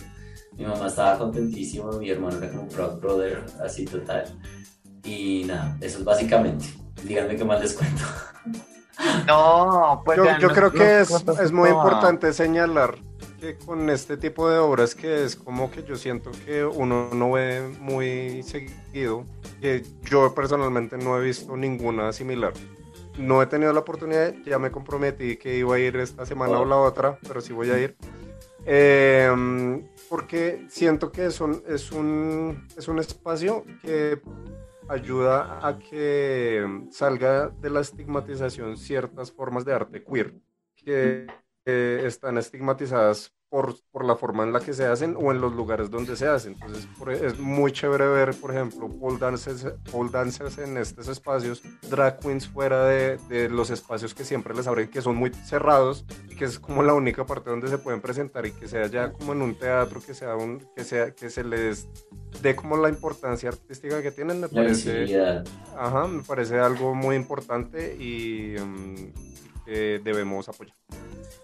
mi 0.60 0.66
mamá 0.66 0.88
estaba 0.88 1.16
contentísimo, 1.16 1.90
mi 1.92 2.10
hermano 2.10 2.36
era 2.36 2.50
como 2.50 2.68
proud 2.68 3.00
brother, 3.00 3.42
así 3.64 3.86
total. 3.86 4.24
Y 5.02 5.44
nada, 5.46 5.78
eso 5.80 5.98
es 5.98 6.04
básicamente. 6.04 6.66
Díganme 7.02 7.36
qué 7.36 7.44
más 7.44 7.60
les 7.60 7.72
cuento. 7.72 8.02
No, 9.26 10.02
pues 10.04 10.18
yo, 10.18 10.38
yo 10.38 10.48
creo 10.50 10.70
que 10.70 11.00
es, 11.00 11.10
es 11.42 11.52
muy 11.52 11.70
importante 11.70 12.34
señalar 12.34 12.98
que 13.40 13.56
con 13.56 13.88
este 13.88 14.18
tipo 14.18 14.50
de 14.50 14.58
obras 14.58 14.94
que 14.94 15.24
es 15.24 15.36
como 15.36 15.70
que 15.70 15.82
yo 15.82 15.96
siento 15.96 16.30
que 16.44 16.62
uno 16.62 17.08
no 17.14 17.32
ve 17.32 17.66
muy 17.80 18.42
seguido, 18.42 19.24
que 19.62 19.82
yo 20.02 20.34
personalmente 20.34 20.98
no 20.98 21.18
he 21.18 21.24
visto 21.24 21.56
ninguna 21.56 22.12
similar 22.12 22.52
no 23.18 23.42
he 23.42 23.46
tenido 23.46 23.72
la 23.72 23.80
oportunidad, 23.80 24.34
ya 24.44 24.58
me 24.58 24.70
comprometí 24.70 25.36
que 25.36 25.56
iba 25.56 25.74
a 25.74 25.78
ir 25.78 25.96
esta 25.96 26.26
semana 26.26 26.58
o 26.58 26.64
la 26.64 26.76
otra, 26.76 27.18
pero 27.26 27.40
sí 27.40 27.52
voy 27.52 27.70
a 27.70 27.78
ir. 27.78 27.96
Em, 28.64 29.82
porque 30.10 30.66
siento 30.68 31.12
que 31.12 31.26
es 31.26 31.40
un, 31.40 31.62
es, 31.68 31.92
un, 31.92 32.66
es 32.76 32.88
un 32.88 32.98
espacio 32.98 33.64
que 33.80 34.20
ayuda 34.88 35.64
a 35.64 35.78
que 35.78 36.66
salga 36.90 37.48
de 37.48 37.70
la 37.70 37.80
estigmatización 37.80 38.76
ciertas 38.76 39.30
formas 39.30 39.64
de 39.64 39.72
arte 39.72 40.02
queer 40.02 40.34
que 40.74 41.28
están 41.64 42.38
estigmatizadas 42.38 43.32
por, 43.50 43.74
por, 43.90 44.04
la 44.04 44.16
forma 44.16 44.44
en 44.44 44.52
la 44.52 44.60
que 44.60 44.72
se 44.72 44.86
hacen 44.86 45.16
o 45.18 45.32
en 45.32 45.40
los 45.40 45.52
lugares 45.52 45.90
donde 45.90 46.16
se 46.16 46.26
hacen. 46.26 46.54
Entonces 46.54 46.86
e, 47.20 47.26
es 47.26 47.38
muy 47.38 47.72
chévere 47.72 48.06
ver, 48.06 48.34
por 48.34 48.52
ejemplo, 48.52 48.88
pole 48.88 49.18
dancers, 49.18 49.66
pole 49.90 50.10
dancers 50.10 50.58
en 50.58 50.76
estos 50.78 51.08
espacios, 51.08 51.62
drag 51.88 52.20
queens 52.20 52.46
fuera 52.46 52.84
de, 52.84 53.18
de, 53.28 53.48
los 53.48 53.70
espacios 53.70 54.14
que 54.14 54.24
siempre 54.24 54.54
les 54.54 54.66
abren, 54.66 54.88
que 54.88 55.02
son 55.02 55.16
muy 55.16 55.32
cerrados 55.34 56.04
y 56.28 56.36
que 56.36 56.44
es 56.44 56.58
como 56.58 56.82
la 56.82 56.94
única 56.94 57.26
parte 57.26 57.50
donde 57.50 57.68
se 57.68 57.78
pueden 57.78 58.00
presentar 58.00 58.46
y 58.46 58.52
que 58.52 58.68
sea 58.68 58.86
ya 58.86 59.12
como 59.12 59.32
en 59.32 59.42
un 59.42 59.54
teatro, 59.56 60.00
que 60.00 60.14
sea 60.14 60.36
un, 60.36 60.64
que 60.76 60.84
sea, 60.84 61.10
que 61.10 61.28
se 61.28 61.42
les 61.42 61.88
dé 62.42 62.54
como 62.54 62.76
la 62.76 62.88
importancia 62.88 63.48
artística 63.48 64.00
que 64.00 64.12
tienen, 64.12 64.40
me 64.40 64.48
parece, 64.48 65.42
ajá, 65.76 66.06
me 66.06 66.22
parece 66.22 66.58
algo 66.58 66.94
muy 66.94 67.16
importante 67.16 67.96
y 67.98 68.56
um, 68.58 69.12
que 69.64 70.00
debemos 70.02 70.48
apoyar. 70.48 70.76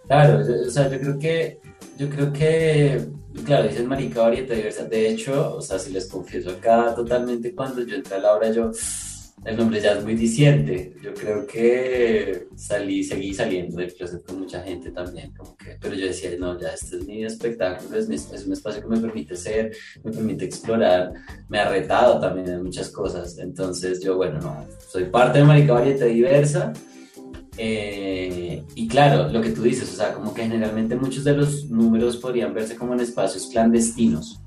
Claro, 0.07 0.41
o 0.41 0.71
sea, 0.71 0.89
yo 0.89 1.01
creo 1.01 1.19
que 1.19 1.61
yo 1.99 2.11
creo 2.11 2.33
que, 2.33 3.01
claro, 3.45 3.69
dices 3.69 3.85
marica 3.85 4.23
varieta 4.23 4.55
diversa. 4.55 4.85
De 4.85 5.09
hecho, 5.09 5.57
o 5.57 5.63
sea, 5.63 5.79
si 5.79 5.93
les 5.93 6.07
confieso 6.07 6.51
acá 6.51 6.95
totalmente, 6.95 7.55
cuando 7.55 7.83
yo 7.83 7.97
entré 7.97 8.17
a 8.17 8.21
la 8.21 8.35
obra, 8.35 8.51
yo, 8.51 8.71
el 9.45 9.57
nombre 9.57 9.81
ya 9.81 9.93
es 9.93 10.05
muy 10.05 10.15
diciente. 10.15 10.95
Yo 11.03 11.15
creo 11.15 11.47
que 11.47 12.49
salí, 12.57 13.03
seguí 13.03 13.33
saliendo 13.33 13.77
del 13.79 13.95
closet 13.95 14.25
con 14.27 14.41
mucha 14.41 14.63
gente 14.63 14.91
también, 14.91 15.33
como 15.35 15.57
que, 15.57 15.77
pero 15.81 15.95
yo 15.95 16.07
decía, 16.07 16.31
no, 16.39 16.59
ya 16.59 16.69
este 16.69 16.97
es 16.97 17.07
mi 17.07 17.25
espectáculo, 17.25 17.99
es, 17.99 18.09
es 18.11 18.47
un 18.47 18.53
espacio 18.53 18.83
que 18.83 18.89
me 18.89 19.01
permite 19.01 19.37
ser, 19.37 19.75
me 20.05 20.13
permite 20.13 20.45
explorar, 20.45 21.13
me 21.49 21.59
ha 21.59 21.69
retado 21.71 22.21
también 22.21 22.49
en 22.49 22.63
muchas 22.63 22.91
cosas. 22.91 23.39
Entonces, 23.39 24.03
yo, 24.03 24.17
bueno, 24.17 24.41
no, 24.41 24.67
soy 24.89 25.05
parte 25.05 25.39
de 25.39 25.45
marica 25.45 25.73
varieta 25.73 26.05
diversa 26.05 26.73
eh, 27.59 28.65
y 28.75 28.89
claro, 28.89 29.29
lo 29.31 29.41
que 29.41 29.51
tú 29.51 29.63
dices, 29.63 29.91
o 29.93 29.97
sea, 29.97 30.13
como 30.13 30.35
que 30.35 30.43
generalmente 30.43 30.97
muchos 30.97 31.25
de 31.25 31.37
los 31.37 31.71
números 31.71 32.17
podrían 32.19 32.53
verse 32.53 32.77
como 32.77 32.93
en 32.95 33.01
espacios 33.01 33.49
clandestinos, 33.49 34.41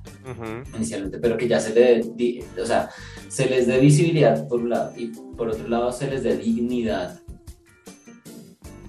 inicialmente, 0.76 1.18
pero 1.18 1.36
que 1.38 1.47
ya 1.47 1.60
se, 1.60 1.74
le, 1.74 2.43
o 2.62 2.66
sea, 2.66 2.89
se 3.28 3.49
les 3.49 3.66
dé 3.66 3.80
visibilidad 3.80 4.47
por 4.47 4.62
un 4.62 4.70
lado 4.70 4.93
y 4.95 5.07
por 5.07 5.49
otro 5.49 5.68
lado 5.68 5.91
se 5.91 6.10
les 6.10 6.24
dé 6.24 6.38
dignidad. 6.38 7.20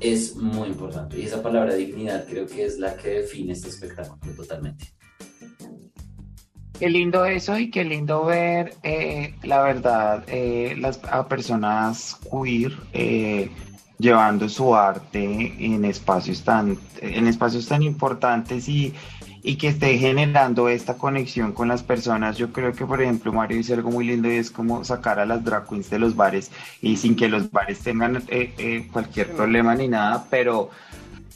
Es 0.00 0.34
muy 0.34 0.68
importante 0.68 1.18
y 1.18 1.24
esa 1.24 1.42
palabra 1.42 1.74
dignidad 1.74 2.26
creo 2.26 2.46
que 2.46 2.64
es 2.64 2.78
la 2.78 2.96
que 2.96 3.20
define 3.20 3.52
este 3.52 3.68
espectáculo 3.68 4.32
totalmente. 4.34 4.92
Qué 6.78 6.88
lindo 6.88 7.26
eso 7.26 7.58
y 7.58 7.70
qué 7.70 7.84
lindo 7.84 8.24
ver, 8.24 8.74
eh, 8.82 9.34
la 9.42 9.62
verdad, 9.62 10.24
eh, 10.28 10.74
las 10.78 10.98
a 11.04 11.28
personas 11.28 12.18
queer 12.30 12.72
llevando 14.00 14.48
su 14.48 14.74
arte 14.74 15.54
en 15.58 15.84
espacios 15.84 16.42
tan, 16.42 16.78
en 17.00 17.26
espacios 17.26 17.66
tan 17.66 17.82
importantes 17.82 18.68
y, 18.68 18.94
y 19.42 19.56
que 19.56 19.68
esté 19.68 19.98
generando 19.98 20.68
esta 20.68 20.94
conexión 20.94 21.52
con 21.52 21.68
las 21.68 21.82
personas. 21.82 22.36
Yo 22.36 22.52
creo 22.52 22.72
que, 22.72 22.86
por 22.86 23.00
ejemplo, 23.02 23.32
Mario 23.32 23.58
dice 23.58 23.74
algo 23.74 23.90
muy 23.90 24.06
lindo 24.06 24.30
y 24.30 24.36
es 24.36 24.50
como 24.50 24.84
sacar 24.84 25.18
a 25.18 25.26
las 25.26 25.44
drag 25.44 25.68
queens 25.68 25.90
de 25.90 25.98
los 25.98 26.16
bares 26.16 26.50
y 26.80 26.96
sin 26.96 27.16
que 27.16 27.28
los 27.28 27.50
bares 27.50 27.80
tengan 27.80 28.22
eh, 28.28 28.54
eh, 28.58 28.88
cualquier 28.92 29.32
problema 29.32 29.74
ni 29.74 29.88
nada, 29.88 30.26
pero, 30.30 30.70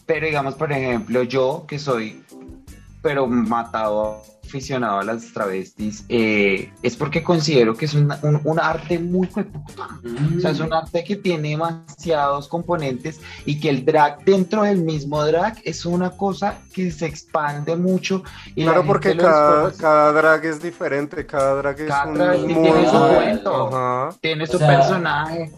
pero 0.07 0.27
digamos, 0.27 0.55
por 0.55 0.73
ejemplo, 0.73 1.23
yo 1.23 1.65
que 1.67 1.79
soy, 1.79 2.23
pero 3.03 3.27
matado 3.27 4.23
aficionado 4.47 4.99
a 4.99 5.05
las 5.05 5.33
travestis 5.33 6.05
eh, 6.09 6.73
es 6.83 6.97
porque 6.97 7.23
considero 7.23 7.75
que 7.75 7.87
es 7.87 7.95
un, 7.95 8.13
un, 8.23 8.61
arte 8.61 8.99
muy 8.99 9.29
O 9.35 10.41
sea, 10.41 10.51
es 10.51 10.61
un 10.61 10.73
arte 10.73 11.05
que 11.05 11.17
tiene 11.17 11.51
demasiados 11.51 12.49
componentes 12.49 13.21
y 13.45 13.61
que 13.61 13.71
el 13.71 13.85
drag 13.85 14.25
dentro 14.25 14.63
del 14.63 14.83
mismo 14.83 15.25
drag 15.25 15.61
es 15.65 15.85
una 15.85 16.11
cosa 16.11 16.59
que 16.73 16.91
se 16.91 17.07
expande 17.07 17.77
mucho. 17.77 18.23
Y 18.55 18.65
claro, 18.65 18.85
porque 18.87 19.17
cada, 19.17 19.73
cada, 19.73 20.13
drag 20.13 20.45
es 20.45 20.63
diferente, 20.63 21.27
cada 21.27 21.55
drag 21.57 21.81
es 21.81 21.93
un 22.07 22.47
tiene 22.47 22.91
su 22.91 22.99
cuento, 22.99 24.19
tiene 24.21 24.47
su 24.47 24.59
personaje. 24.59 25.51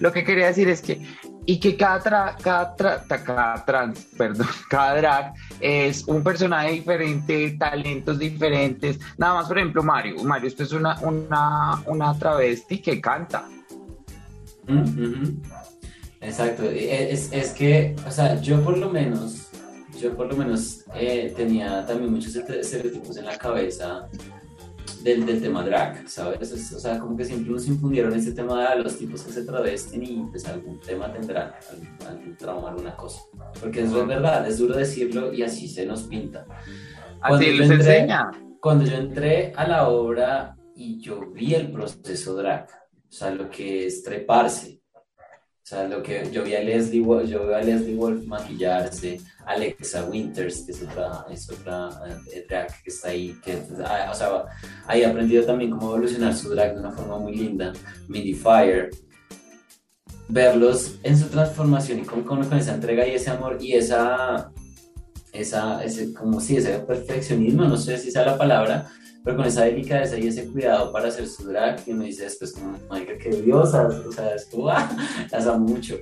Lo 0.00 0.12
que 0.12 0.24
quería 0.24 0.46
decir 0.46 0.68
es 0.68 0.80
que 0.80 1.06
y 1.46 1.58
que 1.58 1.76
cada, 1.76 2.00
tra, 2.00 2.36
cada, 2.40 2.74
tra, 2.76 3.04
cada 3.06 3.64
trans, 3.64 4.06
perdón, 4.16 4.46
cada 4.70 4.96
drag 4.96 5.34
es 5.60 6.04
un 6.06 6.22
personaje 6.22 6.72
diferente, 6.72 7.56
talentos 7.58 8.18
diferentes. 8.18 8.98
Nada 9.18 9.34
más, 9.34 9.48
por 9.48 9.58
ejemplo, 9.58 9.82
Mario. 9.82 10.22
Mario, 10.24 10.48
esto 10.48 10.62
es 10.62 10.72
una, 10.72 10.98
una, 11.00 11.82
una 11.86 12.18
travesti 12.18 12.78
que 12.78 13.00
canta. 13.00 13.46
Exacto. 16.20 16.64
Es, 16.64 17.30
es, 17.32 17.50
que, 17.50 17.94
o 18.06 18.10
sea, 18.10 18.40
yo 18.40 18.62
por 18.62 18.78
lo 18.78 18.90
menos, 18.90 19.48
yo 20.00 20.16
por 20.16 20.26
lo 20.26 20.36
menos 20.36 20.84
eh, 20.94 21.32
tenía 21.36 21.84
también 21.86 22.12
muchos 22.12 22.34
estereotipos 22.36 23.16
en 23.18 23.26
la 23.26 23.36
cabeza 23.36 24.08
del, 25.04 25.26
del, 25.26 25.40
tema 25.40 25.62
drag, 25.62 26.08
¿sabes? 26.08 26.72
o 26.72 26.80
sea, 26.80 26.98
como 26.98 27.16
que 27.16 27.24
siempre 27.24 27.52
nos 27.52 27.68
infundieron 27.68 28.14
ese 28.14 28.32
tema 28.32 28.74
de 28.74 28.82
los 28.82 28.98
tipos 28.98 29.22
que 29.22 29.32
se 29.32 29.44
travestin 29.44 30.02
y 30.02 30.26
pues 30.30 30.46
algún 30.46 30.80
tema 30.80 31.12
tendrán, 31.12 31.52
algún, 32.08 32.36
trauma, 32.36 32.70
alguna 32.70 32.96
cosa. 32.96 33.20
Porque 33.60 33.82
eso 33.82 34.00
es 34.00 34.06
verdad, 34.08 34.48
es 34.48 34.58
duro 34.58 34.74
decirlo 34.74 35.32
y 35.32 35.42
así 35.42 35.68
se 35.68 35.84
nos 35.84 36.04
pinta. 36.04 36.46
así 37.20 37.52
les 37.52 37.70
enseña. 37.70 38.30
Cuando 38.60 38.86
yo 38.86 38.96
entré 38.96 39.52
a 39.54 39.68
la 39.68 39.88
obra 39.88 40.56
y 40.74 40.98
yo 40.98 41.30
vi 41.30 41.54
el 41.54 41.70
proceso 41.70 42.34
drag, 42.34 42.66
o 42.66 43.12
sea, 43.12 43.30
lo 43.30 43.50
que 43.50 43.86
es 43.86 44.02
treparse, 44.02 44.80
o 45.64 45.66
sea, 45.66 45.88
lo 45.88 46.02
que 46.02 46.28
yo 46.30 46.44
vi 46.44 46.54
a 46.54 46.62
Leslie 46.62 47.00
Wolf, 47.00 47.26
yo 47.26 47.46
veo 47.46 47.56
a 47.56 47.62
Leslie 47.62 47.94
Wolf 47.94 48.26
maquillarse, 48.26 49.18
Alexa 49.46 50.04
Winters, 50.04 50.60
que 50.60 50.72
es 50.72 50.82
otra, 50.82 51.24
es 51.30 51.50
otra 51.50 51.88
eh, 52.30 52.44
drag 52.46 52.82
que 52.82 52.90
está 52.90 53.08
ahí, 53.08 53.34
que, 53.42 53.62
ah, 53.82 54.10
o 54.12 54.14
sea, 54.14 54.44
ahí 54.86 55.00
he 55.00 55.06
aprendido 55.06 55.42
también 55.46 55.70
cómo 55.70 55.86
evolucionar 55.86 56.34
su 56.34 56.50
drag 56.50 56.74
de 56.74 56.80
una 56.80 56.92
forma 56.92 57.16
muy 57.18 57.34
linda, 57.34 57.72
Midi 58.08 58.34
Fire, 58.34 58.90
verlos 60.28 60.98
en 61.02 61.16
su 61.16 61.28
transformación 61.28 62.00
y 62.00 62.02
con, 62.02 62.24
con, 62.24 62.44
con, 62.44 62.58
esa 62.58 62.74
entrega 62.74 63.08
y 63.08 63.14
ese 63.14 63.30
amor 63.30 63.56
y 63.58 63.72
esa, 63.72 64.52
esa, 65.32 65.82
ese, 65.82 66.12
como 66.12 66.42
si 66.42 66.58
ese 66.58 66.78
perfeccionismo, 66.80 67.64
no 67.64 67.78
sé 67.78 67.96
si 67.96 68.10
sea 68.10 68.26
la 68.26 68.36
palabra, 68.36 68.90
pero 69.24 69.38
con 69.38 69.46
esa 69.46 69.64
delicadeza 69.64 70.18
y 70.18 70.26
ese 70.26 70.46
cuidado 70.48 70.92
para 70.92 71.08
hacer 71.08 71.26
su 71.26 71.44
drag, 71.44 71.82
que 71.82 71.94
me 71.94 72.04
dice 72.04 72.24
después 72.24 72.52
como, 72.52 72.78
marica, 72.90 73.16
qué 73.16 73.30
diosas, 73.30 73.94
o 73.94 74.12
sea, 74.12 74.34
esto, 74.34 74.68
ah, 74.70 74.86
las 75.32 75.46
amo 75.46 75.66
mucho. 75.66 75.96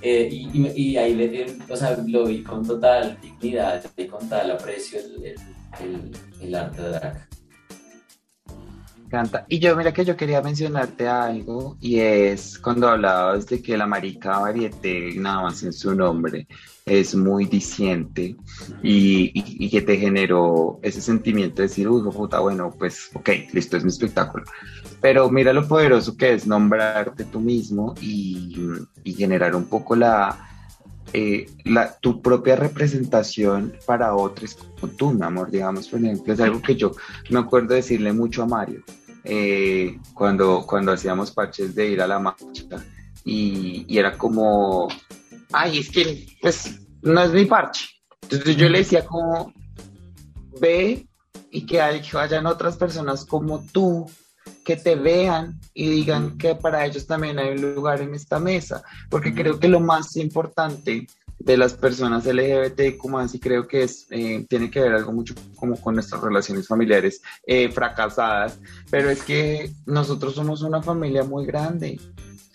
Eh, 0.00 0.28
y, 0.30 0.68
y, 0.76 0.96
ahí 0.96 1.16
le, 1.16 1.56
o 1.68 1.76
sea, 1.76 1.98
lo 2.06 2.26
vi 2.26 2.44
con 2.44 2.64
total 2.64 3.18
dignidad 3.20 3.84
y 3.96 4.06
con 4.06 4.20
total 4.20 4.52
aprecio 4.52 5.00
el, 5.00 5.34
el, 5.80 6.12
el, 6.40 6.54
arte 6.54 6.80
drag. 6.80 7.28
encanta. 9.04 9.44
Y 9.48 9.58
yo, 9.58 9.74
mira 9.74 9.92
que 9.92 10.04
yo 10.04 10.16
quería 10.16 10.40
mencionarte 10.40 11.08
algo, 11.08 11.76
y 11.80 11.98
es 11.98 12.56
cuando 12.56 12.88
hablabas 12.88 13.46
de 13.46 13.60
que 13.60 13.76
la 13.76 13.86
marica 13.86 14.38
varieté, 14.38 15.14
nada 15.16 15.42
más 15.42 15.60
en 15.64 15.72
su 15.72 15.92
nombre, 15.92 16.46
es 16.90 17.14
muy 17.14 17.44
diciente 17.44 18.36
y, 18.82 19.30
y, 19.32 19.70
que 19.70 19.80
te 19.80 19.96
generó 19.96 20.80
ese 20.82 21.00
sentimiento 21.00 21.62
de 21.62 21.68
decir, 21.68 21.88
uy, 21.88 22.02
puta, 22.10 22.40
bueno, 22.40 22.74
pues, 22.76 23.10
ok, 23.14 23.28
listo, 23.52 23.76
es 23.76 23.84
mi 23.84 23.90
espectáculo. 23.90 24.44
Pero 25.00 25.30
mira 25.30 25.52
lo 25.52 25.68
poderoso 25.68 26.16
que 26.16 26.34
es 26.34 26.48
nombrarte 26.48 27.24
tú 27.26 27.38
mismo 27.38 27.94
y, 28.00 28.56
y 29.04 29.12
generar 29.14 29.54
un 29.54 29.66
poco 29.66 29.94
la, 29.94 30.48
eh, 31.12 31.48
la, 31.64 31.96
tu 31.98 32.20
propia 32.20 32.56
representación 32.56 33.72
para 33.86 34.16
otros 34.16 34.54
como 34.54 34.92
tú, 34.92 35.12
mi 35.12 35.22
amor, 35.22 35.48
digamos, 35.48 35.86
por 35.86 36.00
ejemplo, 36.00 36.32
es 36.32 36.40
algo 36.40 36.60
que 36.60 36.74
yo 36.74 36.90
me 37.30 37.38
acuerdo 37.38 37.74
decirle 37.74 38.12
mucho 38.12 38.42
a 38.42 38.46
Mario 38.46 38.82
eh, 39.22 39.96
cuando, 40.12 40.64
cuando 40.66 40.90
hacíamos 40.90 41.30
parches 41.30 41.72
de 41.76 41.88
ir 41.88 42.02
a 42.02 42.08
la 42.08 42.18
marcha 42.18 42.82
y, 43.24 43.84
y, 43.86 43.98
era 43.98 44.18
como, 44.18 44.88
ay, 45.52 45.78
es 45.78 45.90
que 45.90 46.26
pues 46.40 46.80
no 47.02 47.22
es 47.22 47.32
mi 47.32 47.44
parche. 47.44 47.86
Entonces 48.22 48.56
yo 48.56 48.68
le 48.68 48.78
decía 48.78 49.04
como, 49.04 49.52
ve 50.60 51.06
y 51.50 51.66
que, 51.66 51.80
hay, 51.80 52.00
que 52.00 52.16
vayan 52.16 52.46
otras 52.46 52.76
personas 52.76 53.24
como 53.24 53.64
tú 53.72 54.06
que 54.64 54.76
te 54.76 54.94
vean 54.94 55.58
y 55.74 55.88
digan 55.88 56.38
que 56.38 56.54
para 56.54 56.84
ellos 56.86 57.06
también 57.06 57.38
hay 57.38 57.50
un 57.50 57.74
lugar 57.74 58.00
en 58.00 58.14
esta 58.14 58.38
mesa, 58.38 58.82
porque 59.08 59.34
creo 59.34 59.58
que 59.58 59.68
lo 59.68 59.80
más 59.80 60.16
importante 60.16 61.06
de 61.40 61.56
las 61.56 61.72
personas 61.72 62.26
LGBTQ 62.26 63.08
más 63.08 63.34
y 63.34 63.40
creo 63.40 63.66
que 63.66 63.84
es, 63.84 64.06
eh, 64.10 64.44
tiene 64.48 64.70
que 64.70 64.80
ver 64.80 64.92
algo 64.92 65.12
mucho 65.12 65.34
como 65.56 65.80
con 65.80 65.94
nuestras 65.94 66.20
relaciones 66.20 66.68
familiares 66.68 67.22
eh, 67.46 67.70
fracasadas, 67.70 68.60
pero 68.90 69.08
es 69.08 69.22
que 69.22 69.72
nosotros 69.86 70.34
somos 70.34 70.62
una 70.62 70.82
familia 70.82 71.24
muy 71.24 71.46
grande. 71.46 71.98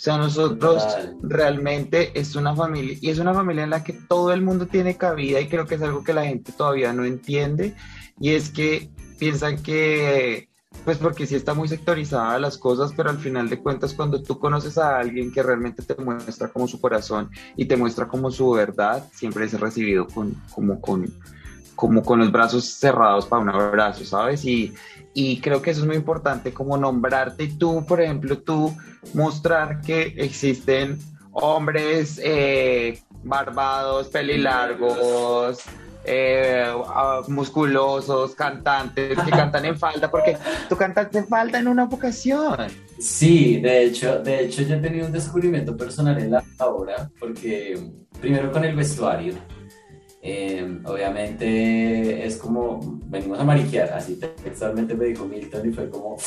O 0.05 0.07
sea, 0.07 0.19
nosotros 0.19 0.85
realmente 1.23 2.11
es 2.13 2.35
una 2.35 2.55
familia 2.55 2.95
y 3.01 3.09
es 3.09 3.17
una 3.17 3.33
familia 3.33 3.63
en 3.63 3.71
la 3.71 3.83
que 3.83 3.93
todo 3.93 4.33
el 4.33 4.43
mundo 4.43 4.67
tiene 4.67 4.97
cabida 4.97 5.41
y 5.41 5.47
creo 5.47 5.65
que 5.65 5.73
es 5.73 5.81
algo 5.81 6.03
que 6.03 6.13
la 6.13 6.25
gente 6.25 6.51
todavía 6.51 6.93
no 6.93 7.05
entiende 7.05 7.73
y 8.19 8.35
es 8.35 8.51
que 8.51 8.91
piensan 9.17 9.63
que 9.63 10.47
pues 10.83 10.99
porque 10.99 11.25
sí 11.25 11.33
está 11.33 11.55
muy 11.55 11.67
sectorizada 11.67 12.37
las 12.37 12.59
cosas, 12.59 12.93
pero 12.95 13.09
al 13.09 13.17
final 13.17 13.49
de 13.49 13.57
cuentas 13.57 13.95
cuando 13.95 14.21
tú 14.21 14.37
conoces 14.37 14.77
a 14.77 14.99
alguien 14.99 15.31
que 15.31 15.41
realmente 15.41 15.81
te 15.81 15.95
muestra 15.95 16.49
como 16.49 16.67
su 16.67 16.79
corazón 16.79 17.31
y 17.55 17.65
te 17.65 17.75
muestra 17.75 18.07
como 18.07 18.29
su 18.29 18.51
verdad, 18.51 19.09
siempre 19.11 19.45
es 19.45 19.59
recibido 19.59 20.05
con, 20.05 20.35
como, 20.53 20.79
con, 20.81 21.11
como 21.73 22.03
con 22.03 22.19
los 22.19 22.31
brazos 22.31 22.63
cerrados 22.63 23.25
para 23.25 23.41
un 23.41 23.49
abrazo, 23.49 24.05
¿sabes? 24.05 24.45
Y, 24.45 24.71
y 25.17 25.39
creo 25.39 25.61
que 25.61 25.71
eso 25.71 25.79
es 25.79 25.87
muy 25.87 25.95
importante, 25.95 26.53
como 26.53 26.77
nombrarte 26.77 27.47
tú, 27.47 27.85
por 27.87 28.01
ejemplo, 28.01 28.37
tú 28.39 28.75
mostrar 29.13 29.79
que 29.79 30.13
existen 30.17 30.99
hombres 31.31 32.19
eh, 32.21 32.99
barbados, 33.23 34.09
pelilargos, 34.09 35.59
eh, 36.03 36.67
musculosos, 37.29 38.35
cantantes 38.35 39.17
que 39.17 39.31
cantan 39.31 39.63
en 39.63 39.79
falda, 39.79 40.11
porque 40.11 40.37
tú 40.67 40.75
cantaste 40.75 41.19
en 41.19 41.27
falda 41.27 41.59
en 41.59 41.69
una 41.69 41.85
ocasión. 41.85 42.57
Sí, 42.99 43.61
de 43.61 43.85
hecho, 43.85 44.19
de 44.19 44.43
hecho 44.43 44.63
yo 44.63 44.75
he 44.75 44.79
tenido 44.79 45.05
un 45.05 45.13
descubrimiento 45.13 45.77
personal 45.77 46.21
en 46.21 46.31
la 46.31 46.43
obra, 46.59 47.09
porque 47.21 47.79
primero 48.19 48.51
con 48.51 48.65
el 48.65 48.75
vestuario, 48.75 49.33
eh, 50.27 50.79
obviamente 50.85 52.25
es 52.25 52.37
como, 52.37 52.79
venimos 53.05 53.39
a 53.39 53.43
mariquear, 53.43 53.93
así 53.93 54.15
textualmente 54.15 54.95
me 54.95 55.05
dijo 55.05 55.23
Milton 55.23 55.69
y 55.69 55.71
fue 55.71 55.87
como, 55.87 56.17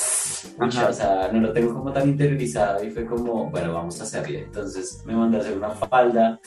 mucha, 0.57 0.89
o 0.89 0.93
sea, 0.93 1.31
no 1.33 1.41
lo 1.41 1.53
tengo 1.53 1.75
como 1.75 1.93
tan 1.93 2.09
interiorizado 2.09 2.85
y 2.85 2.93
fue 2.93 3.05
como, 3.05 3.51
bueno, 3.51 3.75
vamos 3.75 4.01
a 4.01 4.05
hacerlo. 4.05 4.39
Entonces 4.39 5.03
me 5.05 5.17
mandé 5.17 5.39
a 5.39 5.41
hacer 5.41 5.57
una 5.57 5.71
falda, 5.71 6.41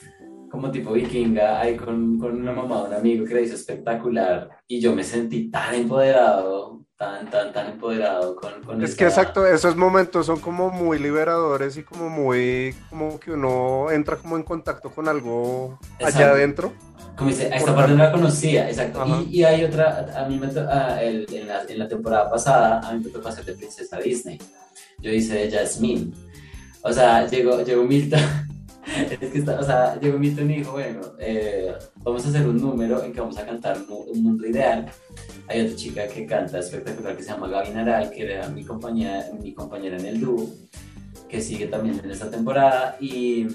como 0.51 0.69
tipo 0.69 0.91
vikinga, 0.91 1.61
ahí 1.61 1.77
con, 1.77 2.19
con 2.19 2.35
una 2.41 2.51
mamá 2.51 2.81
de 2.81 2.89
un 2.89 2.93
amigo 2.95 3.25
que 3.25 3.33
le 3.33 3.43
hizo 3.43 3.55
espectacular 3.55 4.49
y 4.67 4.81
yo 4.81 4.93
me 4.93 5.01
sentí 5.03 5.49
tan 5.49 5.73
empoderado, 5.73 6.81
tan, 6.97 7.29
tan, 7.29 7.53
tan 7.53 7.71
empoderado 7.71 8.35
con, 8.35 8.61
con 8.61 8.83
Es 8.83 8.95
que 8.95 9.05
exacto, 9.05 9.47
esos 9.47 9.77
momentos 9.77 10.25
son 10.25 10.41
como 10.41 10.69
muy 10.69 10.99
liberadores 10.99 11.77
y 11.77 11.83
como 11.83 12.09
muy, 12.09 12.75
como 12.89 13.17
que 13.17 13.31
uno 13.31 13.89
entra 13.91 14.17
como 14.17 14.35
en 14.35 14.43
contacto 14.43 14.91
con 14.91 15.07
algo 15.07 15.79
allá 16.03 16.31
adentro. 16.31 16.73
Como 17.15 17.29
dice, 17.29 17.49
esta 17.53 17.73
parte 17.73 17.93
no 17.93 18.03
la 18.03 18.11
conocía, 18.11 18.69
exacto. 18.69 19.05
Y, 19.05 19.39
y, 19.39 19.43
hay 19.45 19.63
otra, 19.63 20.11
a 20.17 20.27
mí 20.27 20.37
me 20.37 20.47
ah, 20.69 21.01
el, 21.01 21.27
en, 21.33 21.47
la, 21.47 21.63
en, 21.63 21.79
la, 21.79 21.87
temporada 21.87 22.29
pasada, 22.29 22.81
a 22.83 22.93
mí 22.93 23.03
me 23.05 23.09
tocó 23.09 23.29
hacer 23.29 23.45
de 23.45 23.53
princesa 23.53 23.97
Disney. 23.99 24.37
Yo 24.99 25.11
hice 25.11 25.35
de 25.35 25.51
Jasmine. 25.51 26.11
O 26.83 26.91
sea, 26.91 27.27
llegó, 27.27 27.61
llegó 27.61 27.83
Milton 27.83 28.19
es 29.21 29.29
que 29.29 29.37
está, 29.37 29.59
o 29.59 29.63
sea, 29.63 29.99
llegó 29.99 30.17
Milton 30.17 30.49
y 30.51 30.57
dijo, 30.57 30.71
bueno, 30.71 31.01
eh, 31.19 31.73
vamos 31.97 32.25
a 32.25 32.29
hacer 32.29 32.47
un 32.47 32.57
número 32.57 33.03
en 33.03 33.13
que 33.13 33.19
vamos 33.19 33.37
a 33.37 33.45
cantar 33.45 33.77
un, 33.87 34.23
mundo 34.23 34.47
ideal. 34.47 34.85
Hay 35.47 35.61
otra 35.61 35.75
chica 35.75 36.07
que 36.07 36.25
canta 36.25 36.59
espectacular 36.59 37.15
que 37.15 37.23
se 37.23 37.29
llama 37.29 37.47
Gaby 37.47 37.69
Naral, 37.71 38.11
que 38.11 38.23
era 38.23 38.47
mi 38.49 38.63
compañera, 38.63 39.25
mi 39.41 39.53
compañera 39.53 39.97
en 39.97 40.05
el 40.05 40.19
dúo, 40.19 40.49
que 41.29 41.41
sigue 41.41 41.67
también 41.67 42.01
en 42.03 42.11
esta 42.11 42.29
temporada. 42.29 42.97
Y 42.99 43.47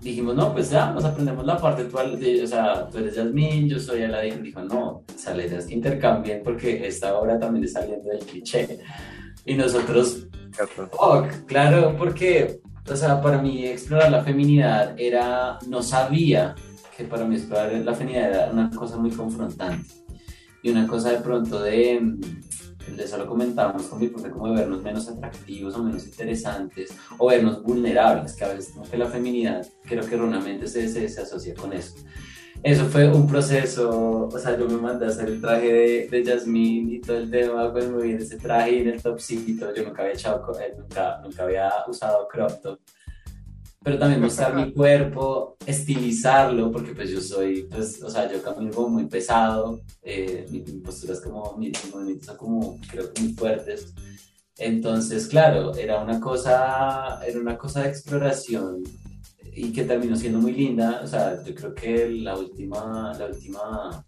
dijimos, 0.00 0.34
no, 0.34 0.52
pues 0.52 0.70
ya, 0.70 0.90
nos 0.90 1.04
aprendemos 1.04 1.44
la 1.44 1.58
parte, 1.58 1.84
tú, 1.84 1.98
o 1.98 2.46
sea, 2.46 2.88
tú 2.88 2.98
eres 2.98 3.16
Yasmin, 3.16 3.68
yo 3.68 3.78
soy 3.78 4.02
Aladdin. 4.02 4.42
Dijo, 4.42 4.62
no, 4.62 5.04
sale, 5.16 5.48
que 5.48 5.74
intercambien 5.74 6.42
porque 6.42 6.86
esta 6.86 7.18
obra 7.18 7.38
también 7.38 7.64
está 7.64 7.80
saliendo 7.80 8.08
del 8.10 8.20
cliché. 8.20 8.78
Y 9.44 9.54
nosotros, 9.54 10.26
oh, 10.98 11.24
claro, 11.46 11.94
porque 11.96 12.60
o 12.88 12.96
sea, 12.96 13.20
para 13.20 13.40
mí 13.40 13.66
explorar 13.66 14.10
la 14.10 14.22
feminidad 14.22 14.94
era, 14.98 15.58
no 15.68 15.82
sabía 15.82 16.54
que 16.96 17.04
para 17.04 17.24
mí 17.24 17.36
explorar 17.36 17.72
la 17.72 17.94
feminidad 17.94 18.30
era 18.30 18.50
una 18.52 18.70
cosa 18.70 18.96
muy 18.96 19.10
confrontante. 19.10 19.88
Y 20.62 20.70
una 20.70 20.86
cosa 20.86 21.10
de 21.10 21.18
pronto 21.18 21.60
de, 21.60 22.00
de 22.00 23.04
eso 23.04 23.18
lo 23.18 23.26
comentábamos 23.26 23.82
con 23.84 24.00
mi 24.00 24.08
profe, 24.08 24.30
como 24.30 24.48
de 24.48 24.60
vernos 24.60 24.82
menos 24.82 25.08
atractivos 25.08 25.76
o 25.76 25.82
menos 25.82 26.06
interesantes 26.06 26.92
o 27.18 27.28
vernos 27.28 27.62
vulnerables, 27.62 28.34
que 28.34 28.44
a 28.44 28.48
veces 28.48 28.72
como 28.72 28.88
que 28.88 28.96
la 28.96 29.06
feminidad 29.06 29.66
creo 29.82 30.04
que 30.04 30.14
erróneamente 30.14 30.66
se, 30.66 30.88
se, 30.88 31.08
se 31.08 31.20
asocia 31.20 31.54
con 31.54 31.72
eso 31.72 31.94
eso 32.66 32.84
fue 32.86 33.08
un 33.08 33.28
proceso, 33.28 34.26
o 34.26 34.38
sea, 34.40 34.58
yo 34.58 34.68
me 34.68 34.76
mandé 34.76 35.06
a 35.06 35.08
hacer 35.10 35.28
el 35.28 35.40
traje 35.40 35.72
de, 35.72 36.08
de 36.08 36.24
Jasmine 36.24 36.94
y 36.94 37.00
todo 37.00 37.18
el 37.18 37.30
tema, 37.30 37.72
pues 37.72 37.88
muy 37.88 38.08
bien 38.08 38.18
ese 38.18 38.38
traje 38.38 38.72
y 38.72 38.78
en 38.80 38.88
el 38.88 39.00
topcito, 39.00 39.72
yo 39.72 39.84
nunca 39.84 40.02
había 40.02 40.14
echado, 40.14 40.52
eh, 40.58 40.74
nunca, 40.76 41.20
nunca 41.22 41.44
había 41.44 41.70
usado 41.86 42.26
crop 42.26 42.60
top, 42.60 42.80
pero 43.84 44.00
también 44.00 44.20
mostrar 44.20 44.52
mi 44.56 44.72
cuerpo, 44.72 45.56
estilizarlo, 45.64 46.72
porque 46.72 46.92
pues 46.92 47.08
yo 47.08 47.20
soy, 47.20 47.68
pues, 47.70 48.02
o 48.02 48.10
sea, 48.10 48.28
yo 48.32 48.42
camino 48.42 48.88
muy 48.88 49.06
pesado, 49.06 49.80
eh, 50.02 50.44
mi, 50.50 50.58
postura 50.80 51.12
es 51.12 51.20
como, 51.20 51.56
mis 51.56 51.94
movimientos 51.94 52.26
son 52.26 52.36
como, 52.36 52.80
creo 52.90 53.12
que 53.12 53.22
muy 53.22 53.32
fuertes, 53.34 53.94
entonces, 54.58 55.28
claro, 55.28 55.72
era 55.76 56.02
una 56.02 56.18
cosa, 56.18 57.20
era 57.24 57.38
una 57.38 57.56
cosa 57.56 57.82
de 57.82 57.90
exploración 57.90 58.82
y 59.56 59.72
que 59.72 59.84
terminó 59.84 60.14
siendo 60.16 60.38
muy 60.38 60.52
linda. 60.52 61.00
O 61.02 61.06
sea, 61.06 61.42
yo 61.42 61.54
creo 61.54 61.74
que 61.74 62.08
la 62.10 62.36
última, 62.36 63.12
la 63.18 63.26
última 63.26 64.04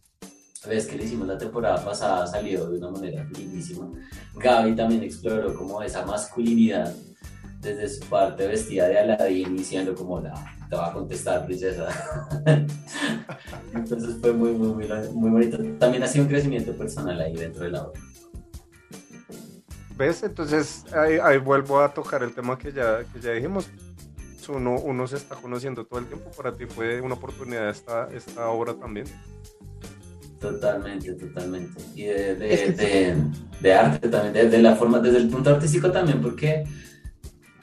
vez 0.69 0.87
que 0.87 0.97
le 0.97 1.05
hicimos 1.05 1.27
la 1.27 1.39
temporada 1.39 1.83
pasada 1.83 2.27
salió 2.27 2.69
de 2.69 2.79
una 2.79 2.91
manera 2.91 3.25
lindísima. 3.25 3.91
Gaby 4.37 4.77
también 4.77 5.03
exploró 5.03 5.55
como 5.55 5.83
esa 5.83 6.05
masculinidad 6.05 6.95
desde 7.61 7.89
su 7.89 8.07
parte 8.09 8.47
vestida 8.47 8.89
de 8.89 8.99
Aladdin 8.99 9.57
diciendo 9.57 9.95
como 9.95 10.21
la 10.21 10.33
te 10.71 10.77
va 10.77 10.91
a 10.91 10.93
contestar 10.93 11.45
princesa 11.45 11.89
entonces 13.75 14.17
fue 14.21 14.33
muy 14.33 14.53
muy 14.53 14.69
muy, 14.69 14.87
muy 15.13 15.31
bonito 15.31 15.59
también 15.77 16.05
ha 16.05 16.07
sido 16.07 16.27
un 16.27 16.31
crecimiento 16.31 16.73
personal 16.77 17.21
ahí 17.21 17.35
dentro 17.35 17.65
de 17.65 17.71
la 17.71 17.83
obra 17.83 18.01
¿Ves? 19.97 20.23
Entonces 20.23 20.85
ahí, 20.93 21.19
ahí, 21.21 21.39
vuelvo 21.39 21.81
a 21.81 21.93
tocar 21.93 22.23
el 22.23 22.33
tema 22.33 22.57
que 22.57 22.73
ya, 22.73 23.03
que 23.13 23.21
ya 23.21 23.33
dijimos 23.33 23.69
uno, 24.49 24.77
uno 24.79 25.07
se 25.07 25.17
está 25.17 25.37
conociendo 25.37 25.85
todo 25.85 26.01
el 26.01 26.07
tiempo. 26.07 26.31
Para 26.37 26.53
ti 26.53 26.67
fue 26.67 27.01
una 27.01 27.15
oportunidad 27.15 27.69
esta, 27.69 28.09
esta 28.13 28.49
obra 28.49 28.75
también. 28.75 29.07
Totalmente, 30.41 31.13
totalmente. 31.15 31.83
Y 31.95 32.05
de, 32.05 32.35
de, 32.37 33.17
de, 33.61 33.75
arte 33.75 34.09
también, 34.09 34.51
de, 34.51 34.63
la 34.63 34.77
forma, 34.77 35.01
desde 35.01 35.19
el 35.19 35.29
punto 35.29 35.51
artístico 35.51 35.91
también, 35.91 36.21
porque 36.23 36.65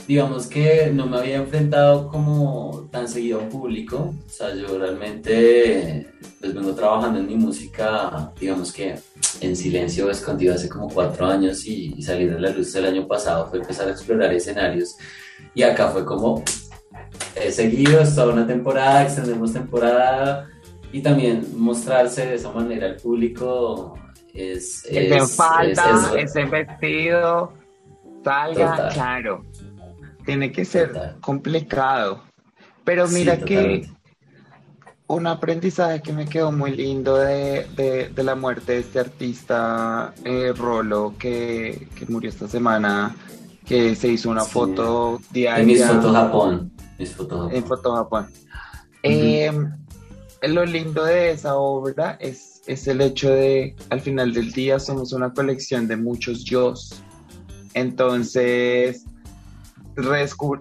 digamos 0.07 0.47
que 0.47 0.91
no 0.93 1.07
me 1.07 1.17
había 1.17 1.38
enfrentado 1.38 2.09
como 2.09 2.89
tan 2.91 3.07
seguido 3.07 3.39
a 3.39 3.43
un 3.43 3.49
público. 3.49 4.13
O 4.25 4.29
sea, 4.29 4.53
yo 4.53 4.77
realmente 4.77 6.11
pues 6.39 6.53
vengo 6.53 6.75
trabajando 6.75 7.19
en 7.19 7.27
mi 7.27 7.36
música, 7.36 8.33
digamos 8.39 8.73
que 8.73 8.95
en 9.39 9.55
silencio 9.55 10.09
escondido 10.09 10.53
hace 10.53 10.67
como 10.67 10.89
cuatro 10.89 11.25
años 11.27 11.65
y, 11.65 11.93
y 11.95 12.01
salir 12.01 12.33
de 12.33 12.39
la 12.39 12.49
luz 12.49 12.75
el 12.75 12.86
año 12.86 13.07
pasado 13.07 13.49
fue 13.49 13.59
empezar 13.59 13.88
a 13.88 13.91
explorar 13.91 14.33
escenarios. 14.33 14.97
Y 15.53 15.63
acá 15.63 15.88
fue 15.89 16.03
como 16.03 16.43
eh, 17.36 17.51
seguidos, 17.51 18.16
toda 18.16 18.34
una 18.34 18.47
temporada, 18.47 19.03
extendemos 19.03 19.53
temporada 19.53 20.49
y 20.91 21.01
también 21.01 21.45
mostrarse 21.55 22.26
de 22.26 22.36
esa 22.36 22.51
manera 22.51 22.88
al 22.88 22.95
público 22.95 23.97
es... 24.34 24.86
Es, 24.86 25.11
en 25.11 25.28
falda, 25.28 26.13
es, 26.18 26.34
vestido. 26.49 27.53
salga, 28.24 28.89
claro. 28.93 29.45
Tiene 30.26 30.51
que 30.51 30.66
ser 30.66 31.16
complicado. 31.22 32.24
Pero 32.84 33.07
mira 33.07 33.38
que 33.38 33.88
un 35.07 35.28
aprendizaje 35.28 36.01
que 36.01 36.13
me 36.13 36.26
quedó 36.26 36.51
muy 36.51 36.72
lindo 36.72 37.18
de, 37.18 38.11
la 38.16 38.36
muerte 38.36 38.74
de 38.74 38.80
este 38.80 38.99
artista 38.99 40.13
eh, 40.24 40.53
Rolo 40.55 41.13
que, 41.18 41.88
murió 42.07 42.30
esta 42.30 42.47
semana, 42.47 43.16
que 43.66 43.95
se 43.95 44.07
hizo 44.07 44.30
una 44.30 44.43
foto 44.43 45.20
diaria. 45.32 45.61
En 45.61 45.68
mis 45.68 45.86
fotos 45.86 46.13
Japón. 46.13 46.72
En 46.97 47.63
foto 47.65 47.95
Japón. 47.95 48.27
Em, 49.03 49.71
lo 50.43 50.65
lindo 50.65 51.03
de 51.03 51.31
esa 51.31 51.55
obra 51.55 52.17
es, 52.19 52.61
es 52.65 52.87
el 52.87 53.01
hecho 53.01 53.29
de, 53.29 53.75
al 53.89 54.01
final 54.01 54.33
del 54.33 54.51
día, 54.51 54.79
somos 54.79 55.13
una 55.13 55.33
colección 55.33 55.87
de 55.87 55.97
muchos 55.97 56.43
yo. 56.43 56.73
Entonces, 57.73 59.05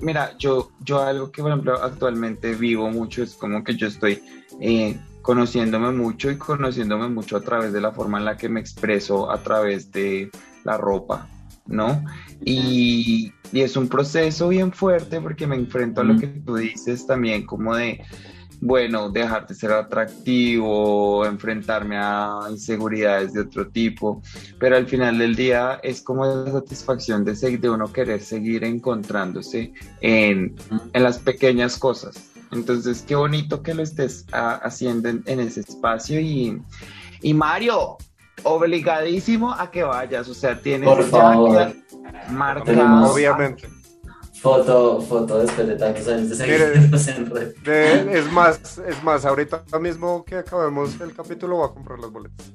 mira, 0.00 0.36
yo, 0.38 0.70
yo 0.80 1.00
algo 1.00 1.30
que 1.30 1.42
por 1.42 1.50
ejemplo 1.50 1.82
actualmente 1.82 2.54
vivo 2.54 2.90
mucho 2.90 3.22
es 3.22 3.34
como 3.34 3.64
que 3.64 3.76
yo 3.76 3.86
estoy 3.88 4.22
eh, 4.60 4.98
conociéndome 5.22 5.90
mucho 5.92 6.30
y 6.30 6.36
conociéndome 6.36 7.08
mucho 7.08 7.36
a 7.36 7.40
través 7.40 7.72
de 7.72 7.80
la 7.80 7.92
forma 7.92 8.18
en 8.18 8.26
la 8.26 8.36
que 8.36 8.48
me 8.48 8.60
expreso 8.60 9.30
a 9.30 9.38
través 9.38 9.90
de 9.90 10.30
la 10.64 10.76
ropa, 10.76 11.28
¿no? 11.66 12.04
Y, 12.44 13.32
y 13.52 13.60
es 13.60 13.76
un 13.76 13.88
proceso 13.88 14.48
bien 14.48 14.72
fuerte 14.72 15.20
porque 15.20 15.46
me 15.46 15.56
enfrento 15.56 16.00
a 16.00 16.04
lo 16.04 16.18
que 16.18 16.26
tú 16.26 16.56
dices 16.56 17.06
también 17.06 17.46
como 17.46 17.74
de 17.74 18.00
bueno, 18.60 19.10
dejar 19.10 19.46
de 19.46 19.54
ser 19.54 19.72
atractivo, 19.72 21.26
enfrentarme 21.26 21.96
a 21.98 22.46
inseguridades 22.50 23.34
de 23.34 23.42
otro 23.42 23.68
tipo, 23.68 24.22
pero 24.58 24.76
al 24.76 24.86
final 24.86 25.18
del 25.18 25.36
día 25.36 25.80
es 25.82 26.00
como 26.00 26.24
la 26.24 26.50
satisfacción 26.50 27.26
de, 27.26 27.34
de 27.34 27.70
uno 27.70 27.92
querer 27.92 28.22
seguir 28.22 28.64
encontrándose 28.64 29.74
en, 30.00 30.56
las 30.94 31.18
pequeñas 31.18 31.76
cosas. 31.76 32.30
Entonces, 32.52 33.04
qué 33.06 33.14
bonito 33.14 33.62
que 33.62 33.74
lo 33.74 33.82
estés 33.82 34.24
ah, 34.32 34.60
haciendo 34.62 35.10
en, 35.10 35.40
ese 35.40 35.60
espacio 35.60 36.18
y, 36.18 36.58
y 37.20 37.34
Mario, 37.34 37.98
obligadísimo 38.42 39.52
a 39.52 39.70
que 39.70 39.82
vayas, 39.82 40.28
o 40.28 40.34
sea, 40.34 40.60
tienes 40.60 40.88
Por 40.88 41.04
favor. 41.04 41.72
marcado. 42.30 43.12
Obviamente 43.12 43.68
foto, 44.44 45.00
foto 45.00 45.38
después 45.38 45.66
de 45.66 45.76
tantos 45.76 46.06
años 46.06 46.28
de 46.28 46.36
seguirnos 46.36 47.08
en 47.08 47.30
red. 47.30 47.54
es 48.14 48.30
más, 48.30 48.76
es 48.86 49.02
más, 49.02 49.24
ahorita 49.24 49.64
mismo 49.80 50.22
que 50.22 50.36
acabemos 50.36 51.00
el 51.00 51.14
capítulo 51.14 51.56
voy 51.56 51.68
a 51.70 51.72
comprar 51.72 51.98
las 51.98 52.10
boletas. 52.10 52.52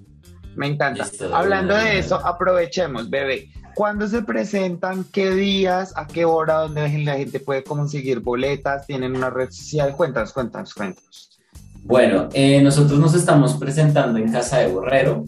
Me 0.55 0.67
encanta. 0.67 1.07
Hablando 1.33 1.73
de 1.73 1.97
eso, 1.97 2.15
aprovechemos, 2.23 3.09
bebé. 3.09 3.49
¿Cuándo 3.73 4.07
se 4.07 4.21
presentan? 4.21 5.03
¿Qué 5.05 5.31
días? 5.31 5.93
¿A 5.95 6.05
qué 6.05 6.25
hora? 6.25 6.55
¿Dónde 6.59 6.87
la 6.99 7.15
gente 7.15 7.39
puede 7.39 7.63
conseguir 7.63 8.19
boletas? 8.19 8.85
¿Tienen 8.85 9.15
una 9.15 9.31
red 9.31 9.49
social? 9.49 9.95
Cuéntanos, 9.95 10.31
cuéntanos, 10.31 10.75
cuéntanos. 10.75 11.39
Bueno, 11.83 12.29
eh, 12.33 12.61
nosotros 12.61 12.99
nos 12.99 13.15
estamos 13.15 13.55
presentando 13.55 14.19
en 14.19 14.31
Casa 14.31 14.59
de 14.59 14.67
Borrero, 14.67 15.25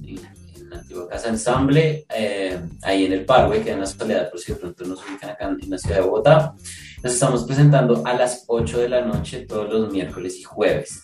Casa 1.12 1.28
Ensamble, 1.28 2.06
eh, 2.16 2.58
ahí 2.84 3.06
en 3.06 3.12
el 3.12 3.26
Parque, 3.26 3.62
que 3.62 3.72
en 3.72 3.82
la 3.82 3.86
Soledad, 3.86 4.30
por 4.32 4.40
si 4.40 4.54
de 4.54 4.60
pronto 4.60 4.86
nos 4.86 5.04
ubican 5.06 5.32
acá 5.32 5.50
en 5.62 5.70
la 5.70 5.78
ciudad 5.78 5.98
de 5.98 6.04
Bogotá. 6.04 6.56
Nos 7.04 7.14
estamos 7.14 7.44
presentando 7.44 8.02
a 8.06 8.14
las 8.14 8.46
8 8.48 8.80
de 8.80 8.88
la 8.88 9.02
noche 9.02 9.42
todos 9.42 9.70
los 9.70 9.92
miércoles 9.92 10.40
y 10.40 10.44
jueves. 10.44 11.04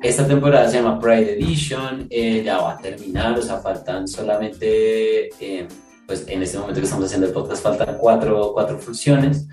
Esta 0.00 0.24
temporada 0.24 0.68
se 0.68 0.76
llama 0.76 1.00
Pride 1.00 1.32
Edition, 1.32 2.06
eh, 2.10 2.44
ya 2.44 2.58
va 2.58 2.74
a 2.74 2.78
terminar, 2.78 3.36
o 3.36 3.42
sea, 3.42 3.58
faltan 3.58 4.06
solamente, 4.06 5.30
eh, 5.40 5.66
pues 6.06 6.28
en 6.28 6.44
este 6.44 6.56
momento 6.56 6.80
que 6.80 6.84
estamos 6.84 7.06
haciendo 7.06 7.26
el 7.26 7.32
podcast, 7.32 7.60
faltan 7.60 7.98
cuatro, 7.98 8.52
cuatro 8.54 8.78
funciones. 8.78 9.48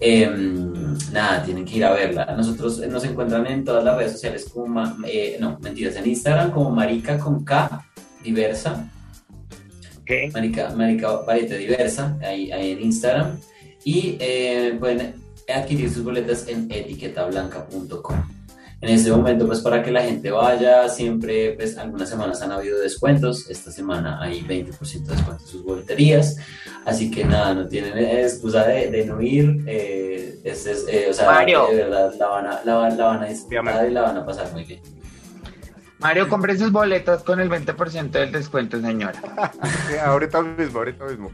Em, 0.00 0.72
nada, 1.12 1.44
tienen 1.44 1.64
que 1.64 1.76
ir 1.76 1.84
a 1.84 1.92
verla. 1.92 2.34
Nosotros 2.36 2.80
nos 2.80 3.04
encuentran 3.04 3.46
en 3.46 3.64
todas 3.64 3.84
las 3.84 3.96
redes 3.96 4.10
sociales 4.10 4.50
como, 4.52 4.82
no, 5.38 5.58
mentiras, 5.60 5.94
en 5.94 6.08
Instagram 6.08 6.50
como 6.50 6.70
Marica 6.72 7.16
con 7.16 7.44
K, 7.44 7.86
diversa. 8.24 8.90
Marica, 10.32 10.70
Marica 10.70 11.10
Vareta 11.18 11.54
Diversa, 11.54 12.16
ahí, 12.22 12.50
ahí, 12.52 12.72
en 12.72 12.82
Instagram. 12.82 13.38
Y 13.84 14.16
eh, 14.20 14.76
pueden 14.78 15.14
adquirir 15.48 15.90
sus 15.90 16.04
boletas 16.04 16.46
en 16.48 16.70
etiquetablanca.com. 16.70 18.22
En 18.82 18.88
este 18.88 19.10
momento, 19.10 19.46
pues 19.46 19.60
para 19.60 19.82
que 19.82 19.90
la 19.90 20.02
gente 20.02 20.30
vaya, 20.30 20.88
siempre, 20.88 21.52
pues 21.52 21.76
algunas 21.76 22.08
semanas 22.08 22.40
han 22.40 22.50
habido 22.52 22.80
descuentos. 22.80 23.50
Esta 23.50 23.70
semana 23.70 24.18
hay 24.22 24.40
20% 24.40 25.04
de 25.04 25.14
descuento 25.14 25.42
en 25.42 25.48
sus 25.48 25.62
boleterías. 25.62 26.38
Así 26.86 27.10
que 27.10 27.24
nada, 27.24 27.52
no 27.52 27.68
tienen 27.68 27.98
excusa 27.98 28.66
de, 28.66 28.90
de 28.90 29.04
no 29.04 29.20
ir. 29.20 29.64
Eh, 29.66 30.40
eh, 30.42 31.06
o 31.10 31.12
sea, 31.12 31.44
de 31.44 31.54
verdad 31.54 32.14
la 32.18 32.26
van 32.28 32.46
a, 32.46 32.64
la, 32.64 32.90
la 32.90 33.04
van 33.04 33.22
a 33.22 33.26
disfrutar 33.26 33.86
y 33.86 33.92
la 33.92 34.02
van 34.02 34.16
a 34.16 34.24
pasar 34.24 34.50
muy 34.52 34.64
bien. 34.64 34.80
Mario, 36.00 36.28
compre 36.28 36.56
sus 36.56 36.72
boletos 36.72 37.22
con 37.22 37.40
el 37.40 37.50
20% 37.50 38.10
del 38.10 38.32
descuento, 38.32 38.80
señora. 38.80 39.20
ahorita 40.04 40.42
mismo, 40.42 40.78
ahorita 40.78 41.04
mismo. 41.04 41.30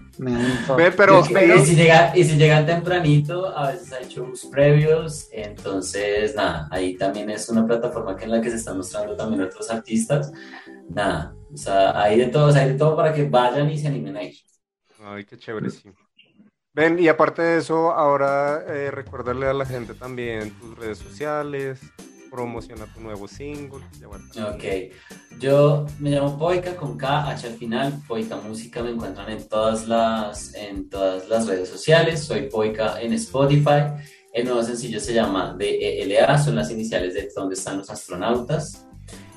pero, 0.96 1.20
Y, 1.20 1.64
si 1.64 1.76
llega, 1.76 2.16
y 2.16 2.24
si 2.24 2.36
llegan 2.36 2.66
tempranito, 2.66 3.56
a 3.56 3.70
veces 3.70 3.92
hay 3.92 4.08
shows 4.08 4.46
previos, 4.50 5.28
entonces 5.32 6.34
nada, 6.34 6.68
ahí 6.70 6.96
también 6.96 7.30
es 7.30 7.48
una 7.48 7.64
plataforma 7.64 8.16
que 8.16 8.24
en 8.24 8.32
la 8.32 8.40
que 8.40 8.50
se 8.50 8.56
están 8.56 8.76
mostrando 8.76 9.16
también 9.16 9.42
otros 9.42 9.70
artistas. 9.70 10.32
Nada, 10.88 11.34
o 11.52 11.56
sea, 11.56 12.00
hay 12.00 12.18
de 12.18 12.26
todo, 12.26 12.52
hay 12.54 12.68
de 12.68 12.74
todo 12.74 12.96
para 12.96 13.12
que 13.12 13.28
vayan 13.28 13.70
y 13.70 13.78
se 13.78 13.86
animen 13.86 14.16
a 14.16 14.22
ir. 14.24 14.34
Ay, 15.00 15.24
qué 15.24 15.38
chévere, 15.38 15.70
sí. 15.70 15.90
Ven, 16.72 16.98
y 16.98 17.08
aparte 17.08 17.40
de 17.40 17.58
eso, 17.58 17.92
ahora 17.92 18.62
eh, 18.68 18.90
recordarle 18.90 19.46
a 19.46 19.54
la 19.54 19.64
gente 19.64 19.94
también 19.94 20.50
tus 20.50 20.76
redes 20.76 20.98
sociales, 20.98 21.80
promociona 22.36 22.84
tu 22.92 23.00
nuevo 23.00 23.26
single. 23.26 23.82
Ok, 24.52 24.64
yo 25.40 25.86
me 25.98 26.10
llamo 26.10 26.36
Poika 26.36 26.76
con 26.76 26.98
K, 26.98 27.30
H 27.30 27.46
al 27.46 27.54
final, 27.54 28.02
Poika 28.06 28.36
Música, 28.36 28.82
me 28.82 28.90
encuentran 28.90 29.30
en 29.30 29.48
todas 29.48 29.88
las, 29.88 30.54
en 30.54 30.90
todas 30.90 31.30
las 31.30 31.46
redes 31.46 31.70
sociales, 31.70 32.20
soy 32.22 32.42
Poika 32.42 33.00
en 33.00 33.14
Spotify, 33.14 33.84
el 34.34 34.44
nuevo 34.44 34.62
sencillo 34.62 35.00
se 35.00 35.14
llama 35.14 35.56
DELA, 35.58 36.36
son 36.36 36.56
las 36.56 36.70
iniciales 36.70 37.14
de 37.14 37.30
donde 37.34 37.54
están 37.54 37.78
los 37.78 37.88
astronautas, 37.88 38.86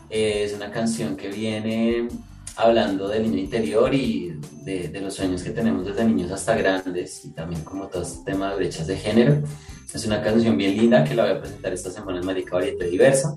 es 0.09 0.53
una 0.53 0.69
canción 0.69 1.15
que 1.15 1.29
viene 1.29 2.09
hablando 2.57 3.07
del 3.07 3.23
niño 3.23 3.37
interior 3.37 3.93
y 3.93 4.37
de, 4.63 4.89
de, 4.89 4.99
los 4.99 5.13
sueños 5.13 5.41
que 5.41 5.51
tenemos 5.51 5.85
desde 5.85 6.03
niños 6.03 6.29
hasta 6.31 6.53
grandes 6.53 7.23
y 7.23 7.31
también 7.31 7.63
como 7.63 7.87
todo 7.87 8.01
este 8.01 8.29
tema 8.29 8.49
de 8.49 8.57
brechas 8.57 8.87
de 8.87 8.97
género. 8.97 9.41
Es 9.93 10.05
una 10.05 10.21
canción 10.21 10.55
bien 10.55 10.77
linda 10.77 11.03
que 11.03 11.15
la 11.15 11.23
voy 11.23 11.31
a 11.33 11.39
presentar 11.39 11.73
esta 11.73 11.89
semana 11.89 12.19
en 12.19 12.25
Marica 12.25 12.55
Varieta 12.55 12.85
Diversa 12.85 13.35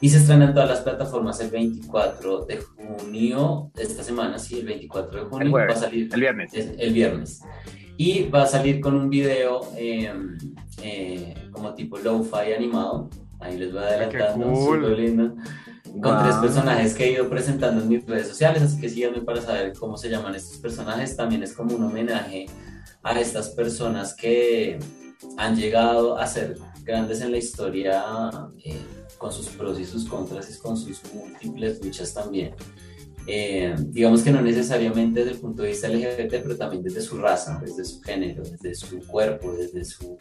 y 0.00 0.10
se 0.10 0.18
estrena 0.18 0.46
en 0.46 0.54
todas 0.54 0.68
las 0.68 0.80
plataformas 0.80 1.40
el 1.40 1.50
24 1.50 2.44
de 2.44 2.58
junio, 2.58 3.72
esta 3.76 4.04
semana, 4.04 4.38
sí, 4.38 4.60
el 4.60 4.66
24 4.66 5.24
de 5.24 5.26
junio. 5.28 5.52
va 5.52 5.64
a 5.64 5.74
salir 5.74 6.08
el 6.12 6.20
viernes. 6.20 6.52
El 6.54 6.92
viernes. 6.92 7.40
Y 7.96 8.28
va 8.28 8.44
a 8.44 8.46
salir 8.46 8.80
con 8.80 8.94
un 8.94 9.10
video 9.10 9.72
em, 9.76 10.38
eh, 10.82 11.34
como 11.50 11.74
tipo 11.74 11.98
lo-fi 11.98 12.52
animado. 12.56 13.10
Ahí 13.40 13.58
les 13.58 13.72
voy 13.72 13.82
adelantando, 13.82 14.54
súper 14.54 14.98
lindo. 14.98 15.34
Con 16.00 16.22
tres 16.22 16.36
personajes 16.36 16.94
que 16.94 17.06
he 17.06 17.12
ido 17.12 17.28
presentando 17.28 17.82
en 17.82 17.88
mis 17.88 18.06
redes 18.06 18.28
sociales, 18.28 18.62
así 18.62 18.80
que 18.80 18.88
síganme 18.88 19.22
para 19.22 19.40
saber 19.40 19.72
cómo 19.72 19.96
se 19.96 20.08
llaman 20.08 20.36
estos 20.36 20.58
personajes. 20.58 21.16
También 21.16 21.42
es 21.42 21.54
como 21.54 21.74
un 21.74 21.82
homenaje 21.82 22.46
a 23.02 23.18
estas 23.18 23.48
personas 23.48 24.14
que 24.14 24.78
han 25.36 25.56
llegado 25.56 26.18
a 26.18 26.26
ser 26.26 26.56
grandes 26.84 27.20
en 27.20 27.32
la 27.32 27.38
historia 27.38 28.02
eh, 28.64 28.80
con 29.18 29.32
sus 29.32 29.48
pros 29.48 29.78
y 29.78 29.84
sus 29.84 30.04
contras 30.04 30.54
y 30.54 30.58
con 30.58 30.76
sus 30.76 31.02
múltiples 31.12 31.84
luchas 31.84 32.14
también. 32.14 32.54
Eh, 33.30 33.74
digamos 33.88 34.22
que 34.22 34.30
no 34.30 34.40
necesariamente 34.40 35.20
desde 35.20 35.32
el 35.32 35.40
punto 35.40 35.62
de 35.62 35.68
vista 35.68 35.88
LGBT, 35.88 36.42
pero 36.42 36.56
también 36.56 36.82
desde 36.82 37.02
su 37.02 37.18
raza, 37.18 37.60
desde 37.62 37.84
su 37.84 38.00
género, 38.00 38.42
desde 38.42 38.74
su 38.74 39.06
cuerpo, 39.06 39.52
desde, 39.52 39.84
su, 39.84 40.16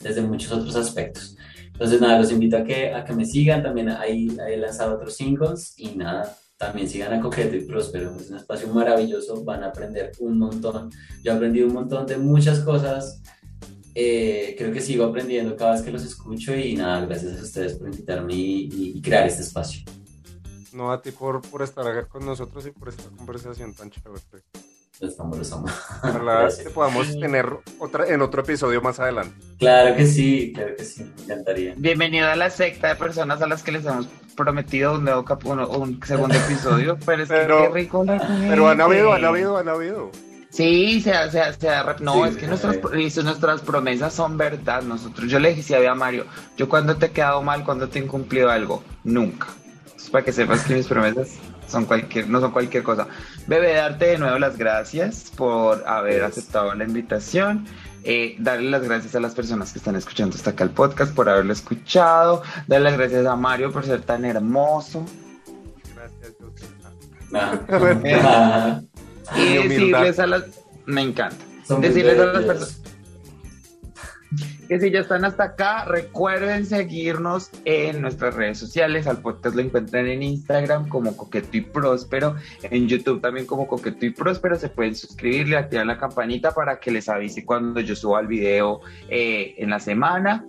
desde 0.00 0.22
muchos 0.22 0.50
otros 0.50 0.74
aspectos. 0.74 1.36
Entonces, 1.66 2.00
nada, 2.00 2.18
los 2.18 2.32
invito 2.32 2.56
a 2.56 2.64
que, 2.64 2.92
a 2.92 3.04
que 3.04 3.12
me 3.12 3.24
sigan, 3.24 3.62
también 3.62 3.88
ahí 3.90 4.36
he 4.48 4.56
lanzado 4.56 4.96
otros 4.96 5.14
singles 5.14 5.74
y 5.76 5.94
nada, 5.94 6.36
también 6.56 6.88
sigan 6.88 7.12
a 7.12 7.20
Coqueto 7.20 7.54
y 7.54 7.60
Próspero, 7.60 8.16
es 8.16 8.30
un 8.30 8.36
espacio 8.36 8.66
maravilloso, 8.68 9.44
van 9.44 9.62
a 9.62 9.68
aprender 9.68 10.10
un 10.18 10.38
montón. 10.38 10.90
Yo 11.22 11.32
he 11.32 11.34
aprendido 11.36 11.68
un 11.68 11.74
montón 11.74 12.04
de 12.04 12.18
muchas 12.18 12.60
cosas 12.60 13.22
eh, 13.94 14.54
creo 14.56 14.72
que 14.72 14.80
sigo 14.80 15.04
aprendiendo 15.04 15.56
cada 15.56 15.72
vez 15.72 15.82
que 15.82 15.90
los 15.90 16.04
escucho 16.04 16.54
y 16.54 16.74
nada, 16.74 17.04
gracias 17.06 17.38
a 17.38 17.42
ustedes 17.42 17.74
por 17.74 17.88
invitarme 17.88 18.34
y, 18.34 19.00
crear 19.02 19.26
este 19.26 19.42
espacio. 19.42 19.82
No, 20.72 20.92
a 20.92 21.02
ti 21.02 21.10
por, 21.10 21.42
por 21.42 21.62
estar 21.62 21.86
acá 21.86 22.06
con 22.06 22.24
nosotros 22.24 22.64
y 22.66 22.70
por 22.70 22.88
esta 22.88 23.10
conversación 23.10 23.74
tan 23.74 23.90
chévere. 23.90 24.20
Estamos, 25.00 25.38
estamos. 25.38 25.72
Ojalá 26.02 26.48
que 26.62 26.70
podamos 26.70 27.18
tener 27.18 27.46
otra, 27.78 28.06
en 28.06 28.20
otro 28.20 28.42
episodio 28.42 28.82
más 28.82 29.00
adelante. 29.00 29.34
Claro 29.58 29.96
que 29.96 30.06
sí, 30.06 30.52
claro 30.54 30.76
que 30.76 30.84
sí, 30.84 31.04
me 31.16 31.22
encantaría. 31.24 31.74
Bienvenido 31.76 32.28
a 32.28 32.36
la 32.36 32.50
secta 32.50 32.88
de 32.88 32.96
personas 32.96 33.40
a 33.40 33.46
las 33.46 33.62
que 33.62 33.72
les 33.72 33.86
hemos 33.86 34.06
prometido 34.36 34.94
un 34.94 35.04
nuevo 35.04 35.24
un 35.78 36.00
segundo 36.04 36.34
episodio, 36.34 36.98
pero 37.04 37.22
es 37.22 37.28
que 37.28 37.46
qué 37.46 37.68
rico 37.72 38.04
Pero 38.06 38.68
han 38.68 38.80
habido, 38.80 39.12
han 39.12 39.24
habido, 39.24 39.56
han 39.56 39.68
habido. 39.68 40.10
Sí, 40.50 41.00
se 41.00 41.12
se 41.30 41.40
no, 42.00 42.24
Sí, 42.24 42.30
es 42.30 42.36
que 42.36 42.46
nuestras, 42.48 42.78
nuestras 43.24 43.60
promesas 43.60 44.12
son 44.12 44.36
verdad. 44.36 44.82
Nosotros, 44.82 45.30
yo 45.30 45.38
le 45.38 45.54
dije 45.54 45.86
a 45.86 45.94
Mario, 45.94 46.26
yo 46.56 46.68
cuando 46.68 46.96
te 46.96 47.06
he 47.06 47.10
quedado 47.10 47.40
mal, 47.42 47.64
cuando 47.64 47.88
te 47.88 48.00
he 48.00 48.02
incumplido 48.02 48.50
algo, 48.50 48.82
nunca. 49.04 49.46
Es 49.96 50.10
para 50.10 50.24
que 50.24 50.32
sepas 50.32 50.64
que 50.64 50.74
mis 50.74 50.86
promesas 50.86 51.38
son 51.68 51.84
cualquier, 51.84 52.28
no 52.28 52.40
son 52.40 52.50
cualquier 52.50 52.82
cosa. 52.82 53.06
Bebé, 53.46 53.74
darte 53.74 54.06
de 54.06 54.18
nuevo 54.18 54.38
las 54.38 54.58
gracias 54.58 55.30
por 55.36 55.86
haber 55.86 56.24
aceptado 56.24 56.74
la 56.74 56.84
invitación. 56.84 57.66
Eh, 58.02 58.34
darle 58.38 58.70
las 58.70 58.82
gracias 58.82 59.14
a 59.14 59.20
las 59.20 59.34
personas 59.34 59.72
que 59.72 59.78
están 59.78 59.94
escuchando 59.94 60.34
hasta 60.34 60.50
acá 60.50 60.64
el 60.64 60.70
podcast 60.70 61.14
por 61.14 61.28
haberlo 61.28 61.52
escuchado. 61.52 62.42
Darle 62.66 62.90
las 62.90 62.98
gracias 62.98 63.26
a 63.26 63.36
Mario 63.36 63.70
por 63.70 63.84
ser 63.84 64.02
tan 64.02 64.24
hermoso. 64.24 65.04
Gracias, 65.94 66.32
José. 66.40 66.66
Ah. 67.32 68.80
Y 69.36 69.68
decirles 69.68 70.18
a 70.18 70.26
las... 70.26 70.44
Me 70.86 71.02
encanta. 71.02 71.44
Son 71.66 71.80
Decirles 71.80 72.18
a 72.18 72.24
las 72.26 72.44
personas 72.44 72.80
que 74.70 74.78
si 74.78 74.92
ya 74.92 75.00
están 75.00 75.24
hasta 75.24 75.42
acá, 75.42 75.84
recuerden 75.84 76.64
seguirnos 76.64 77.50
en 77.64 78.00
nuestras 78.00 78.36
redes 78.36 78.56
sociales. 78.58 79.08
Al 79.08 79.20
podcast 79.20 79.56
lo 79.56 79.62
encuentran 79.62 80.06
en 80.06 80.22
Instagram 80.22 80.88
como 80.88 81.16
Coqueto 81.16 81.56
y 81.56 81.62
Próspero, 81.62 82.36
en 82.62 82.86
YouTube 82.86 83.20
también 83.20 83.46
como 83.46 83.66
Coqueto 83.66 84.06
y 84.06 84.10
Próspero. 84.10 84.54
Se 84.54 84.68
pueden 84.68 84.94
suscribir, 84.94 85.48
le 85.48 85.56
activan 85.56 85.88
la 85.88 85.98
campanita 85.98 86.52
para 86.52 86.78
que 86.78 86.92
les 86.92 87.08
avise 87.08 87.44
cuando 87.44 87.80
yo 87.80 87.96
suba 87.96 88.20
el 88.20 88.28
video 88.28 88.80
eh, 89.08 89.56
en 89.58 89.70
la 89.70 89.80
semana. 89.80 90.46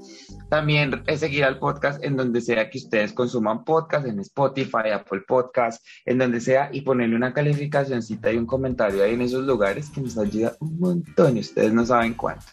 También 0.49 1.01
seguir 1.17 1.43
al 1.43 1.57
podcast 1.57 2.03
en 2.03 2.15
donde 2.15 2.41
sea 2.41 2.69
que 2.69 2.77
ustedes 2.77 3.13
consuman 3.13 3.63
podcast, 3.63 4.05
en 4.05 4.19
Spotify, 4.19 4.91
Apple 4.93 5.21
Podcast, 5.27 5.83
en 6.05 6.19
donde 6.19 6.41
sea, 6.41 6.69
y 6.71 6.81
ponerle 6.81 7.15
una 7.15 7.33
calificacióncita 7.33 8.31
y 8.31 8.37
un 8.37 8.45
comentario 8.45 9.03
ahí 9.03 9.15
en 9.15 9.21
esos 9.21 9.45
lugares 9.45 9.89
que 9.89 10.01
nos 10.01 10.15
ayuda 10.19 10.55
un 10.59 10.79
montón 10.79 11.37
y 11.37 11.39
ustedes 11.39 11.73
no 11.73 11.83
saben 11.87 12.13
cuánto. 12.13 12.45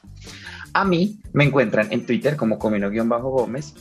A 0.78 0.84
mí 0.84 1.18
me 1.32 1.42
encuentran 1.42 1.92
en 1.92 2.06
Twitter 2.06 2.36
como 2.36 2.56
Comino-Gómez 2.56 3.74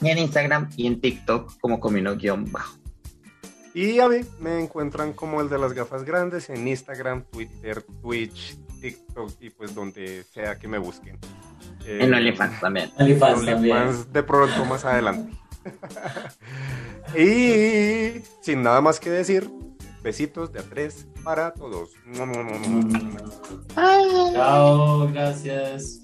y 0.00 0.08
en 0.08 0.16
Instagram 0.16 0.70
y 0.74 0.86
en 0.86 0.98
TikTok 0.98 1.60
como 1.60 1.78
Comino-Bajo. 1.78 2.78
Y 3.74 4.00
a 4.00 4.08
mí 4.08 4.20
me 4.40 4.58
encuentran 4.58 5.12
como 5.12 5.42
el 5.42 5.50
de 5.50 5.58
las 5.58 5.74
gafas 5.74 6.04
grandes 6.04 6.48
en 6.48 6.66
Instagram, 6.66 7.24
Twitter, 7.30 7.84
Twitch, 8.00 8.56
TikTok 8.80 9.30
y 9.42 9.50
pues 9.50 9.74
donde 9.74 10.24
sea 10.32 10.58
que 10.58 10.66
me 10.66 10.78
busquen. 10.78 11.18
Eh, 11.84 11.98
En 12.00 12.14
OnlyFans 12.14 12.60
también. 12.60 12.90
OnlyFans 12.98 13.44
también. 13.44 14.10
De 14.10 14.22
pronto 14.22 14.64
más 14.64 14.86
adelante. 14.86 15.36
y 17.14 18.22
sin 18.40 18.62
nada 18.62 18.80
más 18.80 18.98
que 18.98 19.10
decir, 19.10 19.50
besitos 20.02 20.50
de 20.50 20.60
a 20.60 20.62
tres 20.62 21.06
para 21.22 21.52
todos. 21.52 21.90
Chao, 24.32 25.12
gracias. 25.12 26.00